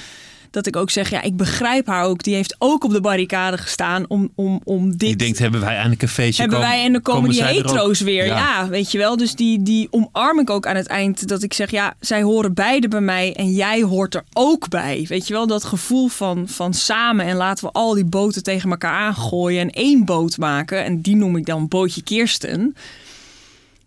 Dat 0.51 0.67
ik 0.67 0.77
ook 0.77 0.91
zeg, 0.91 1.11
ja, 1.11 1.23
ik 1.23 1.37
begrijp 1.37 1.87
haar 1.87 2.05
ook. 2.05 2.23
Die 2.23 2.35
heeft 2.35 2.57
ook 2.59 2.85
op 2.85 2.91
de 2.91 3.01
barricade 3.01 3.59
gestaan 3.59 4.05
om, 4.09 4.33
om, 4.35 4.61
om 4.65 4.97
dit 4.97 5.09
Je 5.09 5.17
denkt, 5.17 5.39
hebben 5.39 5.61
wij 5.61 5.75
eindelijk 5.75 6.03
een 6.03 6.09
feestje? 6.09 6.43
hebben 6.43 6.59
Komen- 6.61 6.75
wij 6.75 6.85
en 6.85 6.93
dan 6.93 7.03
komen, 7.03 7.31
die 7.31 7.41
er 7.41 7.47
hetero's 7.47 8.01
weer. 8.01 8.27
Ja. 8.27 8.69
weet 8.69 8.93
je 8.93 8.99
wel. 8.99 9.17
Dus 9.17 9.35
die, 9.35 9.63
die 9.63 9.89
omarm 9.91 10.39
ik 10.41 10.51
ook 10.51 10.67
aan 10.67 10.77
het 10.77 10.87
eind. 10.87 11.29
Dat 11.29 11.43
ik 11.43 11.53
zeg, 11.55 11.71
ja, 11.71 11.95
zij 12.01 12.23
horen 12.23 12.55
beide 12.55 12.89
bij 12.89 13.01
mij 13.01 13.35
en 13.35 13.51
jij 13.51 13.83
hoort 13.83 14.15
er 14.15 14.25
ook 14.33 14.69
bij. 14.69 15.05
Weet 15.09 15.27
je 15.27 15.33
wel, 15.33 15.47
dat 15.47 15.65
gevoel 15.65 16.09
van, 16.09 16.49
van 16.49 16.75
samen 16.75 17.27
en 17.27 17.37
laten 17.37 17.65
we 17.65 17.73
al 17.73 17.95
die 17.95 18.05
boten 18.05 18.43
tegen 18.43 18.71
elkaar 18.71 18.93
aangooien 19.01 19.61
en 19.61 19.71
één 19.71 20.05
boot 20.05 20.39
maken. 20.39 20.85
En 20.85 21.01
die 21.01 21.17
noem 21.17 21.37
ik 21.37 21.47
dan 21.47 21.69
Bootje 21.69 22.03
Kirsten. 22.03 22.77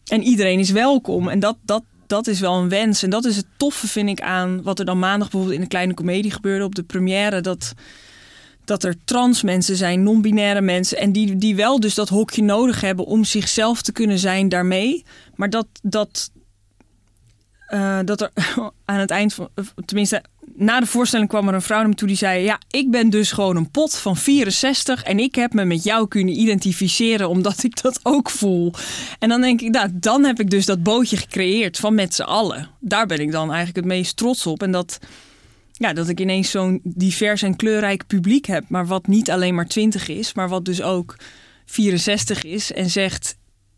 En 0.04 0.23
iedereen 0.23 0.60
is 0.60 0.69
welkom. 0.71 1.30
En 1.30 1.39
dat, 1.39 1.58
dat, 1.65 1.84
dat 2.07 2.27
is 2.27 2.39
wel 2.39 2.53
een 2.53 2.69
wens. 2.69 3.03
En 3.03 3.09
dat 3.09 3.25
is 3.25 3.35
het 3.35 3.45
toffe, 3.57 3.87
vind 3.87 4.09
ik, 4.09 4.21
aan 4.21 4.63
wat 4.63 4.79
er 4.79 4.85
dan 4.85 4.99
maandag 4.99 5.29
bijvoorbeeld 5.29 5.55
in 5.55 5.61
de 5.61 5.67
kleine 5.67 5.93
komedie 5.93 6.31
gebeurde 6.31 6.65
op 6.65 6.75
de 6.75 6.83
première. 6.83 7.41
Dat, 7.41 7.73
dat 8.65 8.83
er 8.83 8.95
trans 9.05 9.41
mensen 9.41 9.75
zijn, 9.75 10.03
non-binaire 10.03 10.61
mensen. 10.61 10.97
En 10.97 11.11
die, 11.11 11.35
die 11.35 11.55
wel 11.55 11.79
dus 11.79 11.95
dat 11.95 12.09
hokje 12.09 12.43
nodig 12.43 12.81
hebben 12.81 13.05
om 13.05 13.23
zichzelf 13.23 13.81
te 13.81 13.91
kunnen 13.91 14.19
zijn 14.19 14.49
daarmee. 14.49 15.05
Maar 15.35 15.49
dat, 15.49 15.67
dat, 15.81 16.31
eh, 17.67 17.99
dat 18.05 18.21
er 18.21 18.31
aan 18.85 18.99
het 18.99 19.11
eind 19.11 19.33
van, 19.33 19.49
tenminste, 19.85 20.23
na 20.56 20.79
de 20.79 20.86
voorstelling 20.86 21.29
kwam 21.29 21.47
er 21.47 21.53
een 21.53 21.62
vrouw 21.62 21.79
naar 21.79 21.89
me 21.89 21.95
toe 21.95 22.08
die 22.08 22.17
zei: 22.17 22.43
Ja, 22.43 22.60
ik 22.69 22.91
ben 22.91 23.10
dus 23.10 23.32
gewoon 23.32 23.56
een 23.56 23.71
pot 23.71 23.97
van 23.97 24.17
64 24.17 25.03
en 25.03 25.19
ik 25.19 25.36
heb 25.36 25.53
me 25.53 25.65
met 25.65 25.84
jou 25.84 26.08
kunnen 26.08 26.39
identificeren 26.39 27.29
omdat 27.29 27.63
ik 27.63 27.82
dat 27.82 27.99
ook 28.03 28.29
voel. 28.29 28.73
En 29.19 29.29
dan 29.29 29.41
denk 29.41 29.62
ik, 29.62 29.69
nou, 29.69 29.89
dan 29.93 30.23
heb 30.23 30.39
ik 30.39 30.49
dus 30.49 30.65
dat 30.65 30.84
bootje 30.84 31.17
gecreëerd 31.17 31.77
van 31.77 31.95
met 31.95 32.15
z'n 32.15 32.21
allen. 32.21 32.69
Daar 32.79 33.06
ben 33.06 33.19
ik 33.19 33.32
dan 33.32 33.47
eigenlijk 33.47 33.75
het 33.75 33.86
meest 33.86 34.17
trots 34.17 34.45
op. 34.47 34.63
En 34.63 34.71
dat, 34.71 34.99
ja, 35.71 35.93
dat 35.93 36.10
ik 36.10 36.19
ineens 36.19 36.51
zo'n 36.51 36.79
divers 36.84 37.41
en 37.41 37.56
kleurrijk 37.56 38.08
publiek 38.08 38.45
heb, 38.45 38.63
maar 38.67 38.88
wat 38.88 39.08
niet 39.08 39.32
alleen 39.32 39.56
maar 39.56 39.67
20 39.67 40.08
is, 40.08 40.34
maar 40.34 40.49
wat 40.49 40.65
dus 40.65 40.82
ook 40.82 41.15
64 41.65 42.43
is 42.43 42.71
en 42.71 42.89
zegt. 42.89 43.38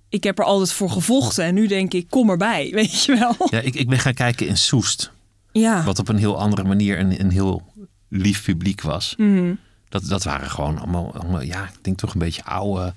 Ik 0.09 0.23
heb 0.23 0.39
er 0.39 0.45
altijd 0.45 0.71
voor 0.71 0.89
gevochten 0.89 1.43
en 1.43 1.53
nu 1.53 1.67
denk 1.67 1.93
ik, 1.93 2.05
kom 2.09 2.29
erbij, 2.29 2.69
weet 2.73 3.03
je 3.03 3.15
wel. 3.15 3.35
Ja, 3.49 3.59
ik, 3.59 3.75
ik 3.75 3.89
ben 3.89 3.99
gaan 3.99 4.13
kijken 4.13 4.47
in 4.47 4.57
Soest. 4.57 5.13
Ja. 5.61 5.83
Wat 5.83 5.99
op 5.99 6.07
een 6.09 6.17
heel 6.17 6.39
andere 6.39 6.63
manier 6.63 6.99
een, 6.99 7.19
een 7.19 7.31
heel 7.31 7.71
lief 8.09 8.43
publiek 8.43 8.81
was. 8.81 9.13
Mhm. 9.17 9.53
Dat, 9.89 10.05
dat 10.05 10.23
waren 10.23 10.49
gewoon 10.49 10.77
allemaal, 10.77 11.13
allemaal, 11.15 11.41
ja, 11.41 11.63
ik 11.63 11.83
denk 11.83 11.97
toch 11.97 12.13
een 12.13 12.19
beetje 12.19 12.43
oude 12.43 12.93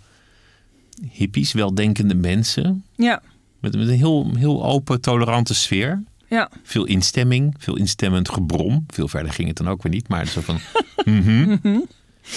hippies, 1.10 1.52
weldenkende 1.52 2.14
mensen. 2.14 2.84
Ja, 2.96 3.22
Met, 3.60 3.76
met 3.76 3.88
een 3.88 3.94
heel, 3.94 4.30
heel 4.36 4.64
open, 4.64 5.00
tolerante 5.00 5.54
sfeer. 5.54 6.02
ja. 6.28 6.50
Veel 6.62 6.84
instemming, 6.84 7.54
veel 7.58 7.76
instemmend 7.76 8.28
gebrom. 8.28 8.84
Veel 8.86 9.08
verder 9.08 9.32
ging 9.32 9.48
het 9.48 9.56
dan 9.56 9.68
ook 9.68 9.82
weer 9.82 9.92
niet, 9.92 10.08
maar 10.08 10.26
zo 10.26 10.40
van... 10.40 10.58
mhm. 11.04 11.56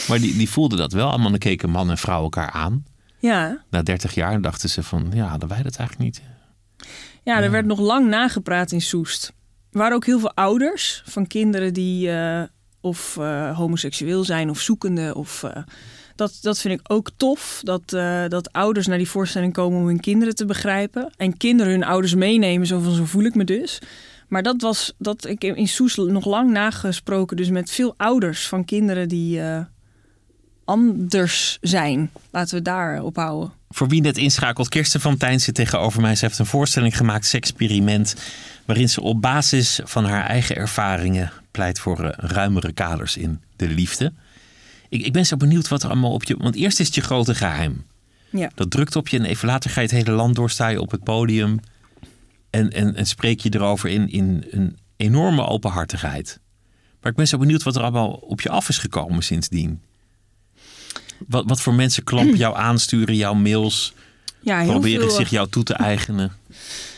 Maar 0.07 0.19
die, 0.19 0.37
die 0.37 0.49
voelden 0.49 0.77
dat 0.77 0.91
wel. 0.91 1.17
Dan 1.21 1.37
keken 1.37 1.69
man 1.69 1.89
en 1.89 1.97
vrouw 1.97 2.21
elkaar 2.23 2.51
aan. 2.51 2.85
Ja, 3.19 3.63
Na 3.69 3.81
30 3.81 4.13
jaar 4.15 4.41
dachten 4.41 4.69
ze 4.69 4.83
van, 4.83 5.11
ja, 5.13 5.25
hadden 5.27 5.49
wij 5.49 5.61
dat 5.63 5.75
eigenlijk 5.75 6.09
niet. 6.09 6.21
ja 7.23 7.41
er 7.41 7.51
werd 7.51 7.65
nog 7.65 7.79
lang 7.79 8.07
nagepraat 8.09 8.71
in 8.71 8.81
Soest. 8.81 9.33
Er 9.71 9.79
waren 9.79 9.95
ook 9.95 10.05
heel 10.05 10.19
veel 10.19 10.33
ouders 10.33 11.03
van 11.05 11.27
kinderen 11.27 11.73
die 11.73 12.11
eh, 12.11 12.43
of 12.81 13.17
eh, 13.17 13.57
homoseksueel 13.57 14.23
zijn 14.23 14.49
of 14.49 14.59
zoekende. 14.59 15.15
Of, 15.15 15.43
eh, 15.43 15.63
dat, 16.15 16.37
dat 16.41 16.59
vind 16.59 16.79
ik 16.79 16.91
ook 16.91 17.09
tof. 17.17 17.61
Dat, 17.63 17.89
dat 18.31 18.51
ouders 18.51 18.87
naar 18.87 18.97
die 18.97 19.09
voorstelling 19.09 19.53
komen 19.53 19.79
om 19.79 19.87
hun 19.87 19.99
kinderen 19.99 20.35
te 20.35 20.45
begrijpen. 20.45 21.13
En 21.17 21.37
kinderen 21.37 21.71
hun 21.71 21.83
ouders 21.83 22.15
meenemen, 22.15 22.67
zo 22.67 22.79
van 22.79 22.93
zo 22.93 23.05
voel 23.05 23.23
ik 23.23 23.35
me 23.35 23.43
dus. 23.43 23.79
Maar 24.27 24.43
dat 24.43 24.61
was 24.61 24.93
dat 24.97 25.25
ik 25.25 25.43
in 25.43 25.67
Soest 25.67 25.97
nog 25.97 26.25
lang 26.25 26.51
nagesproken, 26.51 27.37
dus 27.37 27.49
met 27.49 27.71
veel 27.71 27.93
ouders 27.97 28.47
van 28.47 28.65
kinderen 28.65 29.07
die 29.07 29.41
anders 30.65 31.57
zijn. 31.61 32.11
Laten 32.31 32.55
we 32.57 32.61
daar 32.61 33.03
op 33.03 33.15
houden. 33.15 33.51
Voor 33.69 33.87
wie 33.87 34.01
net 34.01 34.17
inschakelt, 34.17 34.69
Kirsten 34.69 35.01
van 35.01 35.17
zit 35.35 35.55
tegenover 35.55 36.01
mij. 36.01 36.15
Ze 36.15 36.25
heeft 36.25 36.39
een 36.39 36.45
voorstelling 36.45 36.97
gemaakt, 36.97 37.25
Sexperiment, 37.25 38.15
waarin 38.65 38.89
ze 38.89 39.01
op 39.01 39.21
basis 39.21 39.79
van 39.83 40.05
haar 40.05 40.25
eigen 40.25 40.55
ervaringen 40.55 41.31
pleit 41.51 41.79
voor 41.79 42.03
eh, 42.03 42.29
ruimere 42.29 42.71
kaders 42.71 43.17
in 43.17 43.41
de 43.55 43.67
liefde. 43.67 44.13
Ik, 44.89 45.05
ik 45.05 45.13
ben 45.13 45.25
zo 45.25 45.37
benieuwd 45.37 45.67
wat 45.67 45.83
er 45.83 45.89
allemaal 45.89 46.11
op 46.11 46.23
je... 46.23 46.37
Want 46.37 46.55
eerst 46.55 46.79
is 46.79 46.85
het 46.85 46.95
je 46.95 47.01
grote 47.01 47.35
geheim. 47.35 47.85
Ja. 48.29 48.51
Dat 48.55 48.71
drukt 48.71 48.95
op 48.95 49.07
je 49.07 49.17
en 49.17 49.25
even 49.25 49.47
later 49.47 49.69
ga 49.69 49.81
je 49.81 49.87
het 49.87 49.95
hele 49.95 50.11
land 50.11 50.35
door, 50.35 50.49
sta 50.49 50.67
je 50.67 50.81
op 50.81 50.91
het 50.91 51.03
podium 51.03 51.59
en, 52.49 52.71
en, 52.71 52.95
en 52.95 53.05
spreek 53.05 53.39
je 53.39 53.53
erover 53.53 53.89
in, 53.89 54.09
in 54.09 54.45
een 54.49 54.77
enorme 54.97 55.45
openhartigheid. 55.45 56.39
Maar 57.01 57.11
ik 57.11 57.17
ben 57.17 57.27
zo 57.27 57.37
benieuwd 57.37 57.63
wat 57.63 57.75
er 57.75 57.81
allemaal 57.81 58.09
op 58.09 58.41
je 58.41 58.49
af 58.49 58.69
is 58.69 58.77
gekomen 58.77 59.23
sindsdien. 59.23 59.81
Wat, 61.27 61.43
wat 61.47 61.61
voor 61.61 61.73
mensen 61.73 62.03
klampen 62.03 62.37
jou 62.37 62.55
aansturen, 62.57 63.15
jouw 63.15 63.33
mails, 63.33 63.93
Ja, 64.39 64.63
proberen 64.63 65.07
veel, 65.07 65.15
zich 65.15 65.29
jou 65.29 65.49
toe 65.49 65.63
te 65.63 65.73
eigenen? 65.73 66.31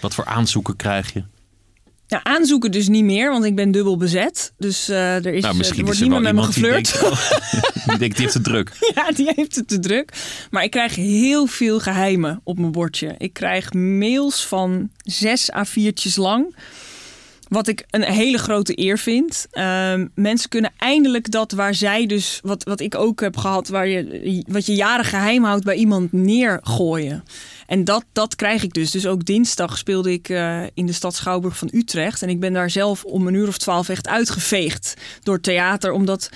Wat 0.01 0.13
voor 0.13 0.25
aanzoeken 0.25 0.75
krijg 0.75 1.13
je? 1.13 1.23
Ja, 2.07 2.23
aanzoeken 2.23 2.71
dus 2.71 2.87
niet 2.87 3.03
meer, 3.03 3.29
want 3.31 3.45
ik 3.45 3.55
ben 3.55 3.71
dubbel 3.71 3.97
bezet. 3.97 4.53
Dus 4.57 4.89
eh, 4.89 5.15
er, 5.25 5.33
is, 5.33 5.43
Nou, 5.43 5.55
misschien 5.55 5.79
er 5.79 5.85
wordt 5.85 5.99
niemand 5.99 6.23
met 6.23 6.33
me 6.33 6.41
die 6.41 6.51
geflirt. 6.51 6.93
denkt, 7.01 7.11
oh, 7.11 7.85
die 7.87 7.97
denkt, 7.97 8.15
die 8.15 8.23
heeft 8.25 8.33
het 8.33 8.43
druk. 8.43 8.71
Ja, 8.95 9.11
die 9.11 9.31
heeft 9.35 9.55
het 9.55 9.67
te 9.67 9.79
druk. 9.79 10.13
Maar 10.51 10.63
ik 10.63 10.71
krijg 10.71 10.95
heel 10.95 11.45
veel 11.45 11.79
geheimen 11.79 12.41
op 12.43 12.59
mijn 12.59 12.71
bordje. 12.71 13.15
Ik 13.17 13.33
krijg 13.33 13.73
mails 13.73 14.45
van 14.45 14.89
zes 14.97 15.49
A4'tjes 15.51 16.15
lang. 16.15 16.55
Wat 17.53 17.67
ik 17.67 17.85
een 17.89 18.03
hele 18.03 18.37
grote 18.37 18.79
eer 18.79 18.97
vind. 18.97 19.47
Ehm, 19.51 20.07
mensen 20.15 20.49
kunnen 20.49 20.71
eindelijk 20.77 21.31
dat 21.31 21.51
waar 21.51 21.73
zij 21.73 22.05
dus, 22.05 22.39
wat, 22.43 22.63
wat 22.63 22.79
ik 22.79 22.95
ook 22.95 23.21
heb 23.21 23.37
gehad, 23.37 23.67
waar 23.67 23.87
je, 23.87 24.43
wat 24.47 24.65
je 24.65 24.75
jaren 24.75 25.05
geheim 25.05 25.43
houdt 25.43 25.63
bij 25.63 25.75
iemand 25.75 26.11
neergooien. 26.11 27.23
En 27.67 27.83
dat, 27.83 28.05
dat 28.11 28.35
krijg 28.35 28.63
ik 28.63 28.73
dus. 28.73 28.91
Dus 28.91 29.07
ook 29.07 29.25
dinsdag 29.25 29.77
speelde 29.77 30.11
ik 30.11 30.29
eh, 30.29 30.61
in 30.73 30.85
de 30.85 30.93
stad 30.93 31.15
Schouwburg 31.15 31.57
van 31.57 31.69
Utrecht. 31.71 32.21
En 32.21 32.29
ik 32.29 32.39
ben 32.39 32.53
daar 32.53 32.69
zelf 32.69 33.03
om 33.03 33.27
een 33.27 33.33
uur 33.33 33.47
of 33.47 33.57
twaalf 33.57 33.89
echt 33.89 34.07
uitgeveegd 34.07 34.93
door 35.23 35.39
theater. 35.39 35.91
Omdat 35.91 36.29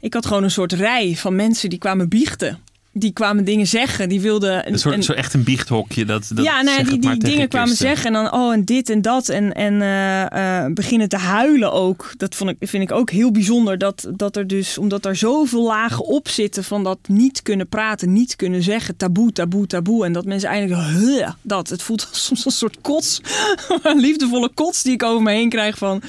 ik 0.00 0.14
had 0.14 0.26
gewoon 0.26 0.42
een 0.42 0.50
soort 0.50 0.72
rij 0.72 1.14
van 1.16 1.36
mensen 1.36 1.70
die 1.70 1.78
kwamen 1.78 2.08
biechten. 2.08 2.58
Die 2.98 3.12
kwamen 3.12 3.44
dingen 3.44 3.66
zeggen. 3.66 4.08
Die 4.08 4.20
wilden. 4.20 4.72
Een 4.72 4.78
soort, 4.78 5.04
zo 5.04 5.12
echt 5.12 5.34
een 5.34 5.42
biechthokje. 5.42 6.04
Dat, 6.04 6.30
dat 6.34 6.44
ja, 6.44 6.62
nou, 6.62 6.84
die, 6.84 6.98
die 6.98 7.18
dingen 7.18 7.48
kwamen 7.48 7.76
zeggen 7.76 8.06
en 8.06 8.12
dan 8.12 8.32
oh 8.32 8.52
en 8.52 8.64
dit 8.64 8.90
en 8.90 9.02
dat 9.02 9.28
en, 9.28 9.52
en 9.52 9.82
eh, 9.82 10.64
eh, 10.64 10.72
beginnen 10.72 11.08
te 11.08 11.16
huilen 11.16 11.72
ook. 11.72 12.12
Dat 12.16 12.34
vond 12.34 12.50
ik, 12.50 12.68
vind 12.68 12.82
ik 12.82 12.92
ook 12.92 13.10
heel 13.10 13.30
bijzonder 13.30 13.78
dat, 13.78 14.08
dat 14.14 14.36
er 14.36 14.46
dus, 14.46 14.78
omdat 14.78 15.04
er 15.04 15.16
zoveel 15.16 15.62
lagen 15.62 16.04
op 16.04 16.28
zitten 16.28 16.64
van 16.64 16.84
dat 16.84 16.98
niet 17.08 17.42
kunnen 17.42 17.68
praten, 17.68 18.12
niet 18.12 18.36
kunnen 18.36 18.62
zeggen, 18.62 18.96
taboe, 18.96 19.32
taboe, 19.32 19.66
taboe. 19.66 20.04
En 20.04 20.12
dat 20.12 20.24
mensen 20.24 20.48
eigenlijk, 20.48 20.88
huh, 20.88 21.30
dat, 21.42 21.68
het 21.68 21.82
voelt 21.82 22.08
soms 22.12 22.44
een 22.44 22.50
soort 22.50 22.80
kots, 22.80 23.20
een 23.82 24.00
liefdevolle 24.00 24.50
kots 24.54 24.82
die 24.82 24.92
ik 24.92 25.02
over 25.02 25.22
me 25.22 25.32
heen 25.32 25.48
krijg 25.48 25.78
van, 25.78 26.02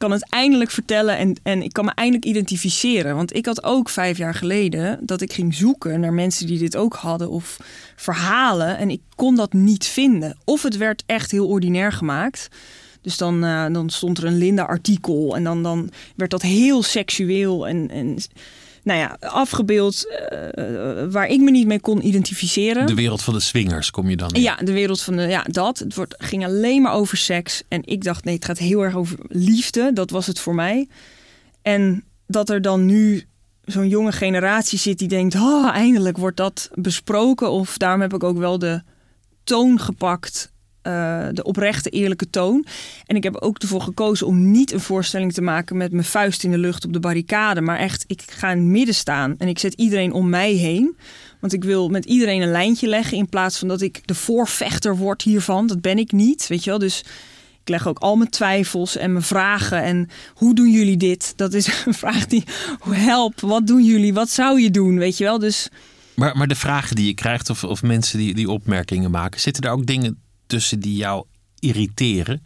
kan 0.00 0.10
het 0.10 0.30
eindelijk 0.30 0.70
vertellen 0.70 1.16
en, 1.16 1.36
en 1.42 1.62
ik 1.62 1.72
kan 1.72 1.84
me 1.84 1.90
eindelijk 1.94 2.24
identificeren. 2.24 3.16
Want 3.16 3.36
ik 3.36 3.46
had 3.46 3.64
ook 3.64 3.88
vijf 3.88 4.18
jaar 4.18 4.34
geleden 4.34 4.98
dat 5.02 5.20
ik 5.20 5.32
ging 5.32 5.54
zoeken 5.54 6.00
naar 6.00 6.12
mensen 6.12 6.46
die 6.46 6.58
dit 6.58 6.76
ook 6.76 6.94
hadden 6.94 7.30
of 7.30 7.56
verhalen. 7.96 8.78
En 8.78 8.90
ik 8.90 9.00
kon 9.14 9.36
dat 9.36 9.52
niet 9.52 9.86
vinden. 9.86 10.36
Of 10.44 10.62
het 10.62 10.76
werd 10.76 11.02
echt 11.06 11.30
heel 11.30 11.48
ordinair 11.48 11.92
gemaakt. 11.92 12.48
Dus 13.00 13.16
dan, 13.16 13.44
eh, 13.44 13.66
dan 13.72 13.90
stond 13.90 14.18
er 14.18 14.24
een 14.24 14.38
Linda-artikel 14.38 15.36
en 15.36 15.44
dan, 15.44 15.62
dan 15.62 15.90
werd 16.16 16.30
dat 16.30 16.42
heel 16.42 16.82
seksueel 16.82 17.68
en, 17.68 17.90
en 17.90 18.18
nou 18.82 18.98
ja, 18.98 19.16
afgebeeld 19.20 20.06
eh, 20.28 21.04
waar 21.10 21.26
ik 21.26 21.40
me 21.40 21.50
niet 21.50 21.66
mee 21.66 21.80
kon 21.80 22.06
identificeren. 22.06 22.86
De 22.86 22.94
wereld 22.94 23.22
van 23.22 23.34
de 23.34 23.40
swingers 23.40 23.90
kom 23.90 24.10
je 24.10 24.16
dan 24.16 24.30
in. 24.30 24.42
Ja, 24.42 24.56
de 24.56 24.72
wereld 24.72 25.02
van 25.02 25.16
de, 25.16 25.22
ja, 25.22 25.42
dat. 25.42 25.78
Het 25.78 25.94
wordt, 25.94 26.14
ging 26.18 26.44
alleen 26.44 26.82
maar 26.82 26.92
over 26.92 27.16
seks. 27.16 27.62
En 27.68 27.82
ik 27.84 28.04
dacht, 28.04 28.24
nee, 28.24 28.34
het 28.34 28.44
gaat 28.44 28.58
heel 28.58 28.82
erg 28.82 28.94
over 28.94 29.18
liefde. 29.28 29.92
Dat 29.92 30.10
was 30.10 30.26
het 30.26 30.38
voor 30.38 30.54
mij. 30.54 30.88
En 31.62 32.04
dat 32.26 32.50
er 32.50 32.62
dan 32.62 32.86
nu 32.86 33.24
zo'n 33.64 33.88
jonge 33.88 34.12
generatie 34.12 34.78
zit 34.78 34.98
die 34.98 35.08
denkt, 35.08 35.34
oh, 35.34 35.68
eindelijk 35.68 36.16
wordt 36.16 36.36
dat 36.36 36.70
besproken. 36.74 37.50
Of 37.50 37.78
daarom 37.78 38.00
heb 38.00 38.14
ik 38.14 38.24
ook 38.24 38.38
wel 38.38 38.58
de 38.58 38.82
toon 39.44 39.78
gepakt. 39.80 40.52
Eh, 40.82 41.26
de 41.32 41.42
oprechte, 41.42 41.90
eerlijke 41.90 42.30
toon. 42.30 42.66
En 43.06 43.16
ik 43.16 43.22
heb 43.22 43.36
ook 43.36 43.58
ervoor 43.58 43.82
gekozen 43.82 44.26
om 44.26 44.50
niet 44.50 44.72
een 44.72 44.80
voorstelling 44.80 45.32
te 45.32 45.42
maken 45.42 45.76
met 45.76 45.92
mijn 45.92 46.04
vuist 46.04 46.44
in 46.44 46.50
de 46.50 46.58
lucht 46.58 46.84
op 46.84 46.92
de 46.92 47.00
barricade. 47.00 47.60
Maar 47.60 47.78
echt, 47.78 48.04
ik 48.06 48.22
ga 48.26 48.50
in 48.50 48.58
het 48.58 48.66
midden 48.66 48.94
staan 48.94 49.34
en 49.38 49.48
ik 49.48 49.58
zet 49.58 49.74
iedereen 49.74 50.12
om 50.12 50.28
mij 50.28 50.52
heen. 50.52 50.96
Want 51.40 51.52
ik 51.52 51.64
wil 51.64 51.88
met 51.88 52.04
iedereen 52.04 52.42
een 52.42 52.50
lijntje 52.50 52.86
leggen 52.86 53.16
in 53.16 53.28
plaats 53.28 53.58
van 53.58 53.68
dat 53.68 53.80
ik 53.80 54.06
de 54.06 54.14
voorvechter 54.14 54.96
word 54.96 55.22
hiervan. 55.22 55.66
Dat 55.66 55.80
ben 55.80 55.98
ik 55.98 56.12
niet, 56.12 56.46
weet 56.46 56.64
je 56.64 56.70
wel. 56.70 56.78
Dus 56.78 57.04
ik 57.62 57.68
leg 57.68 57.88
ook 57.88 57.98
al 57.98 58.16
mijn 58.16 58.30
twijfels 58.30 58.96
en 58.96 59.12
mijn 59.12 59.24
vragen. 59.24 59.82
En 59.82 60.08
hoe 60.34 60.54
doen 60.54 60.70
jullie 60.70 60.96
dit? 60.96 61.32
Dat 61.36 61.54
is 61.54 61.84
een 61.86 61.94
vraag 61.94 62.26
die, 62.26 62.44
help, 62.88 63.40
wat 63.40 63.66
doen 63.66 63.84
jullie? 63.84 64.14
Wat 64.14 64.30
zou 64.30 64.60
je 64.60 64.70
doen? 64.70 64.98
Weet 64.98 65.18
je 65.18 65.24
wel, 65.24 65.38
dus... 65.38 65.68
Maar, 66.14 66.36
maar 66.36 66.48
de 66.48 66.54
vragen 66.54 66.96
die 66.96 67.06
je 67.06 67.14
krijgt 67.14 67.50
of, 67.50 67.64
of 67.64 67.82
mensen 67.82 68.18
die, 68.18 68.34
die 68.34 68.50
opmerkingen 68.50 69.10
maken, 69.10 69.40
zitten 69.40 69.62
daar 69.62 69.72
ook 69.72 69.86
dingen 69.86 70.18
tussen 70.50 70.80
die 70.80 70.96
jou 70.96 71.24
irriteren? 71.58 72.42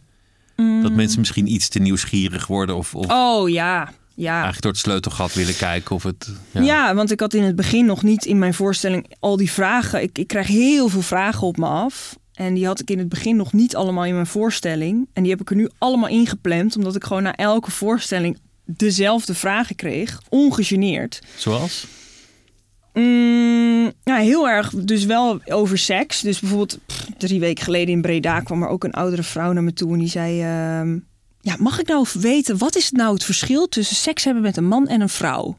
Dat 0.55 0.91
mensen 0.91 1.19
misschien 1.19 1.51
iets 1.51 1.67
te 1.67 1.79
nieuwsgierig 1.79 2.47
worden 2.47 2.75
of, 2.75 2.95
of 2.95 3.05
Oh 3.11 3.49
ja, 3.49 3.93
ja. 4.15 4.33
eigenlijk 4.33 4.61
door 4.61 4.71
het 4.71 4.81
sleutelgat 4.81 5.33
willen 5.33 5.55
kijken 5.55 5.95
of 5.95 6.03
het. 6.03 6.29
Ja. 6.51 6.95
want 6.95 7.11
ik 7.11 7.19
had 7.19 7.33
in 7.33 7.43
het 7.43 7.55
begin 7.55 7.85
nog 7.85 8.03
niet 8.03 8.25
in 8.25 8.39
mijn 8.39 8.53
voorstelling 8.53 9.15
al 9.19 9.37
die 9.37 9.51
vragen. 9.51 10.01
Ik, 10.01 10.17
ik 10.17 10.27
krijg 10.27 10.47
heel 10.47 10.89
veel 10.89 11.01
vragen 11.01 11.47
op 11.47 11.57
me 11.57 11.65
af. 11.65 12.17
En 12.33 12.53
die 12.53 12.65
had 12.65 12.79
ik 12.79 12.89
in 12.89 12.99
het 12.99 13.09
begin 13.09 13.35
nog 13.35 13.53
niet 13.53 13.75
allemaal 13.75 14.05
in 14.05 14.13
mijn 14.13 14.27
voorstelling. 14.27 15.07
En 15.13 15.21
die 15.21 15.31
heb 15.31 15.41
ik 15.41 15.49
er 15.49 15.55
nu 15.55 15.69
allemaal 15.77 16.09
ingepland, 16.09 16.75
omdat 16.75 16.95
ik 16.95 17.03
gewoon 17.03 17.23
na 17.23 17.35
elke 17.35 17.71
voorstelling 17.71 18.37
dezelfde 18.65 19.33
vragen 19.33 19.75
kreeg, 19.75 20.21
ongegeneerd. 20.29 21.21
Zoals? 21.37 21.87
Mm, 22.95 23.91
ja, 24.03 24.15
heel 24.15 24.49
erg. 24.49 24.69
Dus 24.69 25.05
wel 25.05 25.39
over 25.45 25.77
seks. 25.77 26.21
Dus 26.21 26.39
bijvoorbeeld 26.39 26.79
drie 27.17 27.39
weken 27.39 27.63
geleden 27.63 27.93
in 27.93 28.01
Breda 28.01 28.39
kwam 28.39 28.63
er 28.63 28.67
ook 28.69 28.83
een 28.83 28.91
oudere 28.91 29.23
vrouw 29.23 29.51
naar 29.51 29.63
me 29.63 29.73
toe 29.73 29.93
en 29.93 29.99
die 29.99 30.09
zei: 30.09 30.41
ehm, 30.41 30.99
Ja, 31.41 31.55
mag 31.59 31.79
ik 31.79 31.87
nou 31.87 32.07
weten 32.13 32.57
wat 32.57 32.75
is 32.75 32.91
nou 32.91 33.13
het 33.13 33.23
verschil 33.23 33.67
tussen 33.67 33.95
seks 33.95 34.23
hebben 34.23 34.43
met 34.43 34.57
een 34.57 34.67
man 34.67 34.87
en 34.87 35.01
een 35.01 35.09
vrouw? 35.09 35.57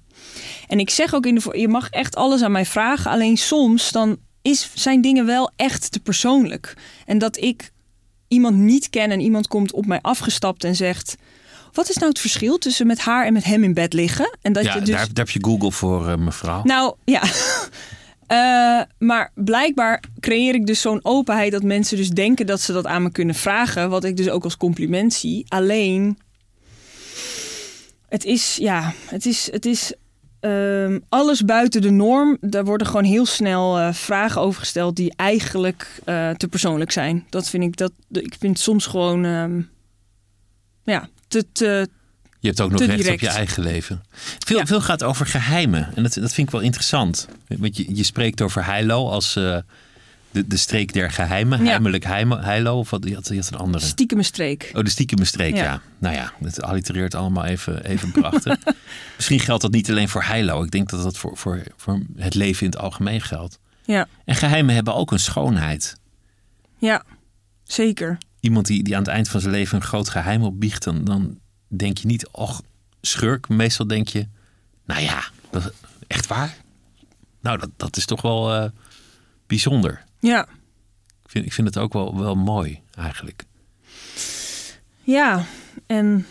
En 0.69 0.79
ik 0.79 0.91
zeg 0.91 1.15
ook 1.15 1.27
in 1.27 1.35
de 1.35 1.59
je 1.59 1.69
mag 1.69 1.89
echt 1.89 2.17
alles 2.17 2.43
aan 2.43 2.53
mij 2.53 2.67
vragen. 2.67 3.11
Alleen 3.11 3.37
soms 3.37 3.93
dan 3.93 4.19
is, 4.43 4.71
zijn 4.75 5.01
dingen 5.01 5.27
wel 5.27 5.51
echt 5.57 5.93
te 5.93 6.01
persoonlijk. 6.01 6.75
En 7.07 7.19
dat 7.19 7.37
ik 7.37 7.71
iemand 8.29 8.57
niet 8.57 8.91
ken 8.91 9.11
en 9.11 9.21
iemand 9.21 9.49
komt 9.49 9.73
op 9.73 9.87
mij 9.87 9.99
afgestapt 10.03 10.65
en 10.65 10.77
zegt. 10.77 11.17
Wat 11.77 11.89
is 11.89 11.97
nou 11.97 12.09
het 12.09 12.19
verschil 12.21 12.59
tussen 12.59 12.87
met 12.87 13.01
haar 13.01 13.27
en 13.27 13.33
met 13.33 13.45
hem 13.45 13.65
in 13.65 13.75
bed 13.75 13.93
liggen? 13.93 14.37
En 14.43 14.53
dat 14.53 14.65
Ja, 14.65 14.75
je 14.75 14.81
dus... 14.81 14.89
daar, 14.89 14.99
daar 14.99 15.25
heb 15.25 15.31
je 15.31 15.45
Google 15.45 15.73
voor, 15.73 16.09
eh, 16.09 16.17
mevrouw. 16.17 16.63
Nou 16.65 16.95
ja. 17.05 17.23
Eh, 18.27 18.83
maar 18.99 19.31
blijkbaar 19.35 20.03
creëer 20.21 20.55
ik 20.55 20.67
dus 20.67 20.81
zo'n 20.81 21.01
openheid 21.03 21.53
dat 21.53 21.63
mensen 21.63 21.97
dus 21.97 22.09
denken 22.09 22.47
dat 22.47 22.61
ze 22.61 22.73
dat 22.73 22.87
aan 22.87 23.03
me 23.03 23.11
kunnen 23.11 23.35
vragen. 23.35 23.91
Wat 23.91 24.05
ik 24.05 24.17
dus 24.17 24.29
ook 24.29 24.45
als 24.45 24.57
compliment 24.57 25.13
zie. 25.13 25.45
Alleen, 25.49 26.19
het 28.09 28.25
is, 28.25 28.57
ja, 28.57 28.93
het 29.07 29.27
is, 29.27 29.49
het 29.53 29.67
is 29.67 29.93
ehm, 30.41 30.99
alles 31.09 31.45
buiten 31.45 31.83
de 31.83 31.91
norm. 31.91 32.37
Daar 32.41 32.65
worden 32.65 32.87
gewoon 32.87 33.05
heel 33.05 33.27
snel 33.27 33.79
eh, 33.79 33.93
vragen 33.93 34.41
over 34.41 34.61
gesteld 34.61 34.97
die 34.97 35.13
eigenlijk 35.17 36.01
te 36.37 36.49
persoonlijk 36.51 36.91
zijn. 36.91 37.27
Dat 37.31 37.49
vind 37.49 37.63
ik, 37.63 37.77
dat, 37.77 37.93
ik 38.11 38.37
vind 38.39 38.59
soms 38.59 38.87
gewoon, 38.87 39.25
ehm, 39.25 39.61
ja, 40.85 41.09
te, 41.37 41.47
te, 41.53 41.89
Je 42.41 42.49
hebt 42.49 42.61
ook 42.61 42.71
nog 42.71 42.81
recht 42.81 43.09
op 43.11 43.21
je 43.21 43.29
eigen 43.29 43.63
leven. 43.63 44.03
Veel, 44.39 44.59
Ja. 44.59 44.67
veel 44.67 44.81
gaat 44.81 45.03
over 45.03 45.27
geheimen. 45.27 45.89
En 45.95 46.03
dat, 46.03 46.15
dat 46.15 46.33
vind 46.33 46.47
ik 46.47 46.51
wel 46.53 46.63
interessant. 46.63 47.29
Want 47.49 47.77
je, 47.77 47.97
je 47.97 48.03
spreekt 48.03 48.41
over 48.43 48.65
Heilo 48.65 49.09
als 49.09 49.37
eh, 49.37 49.59
de, 50.31 50.47
de 50.47 50.57
streek 50.57 50.93
der 50.93 51.11
geheimen. 51.11 51.59
Ja. 51.63 51.65
Heimelijk 51.69 52.05
Heilo. 52.05 52.79
Of 52.79 52.91
wat, 52.91 53.05
je 53.09 53.15
had, 53.15 53.29
je 53.29 53.35
had 53.35 53.51
een 53.53 53.59
andere. 53.59 53.85
stiekem 53.85 54.23
streek. 54.23 54.71
Oh, 54.75 54.83
de 54.85 54.91
stiekeme 54.91 55.25
streek, 55.25 55.55
ja. 55.57 55.63
Ja. 55.63 55.81
Nou 55.99 56.15
ja, 56.15 56.33
het 56.43 56.63
allitereert 56.63 57.15
allemaal 57.15 57.45
even, 57.45 57.85
even 57.85 58.11
prachtig. 58.13 58.57
Misschien 59.17 59.41
geldt 59.41 59.63
dat 59.63 59.73
niet 59.73 59.91
alleen 59.91 60.09
voor 60.09 60.23
Heilo. 60.23 60.63
Ik 60.63 60.71
denk 60.71 60.91
dat 60.91 61.03
dat 61.03 61.19
voor, 61.19 61.37
voor, 61.37 61.63
voor 61.77 62.01
het 62.17 62.35
leven 62.35 62.65
in 62.67 62.71
het 62.71 62.81
algemeen 62.81 63.21
geldt. 63.21 63.59
Ja, 63.85 64.07
En 64.25 64.35
geheimen 64.35 64.75
hebben 64.75 64.95
ook 64.95 65.13
een 65.13 65.19
schoonheid. 65.19 65.97
ja, 66.79 67.05
zeker. 67.65 68.19
Iemand 68.47 68.67
die, 68.67 68.83
die 68.83 68.95
aan 68.97 69.03
het 69.03 69.11
eind 69.11 69.29
van 69.29 69.41
zijn 69.41 69.53
leven 69.53 69.77
een 69.77 69.83
groot 69.83 70.09
geheim 70.09 70.43
opbiecht... 70.43 70.85
dan, 70.85 71.05
dan 71.05 71.39
denk 71.69 71.99
je 71.99 72.07
niet, 72.07 72.29
och, 72.29 72.63
schurk. 73.01 73.49
Meestal 73.49 73.87
denk 73.87 74.09
je, 74.09 74.27
nou 74.85 75.01
ja, 75.01 75.25
dat, 75.51 75.73
echt 76.07 76.27
waar? 76.27 76.57
Nou, 77.41 77.59
dat, 77.59 77.71
dat 77.77 77.97
is 77.97 78.07
toch 78.07 78.23
wel 78.23 78.55
eh, 78.55 78.71
bijzonder. 79.47 80.05
Ja. 80.21 80.49
Ik 81.23 81.31
vind, 81.31 81.47
ik 81.47 81.53
vind 81.53 81.67
het 81.67 81.79
ook 81.79 81.93
wel, 81.93 82.19
wel 82.19 82.35
mooi, 82.35 82.81
eigenlijk. 82.95 83.45
Ja, 85.03 85.45
en 85.87 86.27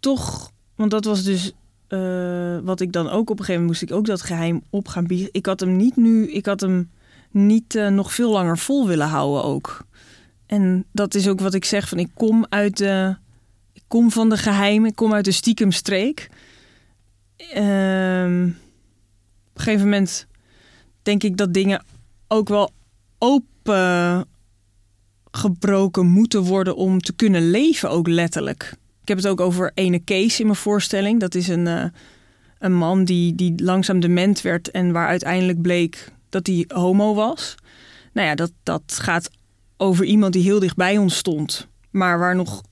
toch, 0.00 0.50
want 0.74 0.90
dat 0.90 1.04
was 1.04 1.22
dus 1.22 1.52
eh, 1.88 2.58
wat 2.62 2.80
ik 2.80 2.92
dan 2.92 3.08
ook 3.08 3.30
op 3.30 3.38
een 3.38 3.44
gegeven 3.44 3.62
moment 3.62 3.66
moest 3.66 3.82
ik 3.82 3.92
ook 3.92 4.06
dat 4.06 4.22
geheim 4.22 4.62
op 4.70 4.88
gaan 4.88 5.06
bieden. 5.06 5.28
Ik 5.32 5.46
had 5.46 5.60
hem 5.60 5.76
niet 5.76 5.96
nu, 5.96 6.32
ik 6.32 6.46
had 6.46 6.60
hem 6.60 6.90
niet 7.30 7.74
eh, 7.74 7.88
nog 7.88 8.12
veel 8.12 8.32
langer 8.32 8.58
vol 8.58 8.86
willen 8.86 9.08
houden 9.08 9.44
ook. 9.44 9.86
En 10.46 10.84
dat 10.92 11.14
is 11.14 11.28
ook 11.28 11.40
wat 11.40 11.54
ik 11.54 11.64
zeg 11.64 11.88
van 11.88 11.98
ik 11.98 12.10
kom 12.14 12.46
uit 12.48 12.76
de, 12.76 13.16
kom 13.88 14.10
van 14.10 14.28
de 14.28 14.36
geheim, 14.36 14.84
ik 14.84 14.94
kom 14.94 15.12
uit 15.12 15.24
de 15.24 15.32
stiekemstreek. 15.32 16.28
Ehm 17.36 18.48
op 19.56 19.62
een 19.62 19.68
gegeven 19.68 19.90
moment 19.90 20.26
denk 21.02 21.22
ik 21.22 21.36
dat 21.36 21.54
dingen 21.54 21.84
ook 22.28 22.48
wel 22.48 22.70
open 23.18 24.26
gebroken 25.30 26.06
moeten 26.06 26.42
worden 26.42 26.76
om 26.76 27.00
te 27.00 27.12
kunnen 27.12 27.50
leven, 27.50 27.90
ook 27.90 28.08
letterlijk. 28.08 28.74
Ik 29.02 29.08
heb 29.08 29.16
het 29.16 29.26
ook 29.26 29.40
over 29.40 29.70
ene 29.74 29.98
Kees 29.98 30.40
in 30.40 30.46
mijn 30.46 30.58
voorstelling. 30.58 31.20
Dat 31.20 31.34
is 31.34 31.48
een, 31.48 31.66
eh, 31.66 31.84
een 32.58 32.74
man 32.74 33.04
die, 33.04 33.34
die 33.34 33.62
langzaam 33.62 34.00
dement 34.00 34.40
werd 34.40 34.70
en 34.70 34.92
waar 34.92 35.08
uiteindelijk 35.08 35.62
bleek 35.62 36.12
dat 36.28 36.46
hij 36.46 36.64
homo 36.68 37.14
was. 37.14 37.54
Nou 38.12 38.26
ja, 38.26 38.34
dat, 38.34 38.52
dat 38.62 38.82
gaat 39.00 39.30
over 39.76 40.04
iemand 40.04 40.32
die 40.32 40.42
heel 40.42 40.58
dicht 40.58 40.76
bij 40.76 40.98
ons 40.98 41.16
stond, 41.16 41.66
maar 41.90 42.18
waar 42.18 42.36
nog, 42.36 42.62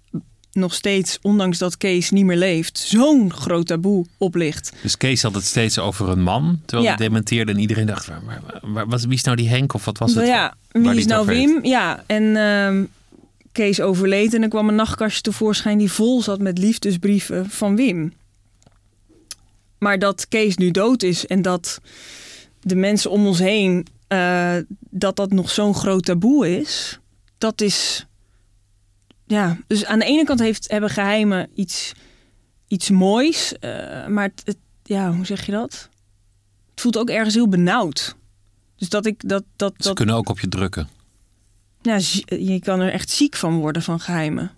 nog 0.53 0.75
steeds, 0.75 1.19
ondanks 1.23 1.59
dat 1.59 1.77
Kees 1.77 2.11
niet 2.11 2.25
meer 2.25 2.37
leeft, 2.37 2.79
zo'n 2.79 3.33
groot 3.33 3.67
taboe 3.67 4.07
op 4.19 4.35
ligt. 4.35 4.73
Dus 4.83 4.97
Kees 4.97 5.23
had 5.23 5.35
het 5.35 5.45
steeds 5.45 5.79
over 5.79 6.09
een 6.09 6.23
man, 6.23 6.61
terwijl 6.67 6.89
Ja. 6.89 6.97
hij 6.97 7.07
dementeerde 7.07 7.53
en 7.53 7.59
iedereen 7.59 7.87
dacht, 7.87 8.07
waar, 8.07 8.23
waar, 8.87 8.99
wie 9.01 9.13
is 9.13 9.23
nou 9.23 9.37
die 9.37 9.49
Henk 9.49 9.75
of 9.75 9.85
wat 9.85 9.99
was 9.99 10.15
het? 10.15 10.27
ja, 10.27 10.55
waar 10.73 10.83
wie 10.83 10.95
is 10.97 11.07
nou 11.07 11.33
heeft? 11.33 11.53
Wim? 11.53 11.65
Ja, 11.65 12.03
en 12.07 12.37
ehm, 12.37 12.85
Kees 13.53 13.81
overleed 13.81 14.35
en 14.35 14.43
er 14.43 14.49
kwam 14.49 14.69
een 14.69 14.75
nachtkastje 14.75 15.23
tevoorschijn 15.23 15.79
die 15.79 15.93
vol 15.93 16.23
zat 16.23 16.39
met 16.41 16.59
liefdesbrieven 16.59 17.51
van 17.51 17.77
Wim. 17.77 18.13
Maar 19.79 19.99
dat 19.99 20.29
Kees 20.29 20.57
nu 20.57 20.71
dood 20.71 21.03
is 21.03 21.27
en 21.27 21.43
dat 21.43 21.81
de 22.61 22.77
mensen 22.77 23.11
om 23.11 23.27
ons 23.27 23.39
heen, 23.39 23.87
eh, 24.15 24.57
dat 24.91 25.17
dat 25.17 25.31
nog 25.33 25.51
zo'n 25.51 25.75
groot 25.75 26.05
taboe 26.05 26.61
is, 26.61 26.99
dat 27.39 27.61
is. 27.61 28.07
Ja, 29.27 29.59
dus 29.67 29.85
aan 29.85 29.99
de 29.99 30.05
ene 30.05 30.25
kant 30.25 30.41
heeft, 30.41 30.71
hebben 30.71 30.91
geheimen 30.91 31.49
iets, 31.55 31.93
iets 32.69 32.91
moois, 32.91 33.59
eh, 33.59 34.07
maar 34.07 34.25
het, 34.25 34.43
het- 34.45 34.59
ja, 34.83 35.13
hoe 35.13 35.27
zeg 35.27 35.47
je 35.47 35.53
dat? 35.53 35.89
Het 36.71 36.81
voelt 36.81 36.99
ook 36.99 37.09
ergens 37.11 37.35
heel 37.35 37.49
benauwd. 37.49 38.17
Dus 38.77 38.89
dat 38.89 39.07
ik 39.07 39.29
dat. 39.29 39.45
dat, 39.57 39.75
Ze 39.77 39.83
dat 39.83 39.95
kunnen 39.97 40.15
ook 40.15 40.29
op 40.29 40.41
je 40.41 40.49
drukken. 40.49 40.89
ja, 41.83 41.99
je 42.25 42.61
kan 42.61 42.81
er 42.81 42.93
echt 42.93 43.11
ziek 43.11 43.37
van 43.37 43.59
worden 43.59 43.83
van 43.83 44.01
geheimen. 44.01 44.51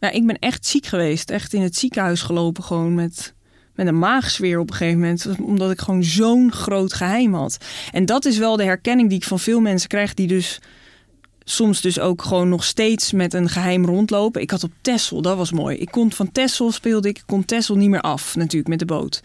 Ja, 0.00 0.10
ik 0.10 0.26
ben 0.26 0.38
echt 0.38 0.66
ziek 0.66 0.86
geweest. 0.86 1.30
Echt 1.30 1.52
in 1.52 1.62
het 1.62 1.76
ziekenhuis 1.76 2.22
gelopen 2.22 2.64
gewoon 2.64 2.94
met, 2.94 3.33
met 3.74 3.86
een 3.86 3.98
maagsfeer 3.98 4.58
op 4.58 4.70
een 4.70 4.76
gegeven 4.76 5.00
moment. 5.00 5.26
Omdat 5.40 5.70
ik 5.70 5.80
gewoon 5.80 6.04
zo'n 6.04 6.52
groot 6.52 6.92
geheim 6.92 7.34
had. 7.34 7.58
En 7.92 8.06
dat 8.06 8.24
is 8.24 8.38
wel 8.38 8.56
de 8.56 8.64
herkenning 8.64 9.08
die 9.08 9.18
ik 9.18 9.24
van 9.24 9.38
veel 9.38 9.60
mensen 9.60 9.88
krijg 9.88 10.14
die 10.14 10.26
dus 10.26 10.60
soms 11.44 11.80
dus 11.80 12.00
ook 12.00 12.22
gewoon 12.22 12.48
nog 12.48 12.64
steeds 12.64 13.12
met 13.12 13.34
een 13.34 13.48
geheim 13.48 13.84
rondlopen. 13.84 14.40
Ik 14.40 14.50
had 14.50 14.62
op 14.62 14.72
Texel, 14.80 15.22
dat 15.22 15.36
was 15.36 15.52
mooi. 15.52 15.76
Ik 15.76 15.90
kon 15.90 16.12
van 16.12 16.32
Texel 16.32 16.72
speelde 16.72 17.08
ik, 17.08 17.18
ik 17.18 17.24
kon 17.26 17.44
Texel 17.44 17.76
niet 17.76 17.90
meer 17.90 18.00
af 18.00 18.36
natuurlijk 18.36 18.68
met 18.68 18.78
de 18.78 18.84
boot. 18.84 19.20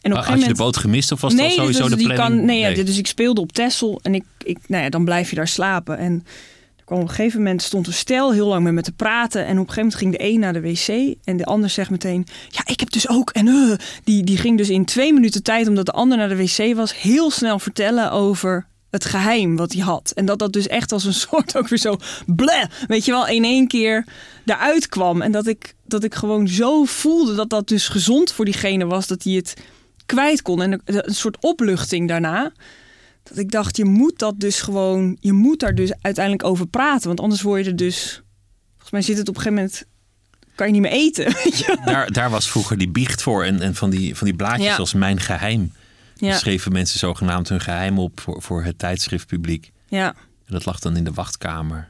En 0.00 0.12
op 0.12 0.18
een 0.18 0.24
Had 0.24 0.40
je 0.40 0.46
de 0.48 0.54
boot 0.54 0.76
gemist 0.76 1.12
of 1.12 1.20
was 1.20 1.34
dat 1.34 1.52
sowieso 1.52 1.88
dus 1.88 1.98
de 1.98 2.04
planning? 2.04 2.38
Kan, 2.38 2.44
nee, 2.44 2.76
ja, 2.76 2.84
dus 2.84 2.98
ik 2.98 3.06
speelde 3.06 3.40
op 3.40 3.52
Texel 3.52 4.00
en 4.02 4.14
ik, 4.14 4.24
ik, 4.44 4.58
nou 4.66 4.82
ja, 4.82 4.88
dan 4.88 5.04
blijf 5.04 5.30
je 5.30 5.36
daar 5.36 5.48
slapen. 5.48 5.98
En 5.98 6.24
op 6.90 7.00
een 7.00 7.08
gegeven 7.08 7.38
moment 7.38 7.62
stond 7.62 7.86
een 7.86 7.92
stel 7.92 8.32
heel 8.32 8.46
lang 8.46 8.64
met 8.64 8.72
me 8.72 8.82
te 8.82 8.92
praten. 8.92 9.46
En 9.46 9.58
op 9.58 9.68
een 9.68 9.72
gegeven 9.72 9.82
moment 9.82 9.98
ging 9.98 10.12
de 10.12 10.24
een 10.24 10.40
naar 10.40 10.52
de 10.52 10.60
wc. 10.60 11.16
En 11.24 11.36
de 11.36 11.44
ander 11.44 11.70
zegt 11.70 11.90
meteen: 11.90 12.26
Ja, 12.48 12.60
ik 12.64 12.80
heb 12.80 12.90
dus 12.90 13.08
ook. 13.08 13.30
En 13.30 13.46
uh, 13.46 13.72
die, 14.04 14.24
die 14.24 14.36
ging 14.36 14.56
dus 14.56 14.68
in 14.68 14.84
twee 14.84 15.12
minuten 15.12 15.42
tijd, 15.42 15.68
omdat 15.68 15.86
de 15.86 15.92
ander 15.92 16.18
naar 16.18 16.28
de 16.28 16.36
wc 16.36 16.74
was, 16.74 17.00
heel 17.00 17.30
snel 17.30 17.58
vertellen 17.58 18.12
over 18.12 18.66
het 18.90 19.04
geheim 19.04 19.56
wat 19.56 19.72
hij 19.72 19.82
had. 19.82 20.12
En 20.14 20.24
dat 20.26 20.38
dat 20.38 20.52
dus 20.52 20.66
echt 20.66 20.92
als 20.92 21.04
een 21.04 21.14
soort 21.28 21.56
ook 21.56 21.68
weer 21.68 21.78
zo 21.78 21.96
bleh, 22.26 22.64
weet 22.88 23.04
je 23.04 23.10
wel, 23.10 23.26
in 23.26 23.44
één 23.44 23.66
keer 23.66 24.06
eruit 24.44 24.88
kwam. 24.88 25.22
En 25.22 25.32
dat 25.32 25.46
ik, 25.46 25.74
dat 25.86 26.04
ik 26.04 26.14
gewoon 26.14 26.48
zo 26.48 26.84
voelde 26.84 27.34
dat 27.34 27.50
dat 27.50 27.68
dus 27.68 27.88
gezond 27.88 28.32
voor 28.32 28.44
diegene 28.44 28.86
was, 28.86 29.06
dat 29.06 29.22
hij 29.22 29.32
het 29.32 29.56
kwijt 30.06 30.42
kon. 30.42 30.62
En 30.62 30.82
een 30.84 31.14
soort 31.14 31.36
opluchting 31.40 32.08
daarna. 32.08 32.52
Dat 33.30 33.38
ik 33.38 33.50
dacht, 33.50 33.76
je 33.76 33.84
moet 33.84 34.18
dat 34.18 34.40
dus 34.40 34.60
gewoon, 34.60 35.16
je 35.20 35.32
moet 35.32 35.60
daar 35.60 35.74
dus 35.74 35.92
uiteindelijk 36.00 36.44
over 36.44 36.66
praten. 36.66 37.06
Want 37.06 37.20
anders 37.20 37.42
word 37.42 37.64
je 37.64 37.70
er 37.70 37.76
dus, 37.76 38.22
volgens 38.70 38.90
mij 38.90 39.02
zit 39.02 39.18
het 39.18 39.28
op 39.28 39.36
een 39.36 39.42
gegeven 39.42 39.62
moment, 39.62 39.84
kan 40.54 40.66
je 40.66 40.72
niet 40.72 40.82
meer 40.82 40.90
eten. 40.92 41.34
Daar, 41.84 42.12
daar 42.12 42.30
was 42.30 42.50
vroeger 42.50 42.78
die 42.78 42.88
biecht 42.90 43.22
voor 43.22 43.44
en, 43.44 43.60
en 43.60 43.74
van, 43.74 43.90
die, 43.90 44.14
van 44.16 44.26
die 44.26 44.36
blaadjes 44.36 44.66
Ja. 44.66 44.76
als 44.76 44.92
Mijn 44.94 45.20
Geheim. 45.20 45.72
Ja. 46.16 46.38
Schreven 46.38 46.72
mensen 46.72 46.98
zogenaamd 46.98 47.48
hun 47.48 47.60
geheim 47.60 47.98
op 47.98 48.20
voor, 48.20 48.42
voor 48.42 48.64
het 48.64 48.78
tijdschriftpubliek. 48.78 49.70
Ja, 49.88 50.06
En 50.46 50.52
dat 50.52 50.64
lag 50.64 50.78
dan 50.78 50.96
in 50.96 51.04
de 51.04 51.12
wachtkamer. 51.12 51.88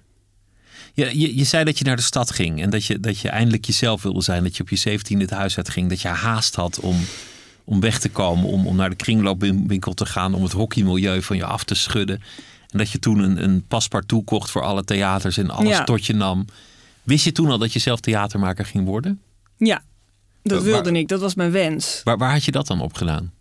Je, 0.95 1.18
je, 1.18 1.36
je 1.36 1.45
zei 1.45 1.64
dat 1.64 1.78
je 1.78 1.84
naar 1.84 1.97
de 1.97 2.03
stad 2.03 2.30
ging 2.30 2.62
en 2.62 2.70
dat 2.70 2.84
je, 2.84 3.01
dat 3.01 3.18
je 3.18 3.28
eindelijk 3.28 3.64
jezelf 3.64 4.03
wilde 4.03 4.22
zijn. 4.22 4.43
Dat 4.43 4.57
je 4.57 4.62
op 4.62 4.68
je 4.68 4.76
17 4.76 5.20
het 5.20 5.30
huis 5.30 5.57
uitging. 5.57 5.88
Dat 5.88 6.01
je 6.01 6.09
haast 6.09 6.55
had 6.55 6.80
om, 6.80 7.01
om 7.71 7.81
weg 7.81 7.99
te 7.99 8.09
komen. 8.09 8.45
Om, 8.49 8.66
om 8.66 8.77
naar 8.77 8.91
de 8.91 8.97
kringloopwinkel 8.97 9.95
te 9.95 10.07
gaan. 10.07 10.35
Om 10.35 10.43
het 10.43 10.53
hockeymilieu 10.53 11.23
van 11.23 11.37
je 11.37 11.45
af 11.45 11.64
te 11.64 11.75
schudden. 11.75 12.23
En 12.68 12.79
dat 12.79 12.91
je 12.91 12.99
toen 12.99 13.18
een, 13.18 13.43
een 13.43 13.64
paspartout 13.68 14.25
kocht 14.25 14.51
voor 14.51 14.62
alle 14.62 14.85
theaters 14.85 15.37
en 15.37 15.51
alles 15.51 15.68
Ja. 15.77 15.85
tot 15.85 16.07
je 16.07 16.12
nam. 16.14 16.45
Wist 17.03 17.25
je 17.25 17.33
toen 17.33 17.51
al 17.51 17.59
dat 17.59 17.73
je 17.73 17.79
zelf 17.79 18.01
theatermaker 18.01 18.64
ging 18.64 18.85
worden? 18.87 19.21
ja. 19.57 19.83
Dat 20.43 20.62
Waar- 20.62 20.71
wilde 20.73 20.93
ik, 20.99 21.09
dat 21.09 21.21
was 21.21 21.35
mijn 21.35 21.51
wens. 21.51 22.01
Waar, 22.05 22.18
waar 22.18 22.33
had 22.33 22.45
je 22.45 22.51
dat 22.51 22.66
dan 22.66 22.81
op 22.81 22.95
gedaan? 22.95 23.33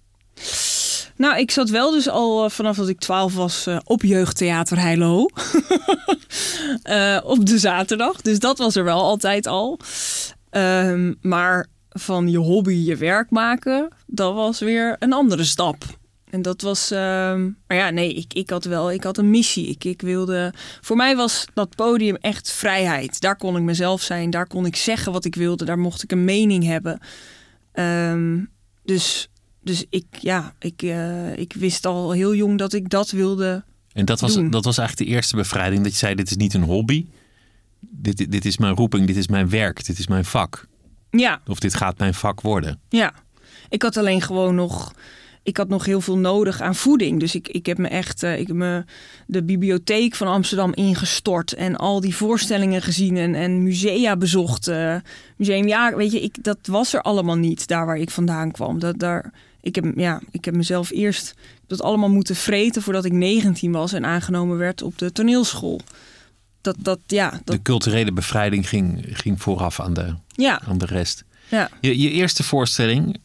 Nou, 1.15 1.37
ik 1.39 1.51
zat 1.51 1.69
wel 1.69 1.91
dus 1.91 2.09
al 2.09 2.43
eh, 2.45 2.49
vanaf 2.49 2.75
dat 2.77 2.87
ik 2.89 2.99
12 2.99 3.33
was 3.35 3.67
eh, 3.67 3.77
op 3.83 4.01
jeugdtheater 4.03 4.79
Heilo. 4.79 5.25
Eh, 6.83 7.17
op 7.23 7.45
de 7.45 7.57
zaterdag. 7.57 8.21
Dus 8.21 8.39
dat 8.39 8.57
was 8.57 8.75
er 8.75 8.83
wel 8.83 9.01
altijd 9.01 9.47
al. 9.47 9.79
Ehm, 10.49 11.13
maar 11.21 11.67
van 11.99 12.29
je 12.29 12.37
hobby 12.37 12.73
je 12.73 12.95
werk 12.95 13.29
maken, 13.29 13.87
dat 14.07 14.33
was 14.33 14.59
weer 14.59 14.95
een 14.99 15.13
andere 15.13 15.43
stap. 15.43 15.85
En 16.29 16.41
dat 16.41 16.61
was, 16.61 16.91
ehm, 16.91 17.49
maar 17.67 17.77
ja, 17.77 17.89
nee, 17.89 18.13
ik, 18.13 18.33
ik 18.33 18.49
had 18.49 18.63
wel, 18.63 18.91
ik 18.91 19.03
had 19.03 19.17
een 19.17 19.29
missie. 19.29 19.67
Ik, 19.67 19.83
ik 19.83 20.01
wilde, 20.01 20.53
voor 20.81 20.95
mij 20.95 21.15
was 21.15 21.45
dat 21.53 21.75
podium 21.75 22.15
echt 22.15 22.51
vrijheid. 22.51 23.21
Daar 23.21 23.35
kon 23.35 23.57
ik 23.57 23.63
mezelf 23.63 24.01
zijn, 24.01 24.29
daar 24.29 24.47
kon 24.47 24.65
ik 24.65 24.75
zeggen 24.75 25.11
wat 25.11 25.25
ik 25.25 25.35
wilde, 25.35 25.65
daar 25.65 25.79
mocht 25.79 26.03
ik 26.03 26.11
een 26.11 26.23
mening 26.23 26.63
hebben. 26.63 26.99
Ehm, 27.71 28.43
dus, 28.83 29.29
dus 29.61 29.85
ik, 29.89 30.05
ja, 30.19 30.53
ik, 30.59 30.81
eh, 30.81 31.37
ik 31.37 31.53
wist 31.53 31.85
al 31.85 32.11
heel 32.11 32.35
jong 32.35 32.57
dat 32.57 32.73
ik 32.73 32.89
dat 32.89 33.11
wilde. 33.11 33.63
En 33.93 34.05
dat 34.05 34.19
was, 34.19 34.33
Doen. 34.33 34.49
dat 34.49 34.65
was 34.65 34.77
eigenlijk 34.77 35.09
de 35.09 35.15
eerste 35.15 35.35
bevrijding. 35.35 35.83
Dat 35.83 35.91
je 35.91 35.97
zei, 35.97 36.15
dit 36.15 36.29
is 36.29 36.35
niet 36.35 36.53
een 36.53 36.63
hobby. 36.63 37.05
Dit, 37.79 38.31
dit 38.31 38.45
is 38.45 38.57
mijn 38.57 38.75
roeping, 38.75 39.07
dit 39.07 39.17
is 39.17 39.27
mijn 39.27 39.49
werk, 39.49 39.85
dit 39.85 39.99
is 39.99 40.07
mijn 40.07 40.25
vak. 40.25 40.67
Ja, 41.11 41.41
Of 41.47 41.59
dit 41.59 41.73
gaat 41.75 41.97
mijn 41.97 42.13
vak 42.13 42.41
worden. 42.41 42.79
Ja, 42.89 43.13
ik 43.69 43.81
had 43.81 43.97
alleen 43.97 44.21
gewoon 44.21 44.55
nog. 44.55 44.93
Ik 45.43 45.57
had 45.57 45.67
nog 45.69 45.85
heel 45.85 46.01
veel 46.01 46.17
nodig 46.17 46.61
aan 46.61 46.75
voeding. 46.75 47.19
Dus 47.19 47.35
ik, 47.35 47.47
ik 47.47 47.65
heb 47.65 47.77
me 47.77 47.87
echt. 47.87 48.23
eh, 48.23 48.39
ik 48.39 48.47
heb 48.47 48.55
me 48.55 48.83
de 49.27 49.43
bibliotheek 49.43 50.15
van 50.15 50.27
Amsterdam 50.27 50.73
ingestort. 50.73 51.53
En 51.53 51.75
al 51.75 51.99
die 52.01 52.15
voorstellingen 52.15 52.81
gezien. 52.81 53.17
En, 53.17 53.35
en 53.35 53.63
musea 53.63 54.17
bezocht. 54.17 54.67
eh, 54.67 54.95
museum, 55.35 55.67
ja, 55.67 55.95
weet 55.95 56.11
je, 56.11 56.21
ik, 56.21 56.43
dat 56.43 56.57
was 56.63 56.93
er 56.93 57.01
allemaal 57.01 57.35
niet 57.35 57.67
daar 57.67 57.85
waar 57.85 57.97
ik 57.97 58.09
vandaan 58.09 58.51
kwam. 58.51 58.79
Dat, 58.79 58.99
daar, 58.99 59.31
ik, 59.61 59.75
heb, 59.75 59.85
ja, 59.95 60.21
ik 60.31 60.45
heb 60.45 60.55
mezelf 60.55 60.89
eerst 60.91 61.33
dat 61.67 61.81
allemaal 61.81 62.09
moeten 62.09 62.35
vreten 62.35 62.81
voordat 62.81 63.05
ik 63.05 63.11
19 63.11 63.71
was 63.71 63.93
en 63.93 64.05
aangenomen 64.05 64.57
werd 64.57 64.81
op 64.81 64.97
de 64.97 65.11
toneelschool. 65.11 65.79
Dat, 66.61 66.75
dat, 66.79 66.99
ja, 67.07 67.29
dat, 67.29 67.55
De 67.55 67.61
culturele 67.61 68.11
bevrijding 68.11 68.69
ging, 68.69 69.05
ging 69.11 69.41
vooraf 69.41 69.79
aan 69.79 69.93
de, 69.93 70.15
ja, 70.35 70.61
aan 70.67 70.77
de 70.77 70.85
rest. 70.85 71.23
ja. 71.49 71.69
Je, 71.81 71.99
je 71.99 72.09
eerste 72.09 72.43
voorstelling, 72.43 73.17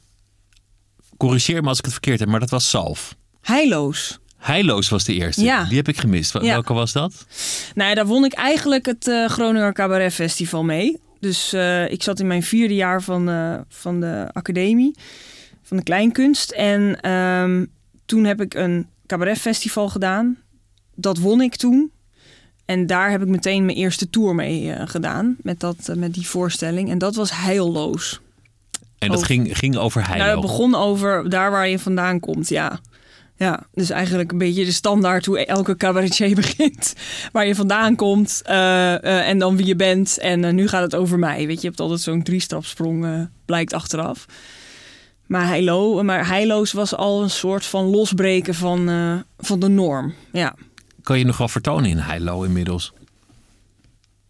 corrigeer 1.16 1.62
me 1.62 1.68
als 1.68 1.78
ik 1.78 1.84
het 1.84 1.92
verkeerd 1.92 2.20
heb, 2.20 2.28
maar 2.28 2.40
dat 2.40 2.50
was 2.50 2.68
Salf. 2.68 3.16
Heilloos. 3.40 4.18
Heilloos 4.36 4.88
was 4.88 5.04
de 5.04 5.14
eerste. 5.14 5.42
Ja. 5.42 5.64
Die 5.64 5.76
heb 5.76 5.88
ik 5.88 5.96
gemist. 5.98 6.32
Ja. 6.32 6.40
Welke 6.40 6.72
was 6.72 6.92
dat? 6.92 7.26
Nou, 7.74 7.94
daar 7.94 8.06
won 8.06 8.24
ik 8.24 8.32
eigenlijk 8.32 8.86
het 8.86 9.08
eh, 9.08 9.28
Groninger 9.28 9.72
Cabaret 9.72 10.12
Festival 10.12 10.64
mee. 10.64 11.00
Dus 11.20 11.52
eh, 11.52 11.90
ik 11.90 12.02
zat 12.02 12.20
in 12.20 12.26
mijn 12.26 12.42
vierde 12.42 12.74
jaar 12.74 13.02
van, 13.02 13.28
eh, 13.28 13.58
van 13.68 14.00
de 14.00 14.28
academie, 14.32 14.94
van 15.62 15.76
de 15.76 15.82
kleinkunst. 15.82 16.50
En 16.50 17.00
ehm, 17.00 17.64
toen 18.06 18.24
heb 18.24 18.40
ik 18.40 18.54
een 18.54 18.86
cabaret 19.06 19.38
festival 19.38 19.88
gedaan. 19.88 20.38
Dat 20.94 21.18
won 21.18 21.40
ik 21.40 21.56
toen. 21.56 21.90
En 22.64 22.86
daar 22.86 23.10
heb 23.10 23.22
ik 23.22 23.28
meteen 23.28 23.64
mijn 23.64 23.76
eerste 23.76 24.10
tour 24.10 24.34
mee 24.34 24.72
eh, 24.72 24.88
gedaan. 24.88 25.36
Met, 25.42 25.60
dat, 25.60 25.76
eh, 25.88 25.96
met 25.96 26.14
die 26.14 26.28
voorstelling. 26.28 26.90
En 26.90 26.98
dat 26.98 27.14
was 27.14 27.30
heilloos. 27.32 28.20
En 28.98 29.10
dat 29.10 29.22
ging, 29.22 29.58
ging 29.58 29.76
over 29.76 30.06
Heilo. 30.06 30.24
Nou, 30.24 30.34
dat 30.34 30.44
begon 30.44 30.74
over 30.74 31.30
daar 31.30 31.50
waar 31.50 31.68
je 31.68 31.78
vandaan 31.78 32.20
komt, 32.20 32.48
ja. 32.48 32.80
Ja, 33.36 33.66
dus 33.72 33.90
eigenlijk 33.90 34.32
een 34.32 34.38
beetje 34.38 34.64
de 34.64 34.72
standaard 34.72 35.26
hoe 35.26 35.46
elke 35.46 35.76
cabaretier 35.76 36.34
begint. 36.44 36.94
Waar 37.32 37.46
je 37.46 37.54
vandaan 37.54 37.96
komt 37.96 38.42
eh, 38.44 39.28
en 39.28 39.38
dan 39.38 39.56
wie 39.56 39.66
je 39.66 39.76
bent. 39.76 40.18
En 40.18 40.54
nu 40.54 40.68
gaat 40.68 40.82
het 40.82 40.94
over 40.94 41.18
mij. 41.18 41.46
Weet 41.46 41.56
je, 41.56 41.60
je 41.60 41.66
hebt 41.66 41.80
altijd 41.80 42.00
zo'n 42.00 42.22
driestapsprong, 42.22 43.28
blijkt 43.44 43.72
achteraf. 43.72 44.26
Maar, 45.26 45.46
Heilo, 45.46 46.02
maar 46.02 46.26
Heilo's 46.26 46.72
was 46.72 46.94
al 46.96 47.22
een 47.22 47.30
soort 47.30 47.64
van 47.64 47.84
losbreken 47.84 48.54
van, 48.54 48.90
van 49.38 49.60
de 49.60 49.68
norm. 49.68 50.14
Ja, 50.32 50.54
Kan 51.04 51.18
je 51.18 51.24
nog 51.24 51.36
wel 51.36 51.48
vertonen 51.48 51.90
in 51.90 51.98
Heilo 51.98 52.42
inmiddels? 52.42 52.92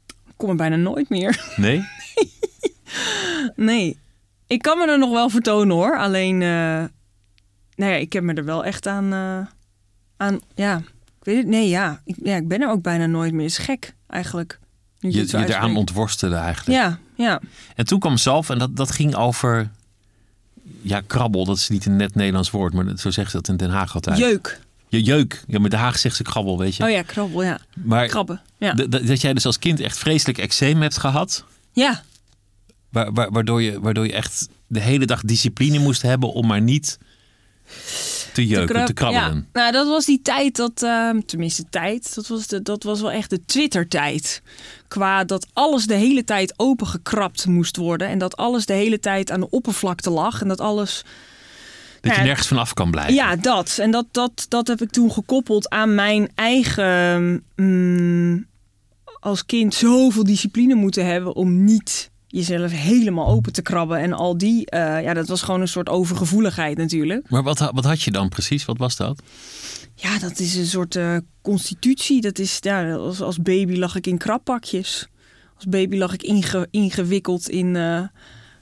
ik 0.06 0.34
kom 0.36 0.48
er 0.50 0.56
bijna 0.56 0.76
nooit 0.76 1.08
meer. 1.08 1.52
Nee? 1.56 1.82
Nee, 3.56 3.98
ik 4.46 4.62
kan 4.62 4.78
me 4.78 4.86
er 4.86 4.98
nog 4.98 5.10
wel 5.10 5.28
vertonen 5.28 5.76
hoor. 5.76 5.98
Alleen, 5.98 6.42
eh 6.42 6.84
nou 7.76 7.92
ja, 7.92 7.96
ik 7.96 8.12
heb 8.12 8.22
me 8.22 8.34
er 8.34 8.44
wel 8.44 8.64
echt 8.64 8.86
aan, 8.86 9.12
eh, 9.12 9.46
aan 10.16 10.40
ja, 10.54 10.76
ik 11.18 11.24
weet 11.24 11.36
het, 11.36 11.46
nee 11.46 11.68
ja. 11.68 12.00
Ik, 12.04 12.16
ja, 12.22 12.36
ik 12.36 12.48
ben 12.48 12.60
er 12.60 12.70
ook 12.70 12.82
bijna 12.82 13.06
nooit 13.06 13.32
meer. 13.32 13.44
is 13.44 13.58
gek 13.58 13.94
eigenlijk. 14.06 14.58
Je, 14.98 15.26
zo 15.26 15.38
je 15.38 15.46
eraan 15.46 15.76
ontworstelen 15.76 16.38
eigenlijk. 16.38 16.78
Ja, 16.78 16.98
ja. 17.14 17.40
En 17.74 17.84
toen 17.84 17.98
kwam 17.98 18.16
Salf 18.16 18.50
en 18.50 18.58
dat, 18.58 18.76
dat 18.76 18.90
ging 18.90 19.14
over... 19.14 19.70
Ja, 20.80 21.02
krabbel, 21.06 21.44
dat 21.44 21.56
is 21.56 21.68
niet 21.68 21.86
een 21.86 21.96
net 21.96 22.14
Nederlands 22.14 22.50
woord, 22.50 22.74
maar 22.74 22.84
zo 22.84 23.10
zeggen 23.10 23.30
ze 23.30 23.36
dat 23.36 23.48
in 23.48 23.56
Den 23.56 23.70
Haag 23.70 23.94
altijd. 23.94 24.18
Jeuk. 24.18 24.60
Je 24.94 25.02
jeuk. 25.02 25.44
Ja, 25.46 25.58
maar 25.58 25.70
De 25.70 25.76
Haag 25.76 25.98
zegt 25.98 26.16
ze 26.16 26.22
krabbel, 26.22 26.58
weet 26.58 26.76
je. 26.76 26.84
Oh 26.84 26.90
ja, 26.90 27.02
krabbel, 27.02 27.42
ja. 27.42 27.58
maar 27.84 28.06
Krabben, 28.06 28.40
ja. 28.58 28.72
dat 28.72 29.20
jij 29.20 29.34
dus 29.34 29.46
als 29.46 29.58
kind 29.58 29.80
echt 29.80 29.98
vreselijk 29.98 30.38
eczeem 30.38 30.82
hebt 30.82 30.96
gehad... 30.98 31.44
Ja, 31.72 32.02
Wa- 32.90 33.12
wa- 33.12 33.30
waardoor, 33.30 33.62
je, 33.62 33.80
waardoor 33.80 34.06
je 34.06 34.12
echt 34.12 34.48
de 34.66 34.80
hele 34.80 35.06
dag 35.06 35.20
discipline 35.22 35.78
moest 35.78 36.02
hebben 36.02 36.32
om 36.32 36.46
maar 36.46 36.60
niet 36.60 36.98
te 38.32 38.46
jeuken, 38.46 38.84
te, 38.84 38.92
krabbelen. 38.92 39.34
Ja, 39.52 39.60
nou, 39.60 39.72
dat 39.72 39.86
was 39.88 40.04
die 40.04 40.22
tijd 40.22 40.56
dat, 40.56 40.82
ehm, 40.82 41.20
tenminste 41.20 41.64
tijd, 41.70 42.14
dat 42.14 42.26
was, 42.26 42.46
de, 42.46 42.62
dat 42.62 42.82
was 42.82 43.00
wel 43.00 43.10
echt 43.12 43.30
de 43.30 43.44
Twitter-tijd. 43.44 44.42
Qua 44.88 45.24
dat 45.24 45.46
alles 45.52 45.86
de 45.86 45.94
hele 45.94 46.24
tijd 46.24 46.54
opengekrapt 46.56 47.46
moest 47.46 47.76
worden 47.76 48.08
en 48.08 48.18
dat 48.18 48.36
alles 48.36 48.66
de 48.66 48.72
hele 48.72 49.00
tijd 49.00 49.30
aan 49.30 49.40
de 49.40 49.50
oppervlakte 49.50 50.10
lag 50.10 50.40
en 50.40 50.48
dat 50.48 50.60
alles 50.60 51.04
Dat 52.04 52.16
je 52.16 52.22
nergens 52.22 52.48
van 52.48 52.58
af 52.58 52.74
kan 52.74 52.90
blijven. 52.90 53.14
Ja, 53.14 53.36
dat. 53.36 53.78
En 53.80 53.90
dat, 53.90 54.06
dat, 54.10 54.46
dat 54.48 54.66
heb 54.68 54.82
ik 54.82 54.90
toen 54.90 55.10
gekoppeld 55.12 55.68
aan 55.68 55.94
mijn 55.94 56.28
eigen. 56.34 57.44
mm, 57.56 58.46
als 59.20 59.46
kind 59.46 59.74
zoveel 59.74 60.24
discipline 60.24 60.74
moeten 60.74 61.06
hebben 61.06 61.34
om 61.34 61.64
niet 61.64 62.10
jezelf 62.26 62.70
helemaal 62.72 63.28
open 63.28 63.52
te 63.52 63.62
krabben. 63.62 63.98
En 63.98 64.12
al 64.12 64.38
die. 64.38 64.66
eh, 64.70 65.02
ja, 65.02 65.14
dat 65.14 65.28
was 65.28 65.42
gewoon 65.42 65.60
een 65.60 65.68
soort 65.68 65.88
overgevoeligheid 65.88 66.76
natuurlijk. 66.76 67.30
Maar 67.30 67.42
wat, 67.42 67.58
wat 67.58 67.84
had 67.84 68.02
je 68.02 68.10
dan 68.10 68.28
precies? 68.28 68.64
Wat 68.64 68.78
was 68.78 68.96
dat? 68.96 69.22
Ja, 69.94 70.18
dat 70.18 70.38
is 70.38 70.54
een 70.56 70.66
soort 70.66 70.96
eh, 70.96 71.16
constitutie. 71.42 72.20
Dat 72.20 72.38
is, 72.38 72.56
ja, 72.60 72.92
als, 72.94 73.20
als 73.20 73.38
baby 73.42 73.76
lag 73.76 73.96
ik 73.96 74.06
in 74.06 74.18
krappakjes. 74.18 75.08
Als 75.54 75.64
baby 75.68 75.96
lag 75.96 76.12
ik 76.12 76.22
inge- 76.22 76.66
ingewikkeld 76.70 77.48
in. 77.48 77.76
eh, 77.76 78.02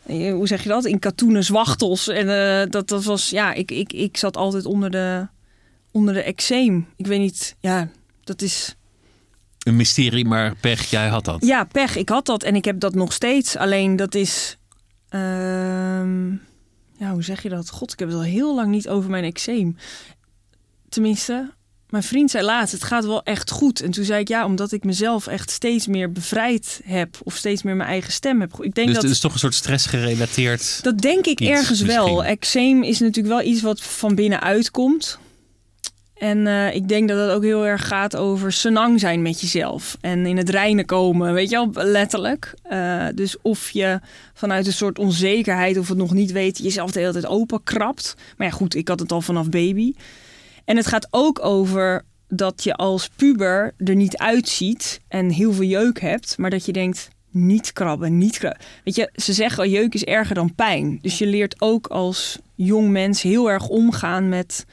hoe 0.07 0.47
zeg 0.47 0.63
je 0.63 0.69
dat? 0.69 0.85
In 0.85 0.99
katoenen 0.99 1.45
zwachtels. 1.45 2.09
En 2.09 2.29
eh, 2.29 2.71
dat, 2.71 2.89
dat 2.89 3.05
was. 3.05 3.31
Ja, 3.31 3.53
ik, 3.53 3.71
ik, 3.71 3.93
ik 3.93 4.17
zat 4.17 4.37
altijd 4.37 4.65
onder 4.67 4.91
de, 4.91 5.27
onder 5.91 6.15
de 6.15 6.23
eczeem. 6.23 6.87
Ik 6.97 7.07
weet 7.07 7.21
niet. 7.21 7.57
Ja, 7.61 7.89
dat 8.25 8.43
is. 8.43 8.77
Een 9.59 9.77
mysterie, 9.77 10.25
maar 10.25 10.57
pech, 10.57 10.91
jij 10.91 11.09
had 11.09 11.25
dat. 11.25 11.45
Ja, 11.45 11.65
pech. 11.65 11.97
Ik 11.97 12.09
had 12.09 12.27
dat 12.27 12.43
en 12.43 12.55
ik 12.55 12.65
heb 12.65 12.81
dat 12.81 12.95
nog 12.95 13.13
steeds. 13.13 13.57
Alleen 13.57 13.97
dat 13.97 14.15
is. 14.15 14.59
ehm, 15.09 16.31
ja, 16.97 17.13
hoe 17.13 17.23
zeg 17.23 17.43
je 17.43 17.49
dat? 17.49 17.71
God, 17.71 17.93
ik 17.93 17.99
heb 17.99 18.09
het 18.09 18.17
al 18.17 18.23
heel 18.25 18.55
lang 18.55 18.71
niet 18.71 18.89
over 18.89 19.11
mijn 19.11 19.25
eczeem. 19.25 19.77
Tenminste, 20.89 21.51
mijn 21.93 22.05
vriend 22.05 22.31
zei 22.31 22.45
laatst, 22.45 22.73
het 22.73 22.85
gaat 22.85 23.05
wel 23.05 23.23
echt 23.23 23.51
goed. 23.51 23.81
En 23.81 23.91
toen 23.91 24.05
zei 24.05 24.21
ik 24.21 24.29
ja, 24.29 24.45
omdat 24.45 24.73
ik 24.73 24.85
mezelf 24.85 25.27
echt 25.27 25.51
steeds 25.51 25.87
meer 25.87 26.13
bevrijd 26.13 26.81
heb. 26.85 27.19
Of 27.23 27.37
steeds 27.37 27.63
meer 27.63 27.77
mijn 27.77 27.89
eigen 27.89 28.13
stem 28.13 28.41
heb. 28.41 28.53
Ik 28.53 28.75
denk 28.75 28.87
Dus 28.87 28.95
dat 28.95 29.05
het 29.05 29.13
is 29.13 29.21
toch 29.21 29.33
een 29.33 29.39
soort 29.39 29.55
stressgerelateerd... 29.55 30.79
Dat 30.83 30.99
denk 30.99 31.27
ik 31.27 31.41
ergens 31.41 31.81
wel. 31.81 32.25
Eczeem 32.25 32.83
is 32.83 32.99
natuurlijk 32.99 33.35
wel 33.35 33.43
iets 33.43 33.63
wat 33.63 33.81
van 33.81 34.15
binnenuit 34.15 34.71
komt. 34.71 35.19
En 36.15 36.47
eh, 36.47 36.75
ik 36.75 36.89
denk 36.89 37.09
dat 37.09 37.19
het 37.19 37.31
ook 37.31 37.43
heel 37.43 37.67
erg 37.67 37.89
gaat 37.89 38.17
over 38.17 38.53
senang 38.53 39.01
zijn 39.01 39.23
met 39.23 39.41
jezelf. 39.41 39.97
En 40.01 40.27
in 40.27 40.37
het 40.37 40.49
reinen 40.49 40.87
komen, 40.87 41.33
weet 41.33 41.51
je 41.51 41.69
wel, 41.73 41.85
letterlijk. 41.85 42.55
Eh, 42.63 43.07
dus 43.15 43.37
of 43.43 43.71
je 43.71 44.01
vanuit 44.35 44.67
een 44.67 44.73
soort 44.73 44.99
onzekerheid 44.99 45.79
of 45.79 45.89
het 45.89 45.97
nog 45.97 46.13
niet 46.13 46.33
weet... 46.33 46.59
jezelf 46.59 46.91
de 46.91 47.01
hele 47.01 47.13
tijd 47.13 47.27
open 47.27 47.63
krabt. 47.65 48.15
Maar 48.37 48.47
ja, 48.47 48.53
goed, 48.53 48.75
ik 48.75 48.89
had 48.89 49.01
het 49.01 49.13
al 49.13 49.21
vanaf 49.21 49.49
baby. 49.49 49.93
En 50.65 50.77
het 50.77 50.87
gaat 50.87 51.09
ook 51.11 51.45
over 51.45 52.05
dat 52.29 52.65
je 52.65 52.75
als 52.75 53.09
puber 53.09 53.75
er 53.79 53.95
niet 53.95 54.17
uitziet... 54.17 55.01
en 55.09 55.31
heel 55.31 55.53
veel 55.53 55.67
jeuk 55.67 56.01
hebt, 56.01 56.39
maar 56.39 56.51
dat 56.51 56.67
je 56.67 56.73
denkt... 56.73 57.09
niet 57.31 57.73
krabben, 57.73 58.19
niet 58.19 58.39
krabben. 58.39 58.61
Weet 58.85 58.95
je, 58.95 59.11
ze 59.15 59.33
zeggen 59.33 59.71
jeuk 59.71 59.95
is 59.95 60.05
erger 60.05 60.35
dan 60.35 60.55
pijn. 60.55 60.99
Dus 61.01 61.19
je 61.19 61.27
leert 61.27 61.61
ook 61.61 61.87
als 61.87 62.39
jong 62.55 62.91
mens 62.91 63.23
heel 63.23 63.51
erg 63.51 63.69
omgaan 63.69 64.29
met... 64.29 64.67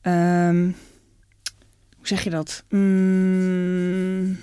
ehm, 0.00 0.70
hoe 1.96 2.06
zeg 2.06 2.24
je 2.24 2.30
dat? 2.30 2.64
Mm, 2.68 4.38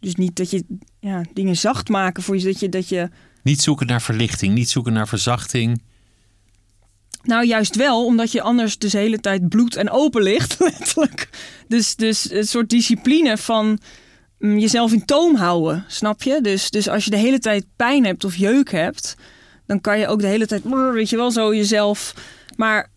dus 0.00 0.14
niet 0.14 0.36
dat 0.36 0.50
je 0.50 0.64
ja, 1.00 1.22
dingen 1.32 1.56
zacht 1.56 1.88
maken 1.88 2.22
voor 2.22 2.36
je, 2.36 2.44
dat 2.44 2.60
je, 2.60 2.68
dat 2.68 2.88
je... 2.88 3.08
Niet 3.42 3.60
zoeken 3.60 3.86
naar 3.86 4.02
verlichting, 4.02 4.54
niet 4.54 4.70
zoeken 4.70 4.92
naar 4.92 5.08
verzachting. 5.08 5.82
Nou, 7.22 7.46
juist 7.46 7.76
wel, 7.76 8.04
omdat 8.04 8.32
je 8.32 8.42
anders 8.42 8.78
dus 8.78 8.92
de 8.92 8.98
hele 8.98 9.20
tijd 9.20 9.48
bloed 9.48 9.76
en 9.76 9.90
open 9.90 10.22
ligt, 10.22 10.56
letterlijk. 10.70 11.28
Dus, 11.68 11.96
dus 11.96 12.30
een 12.30 12.46
soort 12.46 12.70
discipline 12.70 13.36
van 13.38 13.78
mm, 14.38 14.58
jezelf 14.58 14.92
in 14.92 15.04
toom 15.04 15.34
houden, 15.34 15.84
snap 15.88 16.22
je? 16.22 16.38
Dus, 16.42 16.70
dus 16.70 16.88
als 16.88 17.04
je 17.04 17.10
de 17.10 17.16
hele 17.16 17.38
tijd 17.38 17.64
pijn 17.76 18.04
hebt 18.04 18.24
of 18.24 18.36
jeuk 18.36 18.70
hebt, 18.70 19.16
dan 19.66 19.80
kan 19.80 19.98
je 19.98 20.06
ook 20.06 20.20
de 20.20 20.26
hele 20.26 20.46
tijd, 20.46 20.62
brrr, 20.62 20.92
weet 20.92 21.10
je 21.10 21.16
wel, 21.16 21.30
zo 21.30 21.54
jezelf. 21.54 22.14
Maar 22.56 22.90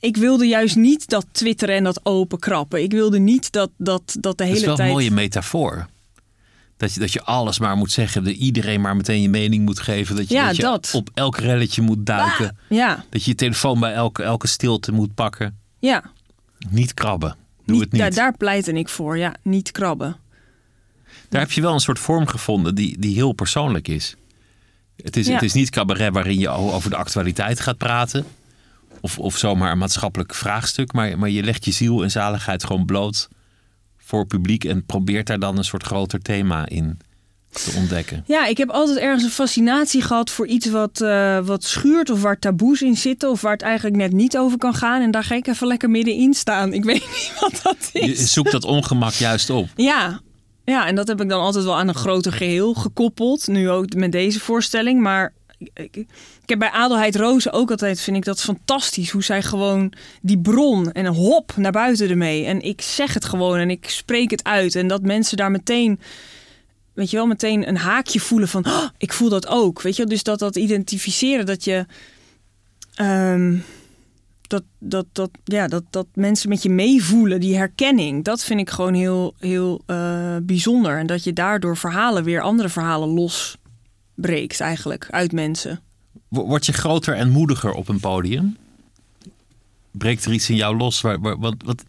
ik 0.00 0.16
wilde 0.16 0.46
juist 0.46 0.76
niet 0.76 1.08
dat 1.08 1.26
twitteren 1.32 1.74
en 1.74 1.84
dat 1.84 2.00
open 2.02 2.38
krappen. 2.38 2.82
Ik 2.82 2.92
wilde 2.92 3.18
niet 3.18 3.52
dat, 3.52 3.70
dat, 3.76 4.16
dat 4.20 4.38
de 4.38 4.44
Dat 4.44 4.46
is 4.46 4.52
hele 4.54 4.66
wel 4.66 4.76
tijd. 4.76 4.88
een 4.88 4.94
mooie 4.94 5.10
metafoor. 5.10 5.86
Dat 6.76 6.94
je, 6.94 7.00
dat 7.00 7.12
je 7.12 7.22
alles 7.22 7.58
maar 7.58 7.76
moet 7.76 7.92
zeggen. 7.92 8.24
Dat 8.24 8.32
iedereen 8.34 8.80
maar 8.80 8.96
meteen 8.96 9.22
je 9.22 9.28
mening 9.28 9.64
moet 9.64 9.80
geven. 9.80 10.16
Dat 10.16 10.28
je, 10.28 10.34
Ja, 10.34 10.46
dat 10.46 10.56
je 10.56 10.62
dat. 10.62 10.90
op 10.94 11.10
elk 11.14 11.36
relletje 11.36 11.82
moet 11.82 12.06
duiken. 12.06 12.56
Ja, 12.68 13.04
Dat 13.10 13.24
je 13.24 13.30
je 13.30 13.36
telefoon 13.36 13.80
bij 13.80 13.92
elke, 13.92 14.22
elke 14.22 14.46
stilte 14.46 14.92
moet 14.92 15.14
pakken. 15.14 15.58
ja. 15.78 16.02
Niet 16.70 16.94
krabben. 16.94 17.36
Doe 17.66 17.80
het 17.80 17.92
niet. 17.92 18.00
Daar, 18.00 18.10
daar 18.14 18.36
pleitte 18.36 18.72
ik 18.72 18.88
voor, 18.88 19.18
ja. 19.18 19.34
Niet 19.42 19.70
krabben. 19.70 20.16
Daar 21.28 21.40
heb 21.40 21.50
je 21.52 21.60
wel 21.60 21.72
een 21.72 21.80
soort 21.80 21.98
vorm 21.98 22.26
gevonden 22.26 22.74
die, 22.74 22.98
die 22.98 23.14
heel 23.14 23.32
persoonlijk 23.32 23.88
is. 23.88 24.14
Het 25.02 25.16
is, 25.16 25.26
Ja. 25.26 25.32
het 25.32 25.42
is 25.42 25.52
niet 25.52 25.70
cabaret 25.70 26.12
waarin 26.12 26.38
je 26.38 26.48
over 26.48 26.90
de 26.90 26.96
actualiteit 26.96 27.60
gaat 27.60 27.76
praten. 27.78 28.24
Of, 29.00 29.18
of 29.18 29.36
zomaar 29.36 29.72
een 29.72 29.78
maatschappelijk 29.78 30.34
vraagstuk. 30.34 30.92
Maar, 30.92 31.18
maar 31.18 31.28
je 31.30 31.42
legt 31.42 31.64
je 31.64 31.70
ziel 31.72 32.02
en 32.02 32.10
zaligheid 32.10 32.64
gewoon 32.64 32.86
bloot 32.86 33.28
voor 34.06 34.26
publiek. 34.26 34.64
En 34.64 34.84
probeert 34.86 35.26
daar 35.26 35.38
dan 35.38 35.58
een 35.58 35.64
soort 35.64 35.82
groter 35.82 36.20
thema 36.20 36.68
in 36.68 36.98
te 37.50 37.72
ontdekken. 37.76 38.24
Ja, 38.26 38.46
ik 38.46 38.56
heb 38.58 38.70
altijd 38.70 38.98
ergens 38.98 39.22
een 39.24 39.30
fascinatie 39.30 40.02
gehad 40.02 40.30
voor 40.30 40.46
iets 40.46 40.66
wat, 40.66 41.00
eh, 41.00 41.38
wat 41.38 41.64
schuurt 41.64 42.10
of 42.10 42.22
waar 42.22 42.38
taboes 42.38 42.82
in 42.82 42.96
zitten 42.96 43.30
of 43.30 43.40
waar 43.40 43.52
het 43.52 43.62
eigenlijk 43.62 43.96
net 43.96 44.12
niet 44.12 44.38
over 44.38 44.58
kan 44.58 44.74
gaan. 44.74 45.02
En 45.02 45.10
daar 45.10 45.24
ga 45.24 45.34
ik 45.34 45.46
even 45.46 45.66
lekker 45.66 45.90
middenin 45.90 46.34
staan. 46.34 46.72
Ik 46.72 46.84
weet 46.84 47.06
niet 47.06 47.32
wat 47.40 47.60
dat 47.62 47.90
Je 47.92 48.00
is. 48.00 48.32
zoekt 48.32 48.52
dat 48.52 48.64
ongemak 48.64 49.12
juist 49.12 49.50
op. 49.50 49.68
Ja. 49.76 50.20
ja, 50.64 50.86
en 50.86 50.94
dat 50.94 51.08
heb 51.08 51.20
ik 51.20 51.28
dan 51.28 51.40
altijd 51.40 51.64
wel 51.64 51.76
aan 51.78 51.88
een 51.88 51.94
groter 51.94 52.32
geheel 52.32 52.74
gekoppeld. 52.74 53.46
Nu 53.46 53.70
ook 53.70 53.94
met 53.94 54.12
deze 54.12 54.40
voorstelling. 54.40 55.00
Maar 55.00 55.32
ik, 55.74 56.06
heb 56.46 56.58
bij 56.58 56.70
Adelheid 56.70 57.16
Rozen 57.16 57.52
ook 57.52 57.70
altijd, 57.70 58.00
vind 58.00 58.16
ik 58.16 58.24
dat 58.24 58.40
fantastisch. 58.40 59.10
Hoe 59.10 59.24
zij 59.24 59.42
gewoon 59.42 59.92
die 60.22 60.38
bron 60.38 60.92
en 60.92 61.04
een 61.04 61.14
hop 61.14 61.52
naar 61.56 61.72
buiten 61.72 62.10
ermee. 62.10 62.44
En 62.44 62.60
ik 62.60 62.82
zeg 62.82 63.14
het 63.14 63.24
gewoon 63.24 63.58
en 63.58 63.70
ik 63.70 63.88
spreek 63.88 64.30
het 64.30 64.44
uit. 64.44 64.74
En 64.74 64.88
dat 64.88 65.02
mensen 65.02 65.36
daar 65.36 65.50
meteen 65.50 66.00
weet 66.96 67.10
je 67.10 67.16
wel, 67.16 67.26
meteen 67.26 67.68
een 67.68 67.76
haakje 67.76 68.20
voelen 68.20 68.48
van, 68.48 68.66
"Oh, 68.66 68.88
ik 68.98 69.12
voel 69.12 69.28
dat 69.28 69.46
ook. 69.46 69.82
Weet 69.82 69.96
je, 69.96 70.02
wel? 70.02 70.10
dus 70.10 70.22
dat 70.22 70.38
dat 70.38 70.56
identificeren, 70.56 71.46
dat 71.46 71.64
je, 71.64 71.86
ehm, 72.94 73.56
dat, 74.46 74.62
dat, 74.78 75.06
dat, 75.12 75.30
ja, 75.44 75.68
dat, 75.68 75.82
dat 75.90 76.06
mensen 76.14 76.48
met 76.48 76.62
je 76.62 76.70
meevoelen, 76.70 77.40
die 77.40 77.56
herkenning, 77.56 78.24
dat 78.24 78.44
vind 78.44 78.60
ik 78.60 78.70
gewoon 78.70 78.94
heel, 78.94 79.34
heel 79.38 79.82
eh, 79.86 80.36
bijzonder. 80.42 80.98
En 80.98 81.06
dat 81.06 81.24
je 81.24 81.32
daardoor 81.32 81.76
verhalen 81.76 82.24
weer 82.24 82.40
andere 82.40 82.68
verhalen 82.68 83.08
losbreekt 84.16 84.60
eigenlijk 84.60 85.08
uit 85.10 85.32
mensen. 85.32 85.80
Wo- 86.28 86.46
Word 86.46 86.66
je 86.66 86.72
groter 86.72 87.14
en 87.14 87.30
moediger 87.30 87.72
op 87.72 87.88
een 87.88 88.00
podium? 88.00 88.56
Breekt 89.90 90.24
er 90.24 90.32
iets 90.32 90.50
in 90.50 90.56
jou 90.56 90.76
los? 90.76 91.00
Waar, 91.00 91.20
waar, 91.20 91.38
want, 91.38 91.62
wat, 91.62 91.84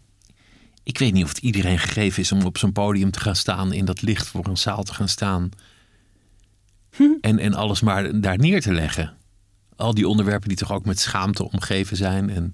ik 0.82 0.98
weet 0.98 1.12
niet 1.12 1.24
of 1.24 1.28
het 1.28 1.38
iedereen 1.38 1.78
gegeven 1.78 2.22
is 2.22 2.32
om 2.32 2.42
op 2.44 2.58
zo'n 2.58 2.72
podium 2.72 3.10
te 3.10 3.20
gaan 3.20 3.36
staan, 3.36 3.72
in 3.72 3.84
dat 3.84 4.02
licht 4.02 4.26
voor 4.26 4.46
een 4.46 4.56
zaal 4.56 4.82
te 4.82 4.94
gaan 4.94 5.08
staan. 5.08 5.50
En, 7.20 7.38
en 7.38 7.54
alles 7.54 7.80
maar 7.80 8.20
daar 8.20 8.38
neer 8.38 8.60
te 8.60 8.72
leggen. 8.72 9.16
Al 9.76 9.94
die 9.94 10.08
onderwerpen 10.08 10.48
die 10.48 10.56
toch 10.58 10.72
ook 10.72 10.84
met 10.84 11.00
schaamte 11.00 11.50
omgeven 11.50 11.96
zijn. 11.96 12.30
En 12.30 12.52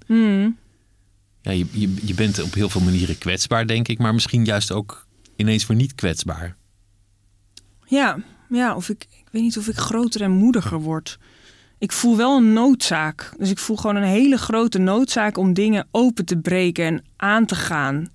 ja, 1.42 1.50
je, 1.50 1.66
je, 1.70 1.94
je 2.02 2.14
bent 2.14 2.42
op 2.42 2.54
heel 2.54 2.68
veel 2.68 2.80
manieren 2.80 3.18
kwetsbaar, 3.18 3.66
denk 3.66 3.88
ik, 3.88 3.98
maar 3.98 4.14
misschien 4.14 4.44
juist 4.44 4.72
ook 4.72 5.06
ineens 5.36 5.66
weer 5.66 5.76
niet 5.76 5.94
kwetsbaar. 5.94 6.56
Ja, 7.86 8.18
ja 8.54 8.74
of 8.74 8.88
ik, 8.88 9.06
ik 9.10 9.28
weet 9.30 9.42
niet 9.42 9.58
of 9.58 9.68
ik 9.68 9.76
groter 9.76 10.22
en 10.22 10.30
moediger 10.30 10.80
word. 10.80 11.18
Ik 11.78 11.92
voel 11.92 12.16
wel 12.16 12.36
een 12.36 12.52
noodzaak. 12.52 13.32
Dus 13.38 13.50
ik 13.50 13.58
voel 13.58 13.76
gewoon 13.76 13.96
een 13.96 14.02
hele 14.02 14.38
grote 14.38 14.78
noodzaak 14.78 15.36
om 15.36 15.52
dingen 15.52 15.86
open 15.90 16.24
te 16.24 16.36
breken 16.36 16.84
en 16.84 17.04
aan 17.16 17.46
te 17.46 17.54
gaan. 17.54 18.08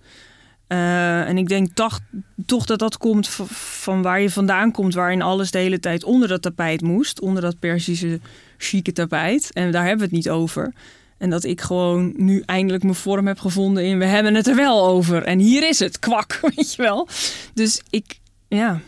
Eh, 0.67 1.27
en 1.27 1.37
ik 1.37 1.47
denk 1.47 1.67
toch, 1.73 1.99
toch 2.45 2.65
dat 2.65 2.79
dat 2.79 2.97
komt 2.97 3.29
van 3.49 4.01
waar 4.01 4.21
je 4.21 4.29
vandaan 4.29 4.71
komt, 4.71 4.93
waarin 4.93 5.21
alles 5.21 5.51
de 5.51 5.57
hele 5.57 5.79
tijd 5.79 6.03
onder 6.03 6.27
dat 6.27 6.41
tapijt 6.41 6.81
moest, 6.81 7.19
onder 7.19 7.41
dat 7.41 7.59
Persische 7.59 8.19
chique 8.57 8.91
tapijt. 8.91 9.53
En 9.53 9.71
daar 9.71 9.81
hebben 9.81 9.99
we 9.99 10.15
het 10.15 10.23
niet 10.25 10.29
over. 10.29 10.73
En 11.17 11.29
dat 11.29 11.43
ik 11.43 11.61
gewoon 11.61 12.13
nu 12.15 12.43
eindelijk 12.45 12.83
mijn 12.83 12.95
vorm 12.95 13.27
heb 13.27 13.39
gevonden 13.39 13.85
in 13.85 13.99
we 13.99 14.05
hebben 14.05 14.35
het 14.35 14.47
er 14.47 14.55
wel 14.55 14.87
over. 14.87 15.23
En 15.23 15.39
hier 15.39 15.67
is 15.67 15.79
het, 15.79 15.99
kwak, 15.99 16.39
weet 16.55 16.73
je 16.73 16.81
wel. 16.81 17.07
Dus 17.53 17.81
ik, 17.89 18.19
ja, 18.47 18.79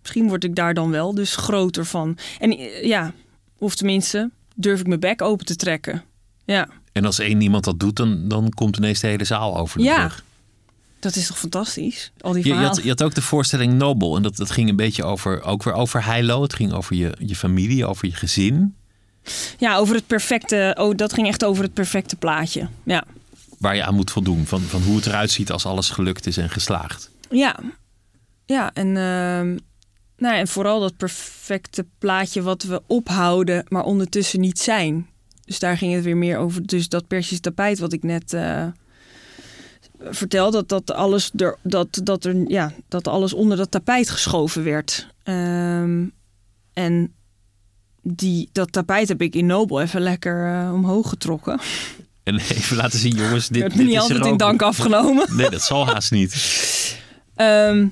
misschien 0.00 0.28
word 0.28 0.44
ik 0.44 0.54
daar 0.54 0.74
dan 0.74 0.90
wel 0.90 1.14
dus 1.14 1.36
groter 1.36 1.84
van. 1.84 2.18
En 2.38 2.50
eh, 2.58 2.84
ja, 2.84 3.12
of 3.58 3.74
tenminste, 3.74 4.30
durf 4.54 4.80
ik 4.80 4.86
mijn 4.86 5.00
bek 5.00 5.22
open 5.22 5.46
te 5.46 5.56
trekken. 5.56 6.04
Ja, 6.44 6.68
En 6.92 7.04
als 7.04 7.18
één 7.18 7.40
iemand 7.40 7.64
dat 7.64 7.78
doet, 7.80 7.96
dan, 7.96 8.28
dan 8.28 8.50
komt 8.50 8.76
ineens 8.76 9.00
de 9.00 9.06
hele 9.06 9.24
zaal 9.24 9.56
over 9.56 9.78
de 9.78 9.84
Ja. 9.84 10.02
rug. 10.02 10.24
dat 11.00 11.16
is 11.16 11.26
toch 11.26 11.38
fantastisch? 11.38 12.12
Al 12.20 12.32
die 12.32 12.42
Je, 12.48 12.54
je, 12.54 12.60
had, 12.66 12.82
je 12.82 12.88
had 12.88 13.02
ook 13.02 13.14
de 13.14 13.22
voorstelling 13.22 13.72
Nobel. 13.72 14.16
En 14.16 14.22
dat, 14.22 14.36
dat 14.36 14.50
ging 14.50 14.68
een 14.68 14.76
beetje 14.76 15.04
over, 15.04 15.42
ook 15.42 15.62
weer 15.62 15.74
over 15.74 16.04
Heilo. 16.04 16.42
Het 16.42 16.54
ging 16.54 16.72
over 16.72 16.96
je, 16.96 17.14
je 17.18 17.36
familie, 17.36 17.86
over 17.86 18.06
je 18.08 18.14
gezin. 18.14 18.74
Ja, 19.58 19.76
over 19.76 19.94
het 19.94 20.06
perfecte. 20.06 20.76
Oh, 20.78 20.96
dat 20.96 21.12
ging 21.12 21.26
echt 21.26 21.44
over 21.44 21.62
het 21.64 21.74
perfecte 21.74 22.16
plaatje. 22.16 22.68
Ja. 22.84 23.04
Waar 23.58 23.76
je 23.76 23.84
aan 23.84 23.94
moet 23.94 24.10
voldoen. 24.10 24.46
Van, 24.46 24.60
van 24.60 24.82
hoe 24.82 24.96
het 24.96 25.06
eruit 25.06 25.30
ziet 25.30 25.50
als 25.50 25.66
alles 25.66 25.90
gelukt 25.90 26.26
is 26.26 26.36
en 26.36 26.50
geslaagd. 26.50 27.10
Ja. 27.30 27.58
Ja, 28.46 28.70
en, 28.74 28.96
ehm, 28.96 29.58
nou, 30.20 30.36
en 30.36 30.48
vooral 30.48 30.80
dat 30.80 30.96
perfecte 30.96 31.86
plaatje 31.98 32.42
wat 32.42 32.62
we 32.62 32.82
ophouden, 32.86 33.64
maar 33.68 33.84
ondertussen 33.84 34.40
niet 34.40 34.58
zijn. 34.58 35.06
Dus 35.44 35.58
daar 35.58 35.76
ging 35.76 35.94
het 35.94 36.04
weer 36.04 36.16
meer 36.16 36.38
over. 36.38 36.66
Dus 36.66 36.88
dat 36.88 37.06
Persisch 37.06 37.40
tapijt 37.40 37.78
wat 37.78 37.92
ik 37.92 38.02
net 38.02 38.32
eh 38.32 38.66
vertel, 40.08 40.50
dat, 40.50 40.68
dat, 40.68 40.92
alles 40.92 41.30
er, 41.36 41.56
dat, 41.62 42.00
dat, 42.02 42.24
er, 42.24 42.50
ja, 42.50 42.72
dat 42.88 43.08
alles 43.08 43.32
onder 43.32 43.56
dat 43.56 43.70
tapijt 43.70 44.10
geschoven 44.10 44.64
werd. 44.64 45.06
Ehm, 45.22 46.04
en 46.72 47.14
die, 48.02 48.48
dat 48.52 48.72
tapijt 48.72 49.08
heb 49.08 49.22
ik 49.22 49.34
in 49.34 49.46
Nobel 49.46 49.80
even 49.80 50.00
lekker 50.00 50.54
eh, 50.54 50.72
omhoog 50.72 51.08
getrokken. 51.08 51.60
En 52.22 52.38
even 52.38 52.76
laten 52.76 52.98
zien, 52.98 53.16
jongens. 53.16 53.48
Dit, 53.48 53.62
me 53.62 53.68
dit 53.68 53.78
niet 53.78 53.94
is 53.94 54.00
altijd 54.00 54.26
in 54.26 54.36
dank 54.36 54.62
afgenomen. 54.62 55.26
Nee, 55.36 55.50
dat 55.50 55.62
zal 55.62 55.86
haast 55.86 56.10
niet. 56.10 56.34
Ehm, 57.34 57.86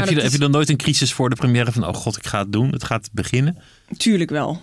Heb 0.00 0.08
dat 0.08 0.14
je, 0.14 0.16
is- 0.16 0.22
heb 0.22 0.32
je 0.32 0.38
dan 0.46 0.50
nooit 0.50 0.68
een 0.68 0.76
crisis 0.76 1.12
voor 1.12 1.30
de 1.30 1.36
première 1.36 1.72
van... 1.72 1.86
oh 1.86 1.94
god, 1.94 2.16
ik 2.16 2.26
ga 2.26 2.38
het 2.38 2.52
doen, 2.52 2.72
het 2.72 2.84
gaat 2.84 3.08
beginnen? 3.12 3.56
Tuurlijk 3.96 4.30
wel. 4.30 4.60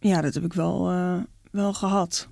Ja, 0.00 0.20
dat 0.20 0.34
heb 0.34 0.44
ik 0.44 0.52
wel, 0.52 0.90
eh, 0.90 1.14
wel 1.50 1.72
gehad. 1.72 2.28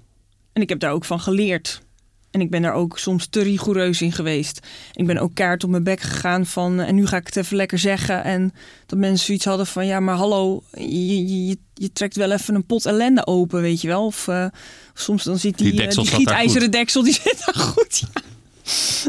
En 0.53 0.63
ik 0.63 0.69
heb 0.69 0.81
daar 0.81 0.93
ook 0.93 1.05
van 1.05 1.21
geleerd. 1.21 1.83
En 2.31 2.41
ik 2.41 2.51
ben 2.51 2.63
daar 2.63 2.73
ook 2.73 2.99
soms 2.99 3.27
te 3.27 3.43
rigoureus 3.43 4.03
in 4.03 4.13
geweest. 4.13 4.67
Ik 4.93 5.07
ben 5.07 5.19
ook 5.19 5.35
kaart 5.35 5.65
op 5.65 5.71
mijn 5.71 5.83
bek 5.85 6.01
gegaan 6.01 6.47
van... 6.47 6.81
en 6.81 6.95
nu 6.95 7.07
ga 7.07 7.17
ik 7.17 7.27
het 7.27 7.37
even 7.37 7.57
lekker 7.57 7.79
zeggen. 7.79 8.25
En 8.25 8.53
dat 8.87 8.99
mensen 8.99 9.27
zoiets 9.27 9.45
hadden 9.45 9.67
van... 9.67 9.87
ja, 9.87 10.01
maar 10.01 10.15
hallo, 10.17 10.63
je, 10.73 11.47
je, 11.47 11.57
je 11.75 11.93
trekt 11.93 12.17
wel 12.17 12.31
even 12.31 12.55
een 12.55 12.67
pot 12.67 12.87
ellende 12.87 13.27
open, 13.27 13.61
weet 13.61 13.81
je 13.81 13.89
wel. 13.89 14.07
Of 14.07 14.27
uh, 14.27 14.47
soms 14.95 15.25
dan 15.25 15.39
zit 15.39 15.59
die, 15.59 15.71
Die 15.71 15.81
deksel 15.81 16.03
die 16.03 16.13
gietijzeren 16.13 16.71
deksel... 16.71 17.03
die 17.03 17.13
zit 17.13 17.43
daar 17.47 17.55
goed, 17.65 17.99
ja. 18.15 18.21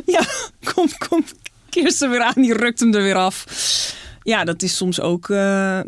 Ja, 0.05 0.25
kom, 0.73 0.87
kom, 1.09 1.23
keer 1.75 1.91
ze 1.91 2.07
weer 2.07 2.21
aan, 2.21 2.33
die 2.41 2.53
rukt 2.53 2.79
hem 2.79 2.93
er 2.93 3.01
weer 3.03 3.15
af. 3.15 3.45
Ja, 4.23 4.43
dat 4.43 4.61
is 4.61 4.75
soms 4.75 4.99
ook 4.99 5.29
eh, 5.29 5.79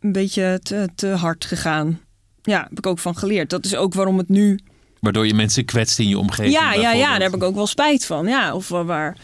een 0.00 0.12
beetje 0.12 0.60
te, 0.62 0.88
te 0.94 1.06
hard 1.06 1.44
gegaan. 1.44 2.00
Ja, 2.42 2.66
heb 2.68 2.78
ik 2.78 2.86
ook 2.86 2.98
van 2.98 3.16
geleerd. 3.16 3.50
Dat 3.50 3.64
is 3.64 3.74
ook 3.76 3.94
waarom 3.94 4.18
het 4.18 4.28
nu 4.28 4.58
Waardoor 5.00 5.26
je 5.26 5.34
mensen 5.34 5.64
kwetst 5.64 5.98
in 5.98 6.08
je 6.08 6.18
omgeving. 6.18 6.52
ja, 6.54 6.72
ja, 6.74 6.92
ja, 6.92 7.10
daar 7.10 7.22
heb 7.22 7.34
ik 7.34 7.42
ook 7.42 7.54
wel 7.54 7.66
spijt 7.66 8.06
van. 8.06 8.26
Ja, 8.26 8.54
of 8.54 8.68
wa- 8.68 8.84
waar. 8.84 9.16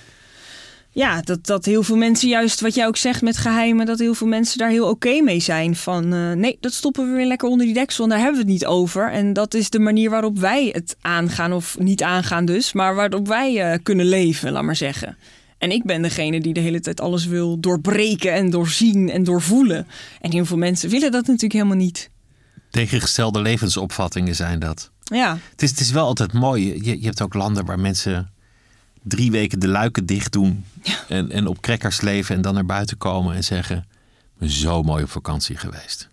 Ja, 0.90 1.20
dat, 1.22 1.46
dat 1.46 1.64
heel 1.64 1.82
veel 1.82 1.96
mensen, 1.96 2.28
juist 2.28 2.60
wat 2.60 2.74
jij 2.74 2.86
ook 2.86 2.96
zegt 2.96 3.22
met 3.22 3.36
geheimen, 3.36 3.86
dat 3.86 3.98
heel 3.98 4.14
veel 4.14 4.26
mensen 4.26 4.58
daar 4.58 4.70
heel 4.70 4.88
oké 4.88 5.20
mee 5.20 5.40
zijn. 5.40 5.76
Van 5.76 6.12
eh, 6.12 6.32
nee, 6.32 6.56
dat 6.60 6.72
stoppen 6.72 7.10
we 7.10 7.16
weer 7.16 7.26
lekker 7.26 7.48
onder 7.48 7.66
die 7.66 7.74
deksel 7.74 8.04
en 8.04 8.10
daar 8.10 8.18
hebben 8.18 8.36
we 8.36 8.42
het 8.42 8.52
niet 8.52 8.66
over. 8.66 9.10
En 9.10 9.32
dat 9.32 9.54
is 9.54 9.70
de 9.70 9.78
manier 9.78 10.10
waarop 10.10 10.38
wij 10.38 10.68
het 10.72 10.96
aangaan, 11.00 11.52
of 11.52 11.78
niet 11.78 12.02
aangaan 12.02 12.44
dus, 12.44 12.72
maar 12.72 12.94
waarop 12.94 13.28
wij 13.28 13.62
eh, 13.72 13.78
kunnen 13.82 14.06
leven, 14.06 14.52
laat 14.52 14.62
maar 14.62 14.76
zeggen. 14.76 15.16
En 15.58 15.70
ik 15.70 15.84
ben 15.84 16.02
degene 16.02 16.40
die 16.40 16.52
de 16.52 16.60
hele 16.60 16.80
tijd 16.80 17.00
alles 17.00 17.26
wil 17.26 17.60
doorbreken 17.60 18.32
en 18.32 18.50
doorzien 18.50 19.10
en 19.10 19.24
doorvoelen. 19.24 19.86
En 20.20 20.32
heel 20.32 20.44
veel 20.44 20.56
mensen 20.56 20.90
willen 20.90 21.10
dat 21.10 21.26
natuurlijk 21.26 21.52
helemaal 21.52 21.76
niet. 21.76 22.10
Tegengestelde 22.70 23.40
levensopvattingen 23.42 24.34
zijn 24.34 24.58
dat. 24.58 24.90
Ja, 25.02 25.38
Het 25.50 25.62
is, 25.62 25.70
het 25.70 25.80
is 25.80 25.90
wel 25.90 26.04
altijd 26.06 26.32
mooi. 26.32 26.84
Je, 26.84 27.00
je 27.00 27.06
hebt 27.06 27.22
ook 27.22 27.34
landen 27.34 27.64
waar 27.64 27.78
mensen 27.80 28.30
drie 29.02 29.30
weken 29.30 29.58
de 29.60 29.68
luiken 29.68 30.06
dicht 30.06 30.32
doen. 30.32 30.64
En, 31.08 31.30
en 31.30 31.46
op 31.46 31.60
crackers 31.60 32.00
leven 32.00 32.34
en 32.36 32.42
dan 32.42 32.54
naar 32.54 32.66
buiten 32.66 32.98
komen 32.98 33.34
en 33.36 33.44
zeggen... 33.44 33.76
"Ik 33.76 34.38
ben 34.38 34.50
zo 34.50 34.82
mooi 34.82 35.02
op 35.02 35.10
vakantie 35.10 35.56
geweest. 35.56 36.08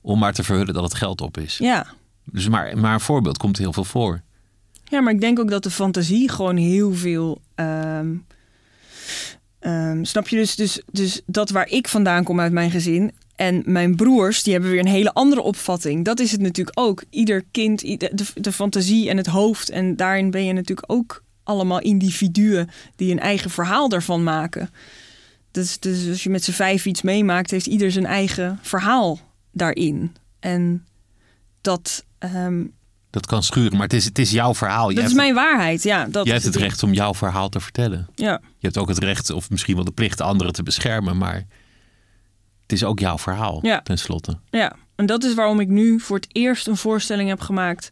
Om 0.00 0.18
maar 0.18 0.32
te 0.32 0.42
verhullen 0.42 0.74
dat 0.74 0.82
het 0.82 0.94
geld 0.94 1.20
op 1.20 1.38
is. 1.38 1.58
ja. 1.58 1.86
Dus 2.24 2.48
maar, 2.48 2.78
maar 2.78 2.92
een 2.94 3.00
voorbeeld 3.00 3.38
komt 3.38 3.58
heel 3.58 3.72
veel 3.72 3.84
voor. 3.84 4.22
Ja, 4.84 5.00
maar 5.00 5.12
ik 5.12 5.20
denk 5.20 5.38
ook 5.38 5.50
dat 5.50 5.62
de 5.62 5.70
fantasie 5.70 6.30
gewoon 6.30 6.56
heel 6.56 6.94
veel. 6.94 7.40
ehm, 7.54 8.14
ehm, 9.58 10.04
snap 10.04 10.28
je 10.28 10.36
dus, 10.36 10.56
dus, 10.56 10.82
dus 10.92 11.20
dat 11.26 11.50
waar 11.50 11.68
ik 11.68 11.88
vandaan 11.88 12.24
kom 12.24 12.40
uit 12.40 12.52
mijn 12.52 12.70
gezin. 12.70 13.12
En 13.36 13.62
mijn 13.64 13.96
broers, 13.96 14.42
die 14.42 14.52
hebben 14.52 14.70
weer 14.70 14.80
een 14.80 14.86
hele 14.86 15.12
andere 15.12 15.40
opvatting. 15.42 16.04
Dat 16.04 16.20
is 16.20 16.32
het 16.32 16.40
natuurlijk 16.40 16.78
ook. 16.78 17.04
Ieder 17.10 17.44
kind, 17.50 17.80
de, 17.80 18.26
de 18.34 18.52
fantasie 18.52 19.08
en 19.08 19.16
het 19.16 19.26
hoofd. 19.26 19.70
En 19.70 19.96
daarin 19.96 20.30
ben 20.30 20.44
je 20.44 20.52
natuurlijk 20.52 20.92
ook 20.92 21.22
allemaal 21.42 21.80
individuen 21.80 22.68
die 22.96 23.12
een 23.12 23.20
eigen 23.20 23.50
verhaal 23.50 23.88
daarvan 23.88 24.22
maken. 24.22 24.70
Dus, 25.50 25.78
dus 25.78 26.08
als 26.08 26.22
je 26.22 26.30
met 26.30 26.44
z'n 26.44 26.52
vijf 26.52 26.86
iets 26.86 27.02
meemaakt, 27.02 27.50
heeft 27.50 27.66
ieder 27.66 27.92
zijn 27.92 28.06
eigen 28.06 28.58
verhaal 28.62 29.20
daarin. 29.52 30.16
En 30.40 30.86
dat, 31.60 32.04
ehm, 32.18 32.64
Dat 33.16 33.26
kan 33.26 33.42
schuren, 33.42 33.72
maar 33.72 33.82
het 33.82 33.92
is, 33.92 34.04
het 34.04 34.18
is 34.18 34.30
jouw 34.30 34.54
verhaal. 34.54 34.86
dat 34.86 34.96
Jij 34.96 35.04
is 35.04 35.12
mijn 35.12 35.34
waarheid. 35.34 35.82
Ja, 35.82 36.04
dat 36.04 36.24
jij 36.24 36.34
hebt 36.34 36.46
het 36.46 36.56
recht 36.56 36.82
om 36.82 36.92
jouw 36.92 37.14
verhaal 37.14 37.48
te 37.48 37.60
vertellen. 37.60 38.06
Ja. 38.14 38.40
Je 38.42 38.66
hebt 38.66 38.78
ook 38.78 38.88
het 38.88 38.98
recht, 38.98 39.30
of 39.30 39.50
misschien 39.50 39.74
wel 39.74 39.84
de 39.84 39.90
plicht, 39.92 40.20
anderen 40.20 40.52
te 40.52 40.62
beschermen. 40.62 41.16
Maar 41.16 41.34
het 42.62 42.72
is 42.72 42.84
ook 42.84 42.98
jouw 42.98 43.18
verhaal, 43.18 43.58
Ja. 43.62 43.80
tenslotte. 43.80 44.38
Ja, 44.50 44.76
en 44.94 45.06
dat 45.06 45.24
is 45.24 45.34
waarom 45.34 45.60
ik 45.60 45.68
nu 45.68 46.00
voor 46.00 46.16
het 46.16 46.26
eerst 46.32 46.66
een 46.66 46.76
voorstelling 46.76 47.28
heb 47.28 47.40
gemaakt. 47.40 47.90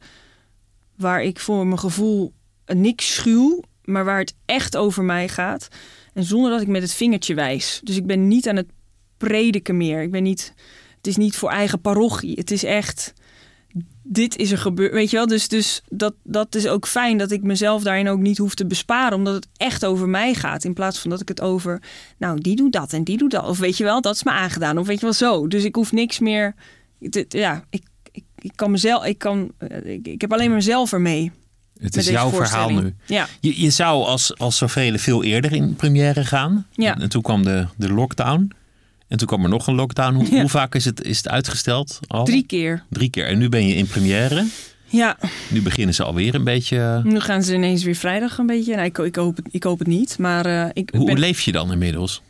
waar 0.96 1.22
ik 1.22 1.40
voor 1.40 1.66
mijn 1.66 1.78
gevoel 1.78 2.32
niks 2.66 3.14
schuw, 3.14 3.62
maar 3.84 4.04
waar 4.04 4.18
het 4.18 4.34
echt 4.44 4.76
over 4.76 5.04
mij 5.04 5.28
gaat. 5.28 5.68
En 6.12 6.24
zonder 6.24 6.50
dat 6.50 6.60
ik 6.60 6.68
met 6.68 6.82
het 6.82 6.94
vingertje 6.94 7.34
wijs. 7.34 7.80
Dus 7.82 7.96
ik 7.96 8.06
ben 8.06 8.28
niet 8.28 8.48
aan 8.48 8.56
het 8.56 8.68
prediken 9.16 9.76
meer. 9.76 10.02
Ik 10.02 10.10
ben 10.10 10.22
niet. 10.22 10.52
Het 10.96 11.06
is 11.06 11.16
niet 11.16 11.36
voor 11.36 11.50
eigen 11.50 11.80
parochie. 11.80 12.34
Het 12.36 12.50
is 12.50 12.64
echt. 12.64 13.12
Dit 14.06 14.36
is 14.36 14.50
er 14.50 14.58
gebeurd. 14.58 14.92
Weet 14.92 15.10
je 15.10 15.16
wel? 15.16 15.26
Dus, 15.26 15.48
dus 15.48 15.82
dat, 15.88 16.14
dat 16.22 16.54
is 16.54 16.66
ook 16.66 16.86
fijn 16.86 17.18
dat 17.18 17.30
ik 17.30 17.42
mezelf 17.42 17.82
daarin 17.82 18.08
ook 18.08 18.18
niet 18.20 18.38
hoef 18.38 18.54
te 18.54 18.66
besparen. 18.66 19.16
Omdat 19.18 19.34
het 19.34 19.46
echt 19.56 19.84
over 19.84 20.08
mij 20.08 20.34
gaat. 20.34 20.64
In 20.64 20.74
plaats 20.74 20.98
van 20.98 21.10
dat 21.10 21.20
ik 21.20 21.28
het 21.28 21.40
over. 21.40 21.82
Nou, 22.18 22.40
die 22.40 22.56
doet 22.56 22.72
dat 22.72 22.92
en 22.92 23.04
die 23.04 23.16
doet 23.18 23.30
dat. 23.30 23.48
Of 23.48 23.58
weet 23.58 23.76
je 23.76 23.84
wel, 23.84 24.00
dat 24.00 24.14
is 24.14 24.22
me 24.22 24.30
aangedaan. 24.30 24.78
Of 24.78 24.86
weet 24.86 24.96
je 25.00 25.04
wel 25.04 25.12
zo. 25.14 25.48
Dus 25.48 25.64
ik 25.64 25.74
hoef 25.74 25.92
niks 25.92 26.18
meer. 26.18 26.54
dit- 26.98 27.32
Ja, 27.32 27.64
ik, 27.70 27.82
ik, 28.12 28.24
ik 28.38 28.52
kan 28.54 28.70
mezelf. 28.70 29.04
Ik, 29.04 29.18
kan, 29.18 29.52
eh, 29.58 29.92
ik, 29.94 30.06
ik 30.06 30.20
heb 30.20 30.32
alleen 30.32 30.46
maar 30.48 30.56
mezelf 30.56 30.92
ermee. 30.92 31.32
Het 31.78 31.96
is 31.96 32.08
jouw 32.08 32.30
verhaal 32.30 32.68
nu. 32.82 32.94
Ja. 33.06 33.26
Je, 33.40 33.60
je 33.60 33.70
zou 33.70 34.04
als, 34.04 34.38
als 34.38 34.58
zoveel 34.58 34.98
veel 34.98 35.22
eerder 35.24 35.52
in 35.52 35.74
première 35.74 36.24
gaan. 36.24 36.66
Ja. 36.72 36.98
En 36.98 37.08
toen 37.08 37.22
kwam 37.22 37.42
de, 37.44 37.66
de 37.76 37.92
lockdown. 37.92 38.50
En 39.08 39.18
toen 39.18 39.26
kwam 39.26 39.42
er 39.42 39.48
nog 39.48 39.66
een 39.66 39.74
lockdown. 39.74 40.14
Hoe, 40.14 40.30
Ja. 40.30 40.40
hoe 40.40 40.48
vaak 40.50 40.74
is 40.74 40.84
het, 40.84 41.02
is 41.02 41.16
het 41.16 41.28
uitgesteld? 41.28 41.98
Al? 42.06 42.24
Drie 42.24 42.46
keer. 42.46 42.84
Drie 42.90 43.10
keer. 43.10 43.26
En 43.26 43.38
nu 43.38 43.48
ben 43.48 43.66
je 43.66 43.74
in 43.74 43.86
première. 43.86 44.46
Ja, 44.88 45.16
Nu 45.50 45.62
beginnen 45.62 45.94
ze 45.94 46.04
alweer 46.04 46.34
een 46.34 46.44
beetje... 46.44 47.00
nu 47.04 47.20
gaan 47.20 47.42
ze 47.42 47.54
ineens 47.54 47.82
weer 47.84 47.94
vrijdag 47.94 48.38
een 48.38 48.46
beetje. 48.46 48.74
Nou, 48.74 48.86
ik, 48.86 48.98
ik, 48.98 49.16
hoop, 49.16 49.36
het, 49.36 49.46
ik 49.50 49.62
hoop 49.62 49.78
het 49.78 49.88
niet. 49.88 50.18
Maar 50.18 50.46
eh, 50.46 50.68
ik 50.72 50.90
Hoe, 50.92 51.04
ben, 51.04 51.14
hoe 51.14 51.18
leef 51.24 51.40
je 51.40 51.52
dan 51.52 51.72
inmiddels? 51.72 52.22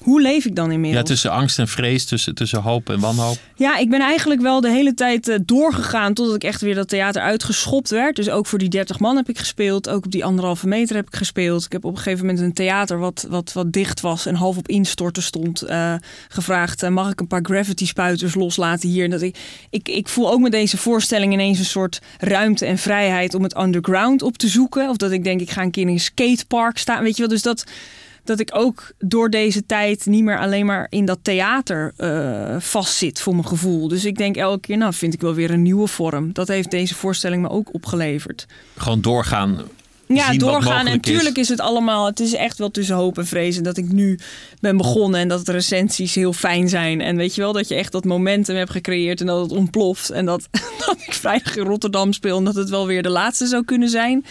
Hoe 0.00 0.20
leef 0.20 0.44
ik 0.44 0.56
dan 0.56 0.70
inmiddels? 0.70 1.02
Ja, 1.02 1.08
tussen 1.14 1.30
angst 1.30 1.58
en 1.58 1.68
vrees, 1.68 2.04
tussen, 2.04 2.34
tussen 2.34 2.62
hoop 2.62 2.90
en 2.90 3.00
wanhoop. 3.00 3.36
Ja, 3.54 3.76
ik 3.76 3.90
ben 3.90 4.00
eigenlijk 4.00 4.40
wel 4.40 4.60
de 4.60 4.70
hele 4.70 4.94
tijd 4.94 5.28
eh, 5.28 5.38
doorgegaan 5.44 6.14
totdat 6.14 6.34
ik 6.34 6.44
echt 6.44 6.60
weer 6.60 6.74
dat 6.74 6.88
theater 6.88 7.22
uitgeschopt 7.22 7.90
werd. 7.90 8.16
Dus 8.16 8.30
ook 8.30 8.46
voor 8.46 8.58
die 8.58 8.68
30 8.68 8.98
man 8.98 9.16
heb 9.16 9.28
ik 9.28 9.38
gespeeld. 9.38 9.88
Ook 9.88 10.04
op 10.04 10.10
die 10.10 10.24
anderhalve 10.24 10.66
meter 10.68 10.96
heb 10.96 11.06
ik 11.06 11.16
gespeeld. 11.16 11.64
Ik 11.64 11.72
heb 11.72 11.84
op 11.84 11.90
een 11.92 11.96
gegeven 12.02 12.26
moment 12.26 12.44
een 12.44 12.52
theater 12.52 12.98
wat, 12.98 13.26
wat, 13.28 13.52
wat 13.52 13.72
dicht 13.72 14.00
was 14.00 14.26
en 14.26 14.34
half 14.34 14.56
op 14.56 14.68
instorten 14.68 15.22
stond. 15.22 15.62
eh, 15.62 15.94
gevraagd, 16.28 16.82
eh, 16.82 16.90
mag 16.90 17.10
ik 17.10 17.20
een 17.20 17.26
paar 17.26 17.44
gravity 17.44 17.86
spuiters 17.86 18.34
loslaten 18.34 18.88
hier? 18.88 19.04
En 19.04 19.10
Dat 19.10 19.22
ik, 19.22 19.36
ik, 19.70 19.88
ik 19.88 20.08
voel 20.08 20.30
ook 20.32 20.40
met 20.40 20.52
deze 20.52 20.76
voorstelling 20.76 21.32
ineens 21.32 21.58
een 21.58 21.64
soort 21.64 21.98
ruimte 22.18 22.66
en 22.66 22.78
vrijheid 22.78 23.34
om 23.34 23.42
het 23.42 23.56
underground 23.58 24.22
op 24.22 24.36
te 24.36 24.48
zoeken. 24.48 24.88
Of 24.88 24.96
dat 24.96 25.10
ik 25.10 25.24
denk, 25.24 25.40
ik 25.40 25.50
ga 25.50 25.62
een 25.62 25.70
keer 25.70 25.82
in 25.82 25.88
een 25.88 26.00
skatepark 26.00 26.78
staan. 26.78 27.02
Weet 27.02 27.14
je 27.16 27.20
wel, 27.22 27.30
dus 27.30 27.42
dat 27.42 27.64
dat 28.24 28.40
ik 28.40 28.50
ook 28.52 28.92
door 28.98 29.30
deze 29.30 29.66
tijd 29.66 30.06
niet 30.06 30.24
meer 30.24 30.38
alleen 30.38 30.66
maar 30.66 30.86
in 30.88 31.04
dat 31.04 31.18
theater 31.22 31.92
eh, 31.96 32.56
vastzit 32.58 33.20
voor 33.20 33.34
mijn 33.34 33.46
gevoel. 33.46 33.88
Dus 33.88 34.04
ik 34.04 34.16
denk 34.16 34.36
elke 34.36 34.60
keer, 34.60 34.76
nou 34.76 34.92
vind 34.92 35.14
ik 35.14 35.20
wel 35.20 35.34
weer 35.34 35.50
een 35.50 35.62
nieuwe 35.62 35.86
vorm. 35.86 36.32
Dat 36.32 36.48
heeft 36.48 36.70
deze 36.70 36.94
voorstelling 36.94 37.42
me 37.42 37.48
ook 37.48 37.74
opgeleverd. 37.74 38.46
Gewoon 38.76 39.00
doorgaan. 39.00 39.58
Ja, 40.14 40.30
zien 40.30 40.40
wat 40.40 40.50
doorgaan. 40.50 40.72
En 40.72 40.78
mogelijk 40.78 41.06
is. 41.06 41.12
tuurlijk 41.12 41.36
is 41.36 41.48
het 41.48 41.60
allemaal, 41.60 42.06
het 42.06 42.20
is 42.20 42.34
echt 42.34 42.58
wel 42.58 42.70
tussen 42.70 42.96
hoop 42.96 43.18
en 43.18 43.26
vrees. 43.26 43.56
En 43.56 43.62
dat 43.62 43.76
ik 43.76 43.92
nu 43.92 44.18
ben 44.60 44.76
begonnen 44.76 45.20
en 45.20 45.28
dat 45.28 45.46
de 45.46 45.52
recensies 45.52 46.14
heel 46.14 46.32
fijn 46.32 46.68
zijn. 46.68 47.00
En 47.00 47.16
weet 47.16 47.34
je 47.34 47.40
wel, 47.40 47.52
dat 47.52 47.68
je 47.68 47.74
echt 47.74 47.92
dat 47.92 48.04
momentum 48.04 48.56
hebt 48.56 48.70
gecreëerd 48.70 49.20
en 49.20 49.26
dat 49.26 49.40
het 49.40 49.52
ontploft. 49.52 50.10
En 50.10 50.26
dat, 50.26 50.48
dat 50.86 50.96
ik 51.06 51.14
vrijdag 51.14 51.56
in 51.56 51.64
Rotterdam 51.64 52.12
speel 52.12 52.38
en 52.38 52.44
dat 52.44 52.54
het 52.54 52.70
wel 52.70 52.86
weer 52.86 53.02
de 53.02 53.08
laatste 53.08 53.46
zou 53.46 53.64
kunnen 53.64 53.88
zijn. 53.88 54.24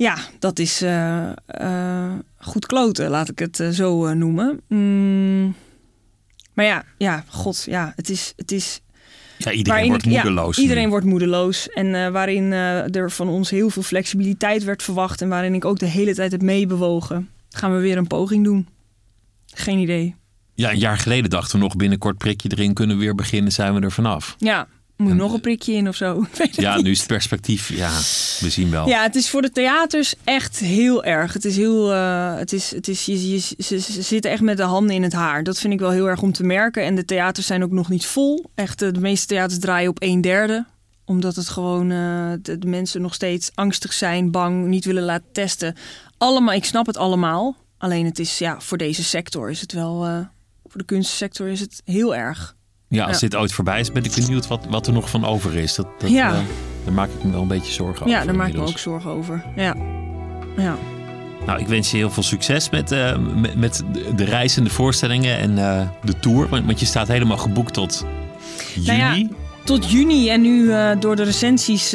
Ja, 0.00 0.16
dat 0.38 0.58
is 0.58 0.82
eh, 0.82 1.30
eh, 1.46 2.12
goed 2.38 2.66
kloten, 2.66 3.10
laat 3.10 3.28
ik 3.28 3.38
het 3.38 3.60
eh, 3.60 3.68
zo 3.68 4.14
noemen. 4.14 4.60
Mm. 4.68 5.54
Maar 6.54 6.64
ja, 6.64 6.84
ja, 6.98 7.24
god, 7.28 7.64
ja, 7.64 7.92
het 7.96 8.10
is, 8.10 8.32
het 8.36 8.52
is 8.52 8.80
Ja, 9.38 9.50
iedereen 9.52 9.88
wordt 9.88 10.04
ik- 10.06 10.10
ja, 10.12 10.22
moedeloos. 10.22 10.56
nu. 10.56 10.62
iedereen 10.62 10.88
wordt 10.88 11.06
moedeloos. 11.06 11.68
En 11.68 12.12
waarin 12.12 12.52
er 12.52 13.10
van 13.10 13.28
ons 13.28 13.50
heel 13.50 13.70
veel 13.70 13.82
flexibiliteit 13.82 14.64
werd 14.64 14.82
verwacht. 14.82 15.22
En 15.22 15.28
waarin 15.28 15.54
ik 15.54 15.64
ook 15.64 15.78
de 15.78 15.86
hele 15.86 16.14
tijd 16.14 16.32
heb 16.32 16.42
meebewogen. 16.42 17.28
Gaan 17.50 17.74
we 17.74 17.80
weer 17.80 17.96
een 17.96 18.06
poging 18.06 18.44
doen? 18.44 18.68
Geen 19.46 19.78
idee. 19.78 20.14
Ja, 20.54 20.70
een 20.70 20.78
jaar 20.78 20.98
geleden 20.98 21.30
dachten 21.30 21.58
we 21.58 21.64
nog 21.64 21.76
binnenkort 21.76 22.18
prikje 22.18 22.48
erin 22.52 22.74
kunnen 22.74 22.96
we 22.96 23.02
weer 23.02 23.14
beginnen, 23.14 23.52
zijn 23.52 23.74
we 23.74 23.80
er 23.80 23.92
vanaf. 23.92 24.34
Ja, 24.38 24.68
moet 25.00 25.10
En, 25.10 25.16
nog 25.16 25.32
een 25.32 25.40
prikje 25.40 25.72
in 25.72 25.88
of 25.88 25.96
zo? 25.96 26.26
Ja, 26.50 26.80
nu 26.80 26.90
is 26.90 26.98
het 26.98 27.06
perspectief, 27.06 27.68
ja, 27.68 27.90
we 28.40 28.50
zien 28.50 28.70
wel. 28.70 28.88
Ja, 28.88 29.02
het 29.02 29.14
is 29.14 29.30
voor 29.30 29.42
de 29.42 29.50
theaters 29.50 30.14
echt 30.24 30.58
heel 30.58 31.04
erg. 31.04 31.32
Het 31.32 31.44
is 31.44 31.56
heel, 31.56 31.92
eh, 31.92 32.36
het 32.36 32.52
is, 32.52 32.70
het 32.70 32.88
is, 32.88 33.04
je, 33.04 33.30
je, 33.30 33.38
ze, 33.38 33.80
ze 33.80 34.02
zitten 34.02 34.30
echt 34.30 34.40
met 34.40 34.56
de 34.56 34.62
handen 34.62 34.94
in 34.94 35.02
het 35.02 35.12
haar. 35.12 35.42
Dat 35.42 35.58
vind 35.58 35.72
ik 35.72 35.78
wel 35.78 35.90
heel 35.90 36.08
erg 36.08 36.22
om 36.22 36.32
te 36.32 36.44
merken. 36.44 36.84
En 36.84 36.94
de 36.94 37.04
theaters 37.04 37.46
zijn 37.46 37.62
ook 37.62 37.70
nog 37.70 37.88
niet 37.88 38.06
vol. 38.06 38.50
Echt, 38.54 38.82
eh, 38.82 38.92
de 38.92 39.00
meeste 39.00 39.26
theaters 39.26 39.60
draaien 39.60 39.90
op 39.90 40.02
een 40.02 40.20
derde 40.20 40.66
omdat 41.04 41.36
het 41.36 41.48
gewoon 41.48 41.90
eh, 41.90 42.32
de, 42.42 42.58
de 42.58 42.66
mensen 42.66 43.00
nog 43.00 43.14
steeds 43.14 43.50
angstig 43.54 43.92
zijn, 43.92 44.30
bang, 44.30 44.66
niet 44.66 44.84
willen 44.84 45.02
laten 45.02 45.32
testen. 45.32 45.74
Allemaal, 46.18 46.54
ik 46.54 46.64
snap 46.64 46.86
het 46.86 46.96
allemaal. 46.96 47.56
Alleen 47.78 48.04
het 48.04 48.18
is 48.18 48.38
ja, 48.38 48.60
voor 48.60 48.78
deze 48.78 49.04
sector 49.04 49.50
is 49.50 49.60
het 49.60 49.72
wel, 49.72 50.26
voor 50.64 50.80
de 50.80 50.84
kunstsector 50.84 51.48
is 51.48 51.60
het 51.60 51.82
heel 51.84 52.14
erg. 52.14 52.56
Ja, 52.92 53.04
als 53.04 53.20
Ja. 53.20 53.28
dit 53.28 53.36
ooit 53.36 53.52
voorbij 53.52 53.80
is, 53.80 53.92
ben 53.92 54.04
ik 54.04 54.14
benieuwd 54.14 54.46
wat, 54.46 54.66
wat 54.70 54.86
er 54.86 54.92
nog 54.92 55.10
van 55.10 55.24
over 55.24 55.54
is. 55.56 55.74
Dat, 55.74 55.86
dat, 55.98 56.10
Ja. 56.10 56.28
eh, 56.32 56.38
daar 56.84 56.92
maak 56.94 57.08
ik 57.18 57.24
me 57.24 57.30
wel 57.30 57.42
een 57.42 57.48
beetje 57.48 57.72
zorgen 57.72 58.06
over. 58.06 58.18
ja, 58.18 58.24
daar 58.24 58.34
maak 58.34 58.48
ik 58.48 58.54
me 58.56 58.60
ook 58.62 58.78
zorgen 58.78 59.10
over. 59.10 59.44
Ja, 59.56 59.74
ja. 60.56 60.76
Nou, 61.46 61.60
ik 61.60 61.66
wens 61.68 61.90
je 61.90 61.96
heel 61.96 62.10
veel 62.10 62.22
succes 62.22 62.70
met, 62.70 62.92
eh, 62.92 63.16
met, 63.18 63.54
met 63.56 63.82
de- 63.92 64.14
de 64.14 64.24
reizende 64.24 64.70
voorstellingen 64.70 65.38
en 65.38 65.58
eh, 65.58 65.88
de 66.04 66.18
tour. 66.18 66.48
Want, 66.48 66.66
want 66.66 66.80
je 66.80 66.86
staat 66.86 67.08
helemaal 67.08 67.36
geboekt 67.36 67.74
tot 67.74 68.04
juni. 68.74 68.86
Nou 68.98 69.18
ja, 69.18 69.26
tot 69.64 69.90
juni. 69.90 70.28
En 70.30 70.40
nu 70.40 70.72
door 70.98 71.16
de 71.16 71.22
recensies 71.22 71.88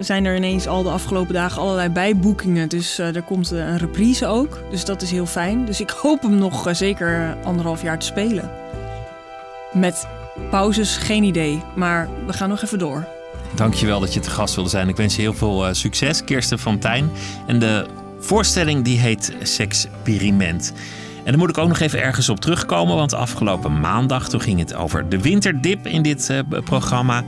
zijn 0.00 0.24
er 0.24 0.36
ineens 0.36 0.66
al 0.66 0.82
de 0.82 0.90
afgelopen 0.90 1.34
dagen 1.34 1.62
allerlei 1.62 1.88
bijboekingen. 1.88 2.68
Dus 2.68 2.98
er 2.98 3.22
komt 3.22 3.50
een 3.50 3.78
reprise 3.78 4.26
ook. 4.26 4.58
Dus 4.70 4.84
dat 4.84 5.02
is 5.02 5.10
heel 5.10 5.26
fijn. 5.26 5.64
Dus 5.64 5.80
ik 5.80 5.90
hoop 5.90 6.22
hem 6.22 6.34
nog 6.34 6.68
zeker 6.72 7.36
anderhalf 7.44 7.82
jaar 7.82 7.98
te 7.98 8.06
spelen. 8.06 8.50
Met 9.72 10.06
pauzes, 10.50 10.96
geen 10.96 11.22
idee. 11.22 11.62
Maar 11.74 12.08
we 12.26 12.32
gaan 12.32 12.48
nog 12.48 12.62
even 12.62 12.78
door. 12.78 13.06
Dankjewel 13.54 14.00
dat 14.00 14.14
je 14.14 14.20
te 14.20 14.30
gast 14.30 14.54
wilde 14.54 14.70
zijn. 14.70 14.88
Ik 14.88 14.96
wens 14.96 15.16
je 15.16 15.22
heel 15.22 15.34
veel 15.34 15.74
succes, 15.74 16.24
Kirsten 16.24 16.58
van 16.58 16.78
Tijn. 16.78 17.10
En 17.46 17.58
de 17.58 17.86
voorstelling 18.18 18.84
die 18.84 18.98
heet 18.98 19.32
Sexperiment. 19.42 20.72
En 21.24 21.30
daar 21.30 21.38
moet 21.38 21.48
ik 21.48 21.58
ook 21.58 21.68
nog 21.68 21.80
even 21.80 22.02
ergens 22.02 22.28
op 22.28 22.40
terugkomen, 22.40 22.96
want 22.96 23.14
afgelopen 23.14 23.80
maandag 23.80 24.28
toen 24.28 24.40
ging 24.40 24.58
het 24.58 24.74
over 24.74 25.08
de 25.08 25.20
winterdip 25.20 25.86
in 25.86 26.02
dit 26.02 26.28
uh, 26.30 26.60
programma. 26.64 27.24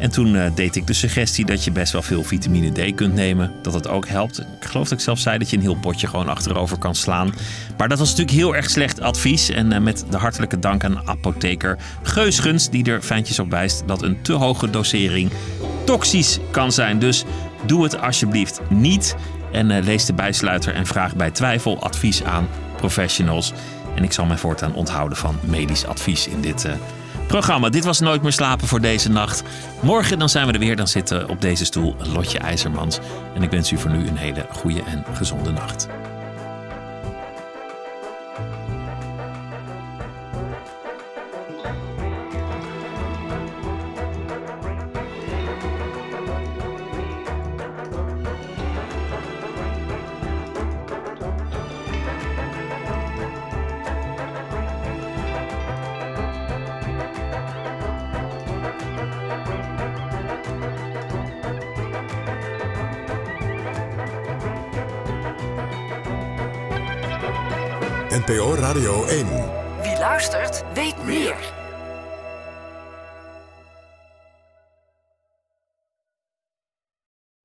En 0.00 0.10
toen 0.10 0.34
uh, 0.34 0.46
deed 0.54 0.76
ik 0.76 0.86
de 0.86 0.92
suggestie 0.92 1.44
dat 1.44 1.64
je 1.64 1.70
best 1.70 1.92
wel 1.92 2.02
veel 2.02 2.24
vitamine 2.24 2.70
D 2.70 2.94
kunt 2.94 3.14
nemen. 3.14 3.52
Dat 3.62 3.74
het 3.74 3.88
ook 3.88 4.08
helpt. 4.08 4.38
Ik 4.38 4.46
geloof 4.66 4.88
dat 4.88 4.98
ik 4.98 5.04
zelf 5.04 5.18
zei 5.18 5.38
dat 5.38 5.50
je 5.50 5.56
een 5.56 5.62
heel 5.62 5.74
potje 5.74 6.06
gewoon 6.06 6.28
achterover 6.28 6.78
kan 6.78 6.94
slaan. 6.94 7.34
Maar 7.76 7.88
dat 7.88 7.98
was 7.98 8.08
natuurlijk 8.08 8.36
heel 8.36 8.56
erg 8.56 8.70
slecht 8.70 9.00
advies. 9.00 9.50
En 9.50 9.72
uh, 9.72 9.78
met 9.78 10.04
de 10.10 10.16
hartelijke 10.16 10.58
dank 10.58 10.84
aan 10.84 11.08
apotheker 11.08 11.78
Geusgens, 12.02 12.70
die 12.70 12.84
er 12.84 13.02
fijntjes 13.02 13.38
op 13.38 13.50
wijst 13.50 13.82
dat 13.86 14.02
een 14.02 14.22
te 14.22 14.32
hoge 14.32 14.70
dosering 14.70 15.30
toxisch 15.84 16.38
kan 16.50 16.72
zijn. 16.72 16.98
Dus 16.98 17.24
doe 17.66 17.82
het 17.82 18.00
alsjeblieft 18.00 18.60
niet. 18.68 19.16
En 19.52 19.70
uh, 19.70 19.84
lees 19.84 20.04
de 20.04 20.14
bijsluiter 20.14 20.74
en 20.74 20.86
vraag 20.86 21.16
bij 21.16 21.30
twijfel 21.30 21.82
advies 21.82 22.24
aan 22.24 22.48
professionals. 22.76 23.52
En 23.94 24.04
ik 24.04 24.12
zal 24.12 24.24
mij 24.24 24.38
voortaan 24.38 24.74
onthouden 24.74 25.18
van 25.18 25.38
medisch 25.40 25.86
advies 25.86 26.28
in 26.28 26.40
dit 26.40 26.66
programma. 27.30 27.68
Dit 27.68 27.84
was 27.84 28.00
Nooit 28.00 28.22
meer 28.22 28.32
slapen 28.32 28.68
voor 28.68 28.80
deze 28.80 29.10
nacht. 29.10 29.42
Morgen 29.82 30.18
dan 30.18 30.28
zijn 30.28 30.46
we 30.46 30.52
er 30.52 30.58
weer. 30.58 30.76
Dan 30.76 30.88
zitten 30.88 31.28
op 31.28 31.40
deze 31.40 31.64
stoel 31.64 31.96
Lotje 32.12 32.38
IJzermans. 32.38 32.98
En 33.34 33.42
ik 33.42 33.50
wens 33.50 33.72
u 33.72 33.78
voor 33.78 33.90
nu 33.90 34.08
een 34.08 34.16
hele 34.16 34.46
goede 34.50 34.82
en 34.82 35.04
gezonde 35.12 35.50
nacht. 35.50 35.88
Radio 68.70 69.04
1. 69.04 69.26
Wie 69.82 69.98
luistert, 69.98 70.64
weet 70.74 71.04
meer. 71.04 71.49